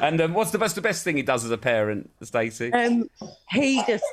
And 0.00 0.20
um, 0.20 0.34
what's 0.34 0.50
the 0.50 0.58
best, 0.58 0.74
the 0.74 0.80
best 0.80 1.04
thing 1.04 1.16
he 1.16 1.22
does 1.22 1.44
as 1.44 1.50
a 1.50 1.58
parent, 1.58 2.10
Stacey? 2.22 2.72
Um, 2.72 3.08
he 3.50 3.82
just 3.86 4.04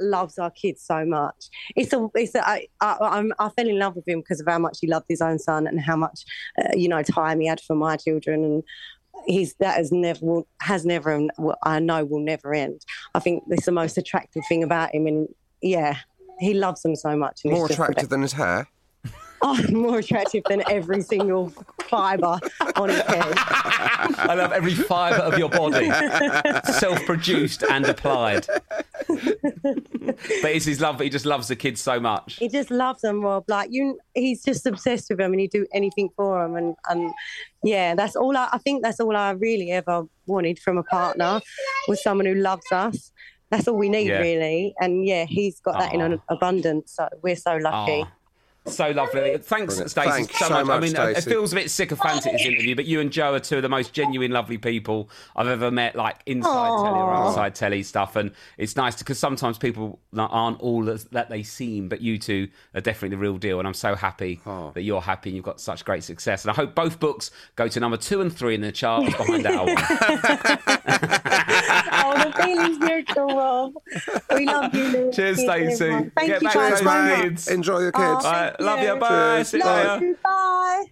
loves 0.00 0.38
our 0.38 0.50
kids 0.50 0.82
so 0.82 1.04
much. 1.04 1.48
It's 1.76 1.92
a, 1.92 2.08
it's 2.14 2.34
a, 2.34 2.46
I, 2.46 2.66
I, 2.80 2.96
I'm, 3.00 3.32
I 3.38 3.48
fell 3.50 3.68
in 3.68 3.78
love 3.78 3.96
with 3.96 4.06
him 4.08 4.20
because 4.20 4.40
of 4.40 4.46
how 4.48 4.58
much 4.58 4.78
he 4.80 4.86
loved 4.86 5.06
his 5.08 5.20
own 5.20 5.38
son 5.38 5.66
and 5.66 5.80
how 5.80 5.96
much, 5.96 6.24
uh, 6.60 6.68
you 6.74 6.88
know, 6.88 7.02
time 7.02 7.40
he 7.40 7.46
had 7.46 7.60
for 7.60 7.76
my 7.76 7.96
children. 7.96 8.44
And 8.44 8.62
he's 9.26 9.54
that 9.60 9.76
has 9.76 9.92
never, 9.92 10.24
will- 10.24 10.48
has 10.60 10.84
never, 10.84 11.12
and 11.12 11.30
will- 11.38 11.56
I 11.62 11.78
know 11.78 12.04
will 12.04 12.20
never 12.20 12.52
end. 12.52 12.84
I 13.14 13.20
think 13.20 13.44
it's 13.48 13.66
the 13.66 13.72
most 13.72 13.96
attractive 13.96 14.42
thing 14.48 14.62
about 14.62 14.94
him. 14.94 15.06
And 15.06 15.28
yeah, 15.60 15.98
he 16.40 16.54
loves 16.54 16.82
them 16.82 16.96
so 16.96 17.16
much. 17.16 17.42
And 17.44 17.52
More 17.52 17.66
it's 17.66 17.76
just 17.76 17.78
the 17.78 17.84
attractive 17.84 18.08
than 18.08 18.22
his 18.22 18.32
hair. 18.32 18.66
Oh, 19.44 19.58
more 19.70 19.98
attractive 19.98 20.44
than 20.48 20.62
every 20.70 21.00
single 21.02 21.50
fibre 21.88 22.38
on 22.76 22.88
his 22.88 23.00
head. 23.00 23.32
I 23.36 24.34
love 24.36 24.52
every 24.52 24.74
fibre 24.74 25.16
of 25.22 25.36
your 25.38 25.48
body, 25.48 25.90
self-produced 26.72 27.64
and 27.64 27.86
applied. 27.86 28.46
but 29.08 30.50
it's 30.50 30.64
his 30.64 30.80
love. 30.80 31.00
He 31.00 31.08
just 31.10 31.26
loves 31.26 31.48
the 31.48 31.56
kids 31.56 31.80
so 31.80 31.98
much. 32.00 32.36
He 32.36 32.48
just 32.48 32.70
loves 32.70 33.02
them, 33.02 33.20
Rob. 33.20 33.44
Like 33.48 33.68
you, 33.72 33.98
he's 34.14 34.42
just 34.42 34.66
obsessed 34.66 35.08
with 35.10 35.18
them, 35.18 35.32
and 35.32 35.40
he'd 35.40 35.50
do 35.50 35.66
anything 35.74 36.08
for 36.16 36.42
them. 36.42 36.56
And 36.56 36.76
and 36.88 37.12
yeah, 37.62 37.94
that's 37.94 38.16
all. 38.16 38.36
I, 38.36 38.48
I 38.52 38.58
think 38.58 38.82
that's 38.82 39.00
all 39.00 39.16
I 39.16 39.30
really 39.32 39.70
ever 39.70 40.04
wanted 40.26 40.58
from 40.58 40.78
a 40.78 40.82
partner 40.84 41.40
was 41.88 42.02
someone 42.02 42.26
who 42.26 42.34
loves 42.34 42.70
us. 42.72 43.10
That's 43.50 43.68
all 43.68 43.76
we 43.76 43.88
need, 43.90 44.08
Yeah. 44.08 44.18
really. 44.20 44.74
And 44.80 45.04
yeah, 45.06 45.24
he's 45.26 45.60
got 45.60 45.78
that 45.78 45.92
in 45.92 46.20
abundance. 46.28 46.92
So 46.92 47.08
we're 47.22 47.36
so 47.36 47.56
lucky. 47.56 48.02
Aw. 48.02 48.08
So 48.66 48.90
lovely. 48.90 49.38
Thanks, 49.38 49.74
Brilliant. 49.74 49.90
Stacey, 49.90 50.10
Thanks 50.10 50.38
so, 50.38 50.46
so 50.46 50.64
much. 50.64 50.76
I 50.76 50.80
mean, 50.80 50.96
uh, 50.96 51.06
it 51.06 51.24
feels 51.24 51.52
a 51.52 51.56
bit 51.56 51.70
sycophantic 51.70 52.32
this 52.32 52.46
interview, 52.46 52.76
but 52.76 52.84
you 52.84 53.00
and 53.00 53.10
Joe 53.10 53.34
are 53.34 53.40
two 53.40 53.56
of 53.56 53.62
the 53.62 53.68
most 53.68 53.92
genuine, 53.92 54.30
lovely 54.30 54.56
people 54.56 55.10
I've 55.34 55.48
ever 55.48 55.72
met, 55.72 55.96
like 55.96 56.20
inside 56.26 56.68
telly 56.68 57.00
or 57.00 57.12
outside 57.12 57.56
telly 57.56 57.82
stuff. 57.82 58.14
And 58.14 58.30
it's 58.58 58.76
nice 58.76 58.96
because 58.96 59.18
sometimes 59.18 59.58
people 59.58 59.98
aren't 60.16 60.60
all 60.60 60.84
that 60.84 61.26
they 61.28 61.42
seem, 61.42 61.88
but 61.88 62.00
you 62.00 62.18
two 62.18 62.48
are 62.74 62.80
definitely 62.80 63.16
the 63.16 63.20
real 63.20 63.36
deal. 63.36 63.58
And 63.58 63.66
I'm 63.66 63.74
so 63.74 63.96
happy 63.96 64.40
that 64.44 64.82
you're 64.82 65.00
happy 65.00 65.30
and 65.30 65.36
you've 65.36 65.44
got 65.44 65.60
such 65.60 65.84
great 65.84 66.04
success. 66.04 66.44
And 66.44 66.52
I 66.52 66.54
hope 66.54 66.76
both 66.76 67.00
books 67.00 67.32
go 67.56 67.66
to 67.66 67.80
number 67.80 67.96
two 67.96 68.20
and 68.20 68.32
three 68.32 68.54
in 68.54 68.60
the 68.60 68.70
charts 68.70 69.12
behind 69.16 69.44
our 69.46 69.66
one. 69.66 69.76
oh, 72.04 72.24
the 72.24 72.42
feeling's 72.42 72.78
mutual, 72.78 73.26
Rob. 73.36 73.72
We 74.34 74.46
love 74.46 74.74
you, 74.74 74.84
Lou. 74.84 75.12
Cheers, 75.12 75.38
Cheers, 75.38 75.40
Stacey. 75.40 75.90
Thank 75.90 76.12
Get 76.16 76.42
you 76.42 76.48
back 76.48 76.54
guys 76.54 76.70
to 76.72 76.76
so 76.78 76.84
those 76.84 76.84
much. 76.84 77.20
kids. 77.22 77.48
Enjoy 77.48 77.78
your 77.80 77.92
Oh, 77.94 77.98
kids. 78.14 78.24
All 78.26 78.32
right, 78.32 78.48
thank 78.56 78.60
love 78.60 78.80
you. 78.80 78.92
you. 78.94 78.96
Bye. 78.96 79.36
Cheers. 79.36 79.48
See 79.48 79.58
Love 79.58 80.02
you. 80.02 80.16
Bye. 80.22 80.84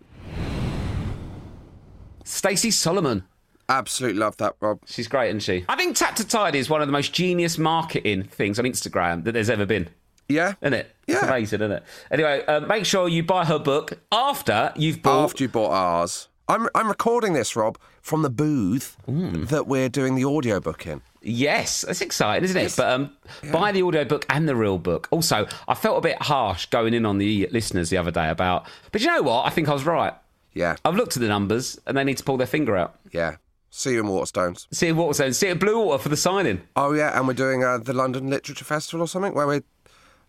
Stacey 2.24 2.70
Solomon. 2.70 3.24
Absolutely 3.68 4.18
love 4.18 4.36
that, 4.38 4.56
Rob. 4.60 4.80
She's 4.86 5.06
great, 5.08 5.28
isn't 5.28 5.40
she? 5.40 5.64
I 5.68 5.76
think 5.76 5.96
Tap 5.96 6.16
to 6.16 6.26
Tidy 6.26 6.58
is 6.58 6.68
one 6.68 6.80
of 6.82 6.88
the 6.88 6.92
most 6.92 7.12
genius 7.12 7.56
marketing 7.56 8.24
things 8.24 8.58
on 8.58 8.64
Instagram 8.64 9.24
that 9.24 9.32
there's 9.32 9.50
ever 9.50 9.64
been. 9.66 9.88
Yeah. 10.28 10.54
Isn't 10.60 10.74
it? 10.74 10.94
It's 11.06 11.20
Yeah. 11.22 11.28
amazing, 11.28 11.60
isn't 11.60 11.72
it? 11.72 11.82
Anyway, 12.10 12.44
uh, 12.46 12.60
make 12.60 12.84
sure 12.84 13.08
you 13.08 13.22
buy 13.22 13.44
her 13.44 13.58
book 13.58 13.98
after 14.12 14.72
you've 14.76 15.02
bought. 15.02 15.24
After 15.24 15.44
you 15.44 15.48
bought 15.48 15.70
ours. 15.70 16.28
I'm, 16.50 16.68
I'm 16.74 16.88
recording 16.88 17.32
this, 17.32 17.54
Rob, 17.56 17.78
from 18.02 18.22
the 18.22 18.30
booth 18.30 18.96
Hmm. 19.06 19.44
that 19.44 19.66
we're 19.66 19.88
doing 19.88 20.14
the 20.16 20.24
audiobook 20.24 20.86
in. 20.86 21.00
Yes, 21.22 21.82
that's 21.82 22.00
exciting, 22.00 22.44
isn't 22.44 22.56
it? 22.56 22.74
But 22.76 22.90
um, 22.92 23.12
buy 23.52 23.72
the 23.72 23.82
audio 23.82 24.04
book 24.04 24.24
and 24.30 24.48
the 24.48 24.56
real 24.56 24.78
book. 24.78 25.06
Also, 25.10 25.46
I 25.68 25.74
felt 25.74 25.98
a 25.98 26.00
bit 26.00 26.20
harsh 26.22 26.66
going 26.66 26.94
in 26.94 27.04
on 27.06 27.18
the 27.18 27.46
listeners 27.52 27.90
the 27.90 27.98
other 27.98 28.10
day 28.10 28.28
about. 28.30 28.66
But 28.90 29.00
you 29.02 29.06
know 29.08 29.22
what? 29.22 29.46
I 29.46 29.50
think 29.50 29.68
I 29.68 29.72
was 29.74 29.84
right. 29.84 30.14
Yeah, 30.54 30.76
I've 30.84 30.96
looked 30.96 31.16
at 31.16 31.20
the 31.22 31.28
numbers, 31.28 31.78
and 31.86 31.96
they 31.96 32.04
need 32.04 32.16
to 32.18 32.24
pull 32.24 32.36
their 32.36 32.46
finger 32.46 32.76
out. 32.76 32.98
yeah. 33.12 33.36
See 33.72 33.92
you 33.92 34.00
in 34.00 34.06
Waterstones. 34.06 34.66
See 34.72 34.88
at 34.88 34.96
Waterstone, 34.96 35.32
see 35.32 35.46
at 35.48 35.60
Bluewater 35.60 36.00
for 36.00 36.08
the 36.08 36.16
signing. 36.16 36.62
Oh 36.74 36.92
yeah, 36.92 37.16
and 37.16 37.28
we're 37.28 37.34
doing 37.34 37.62
uh, 37.62 37.78
the 37.78 37.92
London 37.92 38.28
Literature 38.28 38.64
Festival 38.64 39.04
or 39.04 39.06
something 39.06 39.32
where 39.32 39.46
we. 39.46 39.60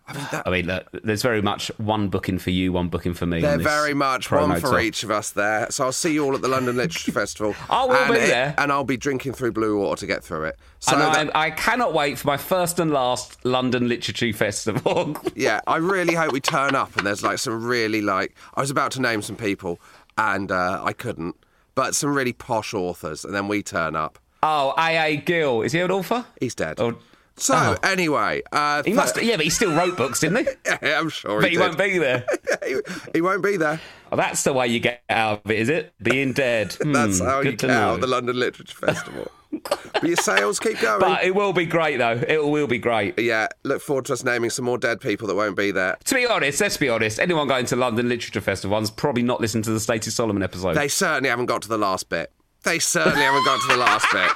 I 0.07 0.13
mean, 0.13 0.27
that, 0.31 0.43
I 0.47 0.49
mean, 0.49 0.65
look, 0.67 0.87
there's 1.03 1.21
very 1.21 1.41
much 1.41 1.69
one 1.77 2.09
booking 2.09 2.37
for 2.37 2.49
you, 2.49 2.73
one 2.73 2.89
booking 2.89 3.13
for 3.13 3.25
me. 3.25 3.39
they're 3.39 3.53
on 3.53 3.63
very 3.63 3.93
much 3.93 4.29
one 4.29 4.53
for 4.59 4.71
tour. 4.71 4.79
each 4.79 5.03
of 5.03 5.11
us 5.11 5.29
there. 5.29 5.67
So 5.71 5.85
I'll 5.85 5.91
see 5.93 6.13
you 6.13 6.25
all 6.25 6.35
at 6.35 6.41
the 6.41 6.47
London 6.49 6.75
Literature 6.75 7.11
Festival. 7.13 7.55
I 7.69 7.85
will 7.85 7.93
and 7.95 8.13
be 8.13 8.19
it- 8.19 8.27
there. 8.27 8.55
and 8.57 8.71
I'll 8.71 8.83
be 8.83 8.97
drinking 8.97 9.33
through 9.33 9.53
Bluewater 9.53 9.97
to 9.99 10.05
get 10.07 10.23
through 10.23 10.45
it. 10.45 10.59
So 10.79 10.93
and 10.97 11.29
that- 11.29 11.35
I, 11.35 11.45
I 11.45 11.51
cannot 11.51 11.93
wait 11.93 12.17
for 12.17 12.27
my 12.27 12.37
first 12.37 12.79
and 12.79 12.91
last 12.91 13.43
London 13.45 13.87
Literature 13.87 14.33
Festival. 14.33 15.15
yeah, 15.35 15.61
I 15.67 15.77
really 15.77 16.15
hope 16.15 16.33
we 16.33 16.41
turn 16.41 16.75
up 16.75 16.95
and 16.97 17.07
there's 17.07 17.23
like 17.23 17.37
some 17.37 17.63
really 17.63 18.01
like 18.01 18.35
I 18.55 18.61
was 18.61 18.69
about 18.71 18.91
to 18.93 19.01
name 19.01 19.21
some 19.21 19.37
people 19.37 19.79
and 20.17 20.51
uh, 20.51 20.81
I 20.83 20.91
couldn't, 20.93 21.35
but 21.73 21.95
some 21.95 22.13
really 22.13 22.33
posh 22.33 22.73
authors, 22.73 23.23
and 23.23 23.33
then 23.33 23.47
we 23.47 23.63
turn 23.63 23.95
up. 23.95 24.19
oh, 24.43 24.73
A.A. 24.77 25.17
Gill. 25.17 25.61
Is 25.61 25.71
he 25.71 25.79
an 25.79 25.89
author? 25.89 26.25
He's 26.41 26.53
dead. 26.53 26.79
Oh, 26.81 26.97
So 27.37 27.55
Oh. 27.55 27.77
anyway, 27.87 28.43
uh, 28.51 28.83
he 28.83 28.93
must. 28.93 29.21
Yeah, 29.21 29.35
but 29.37 29.43
he 29.45 29.49
still 29.49 29.73
wrote 29.75 29.97
books, 29.97 30.19
didn't 30.19 30.45
he? 30.45 30.51
Yeah, 30.81 30.99
I'm 30.99 31.09
sure. 31.09 31.41
but 31.41 31.49
he, 31.49 31.55
he 31.55 31.61
won't 31.61 31.77
be 31.77 31.97
there. 31.97 32.25
he, 32.65 32.75
he 33.13 33.21
won't 33.21 33.43
be 33.43 33.57
there. 33.57 33.79
Oh, 34.11 34.15
that's 34.17 34.43
the 34.43 34.53
way 34.53 34.67
you 34.67 34.79
get 34.79 35.01
out 35.09 35.41
of 35.45 35.51
it, 35.51 35.59
is 35.59 35.69
it? 35.69 35.93
Being 36.03 36.33
dead. 36.33 36.71
That's 36.81 37.19
Hmm, 37.19 37.25
how 37.25 37.39
you 37.41 37.53
get 37.53 37.69
out 37.69 37.95
of 37.95 38.01
the 38.01 38.07
London 38.07 38.37
Literature 38.37 38.75
Festival. 38.75 39.31
but 39.63 40.03
your 40.03 40.17
sales 40.17 40.59
keep 40.59 40.79
going. 40.81 40.99
But 40.99 41.23
it 41.23 41.33
will 41.33 41.53
be 41.53 41.65
great, 41.65 41.95
though. 41.97 42.21
It 42.27 42.45
will 42.45 42.67
be 42.67 42.77
great. 42.77 43.17
yeah, 43.17 43.47
look 43.63 43.81
forward 43.81 44.05
to 44.07 44.13
us 44.13 44.23
naming 44.25 44.49
some 44.49 44.65
more 44.65 44.77
dead 44.77 44.99
people 44.99 45.27
that 45.29 45.35
won't 45.35 45.55
be 45.55 45.71
there. 45.71 45.97
To 46.05 46.15
be 46.15 46.25
honest, 46.27 46.59
let's 46.59 46.75
be 46.75 46.89
honest. 46.89 47.19
Anyone 47.21 47.47
going 47.47 47.65
to 47.67 47.77
London 47.77 48.09
Literature 48.09 48.41
Festival 48.41 48.73
one's 48.75 48.91
probably 48.91 49.23
not 49.23 49.39
listened 49.39 49.63
to 49.63 49.71
the 49.71 49.79
Stacey 49.79 50.11
Solomon 50.11 50.43
episode. 50.43 50.73
They 50.73 50.89
certainly 50.89 51.29
haven't 51.29 51.45
got 51.45 51.61
to 51.61 51.69
the 51.69 51.77
last 51.77 52.09
bit. 52.09 52.31
They 52.63 52.79
certainly 52.79 53.21
haven't 53.21 53.45
got 53.45 53.61
to 53.61 53.67
the 53.69 53.77
last 53.77 54.05
bit 54.11 54.29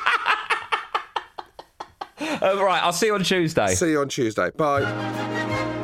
right, 2.19 2.81
I'll 2.83 2.93
see 2.93 3.07
you 3.07 3.15
on 3.15 3.23
Tuesday. 3.23 3.75
See 3.75 3.91
you 3.91 4.01
on 4.01 4.09
Tuesday. 4.09 4.51
Bye. 4.51 5.83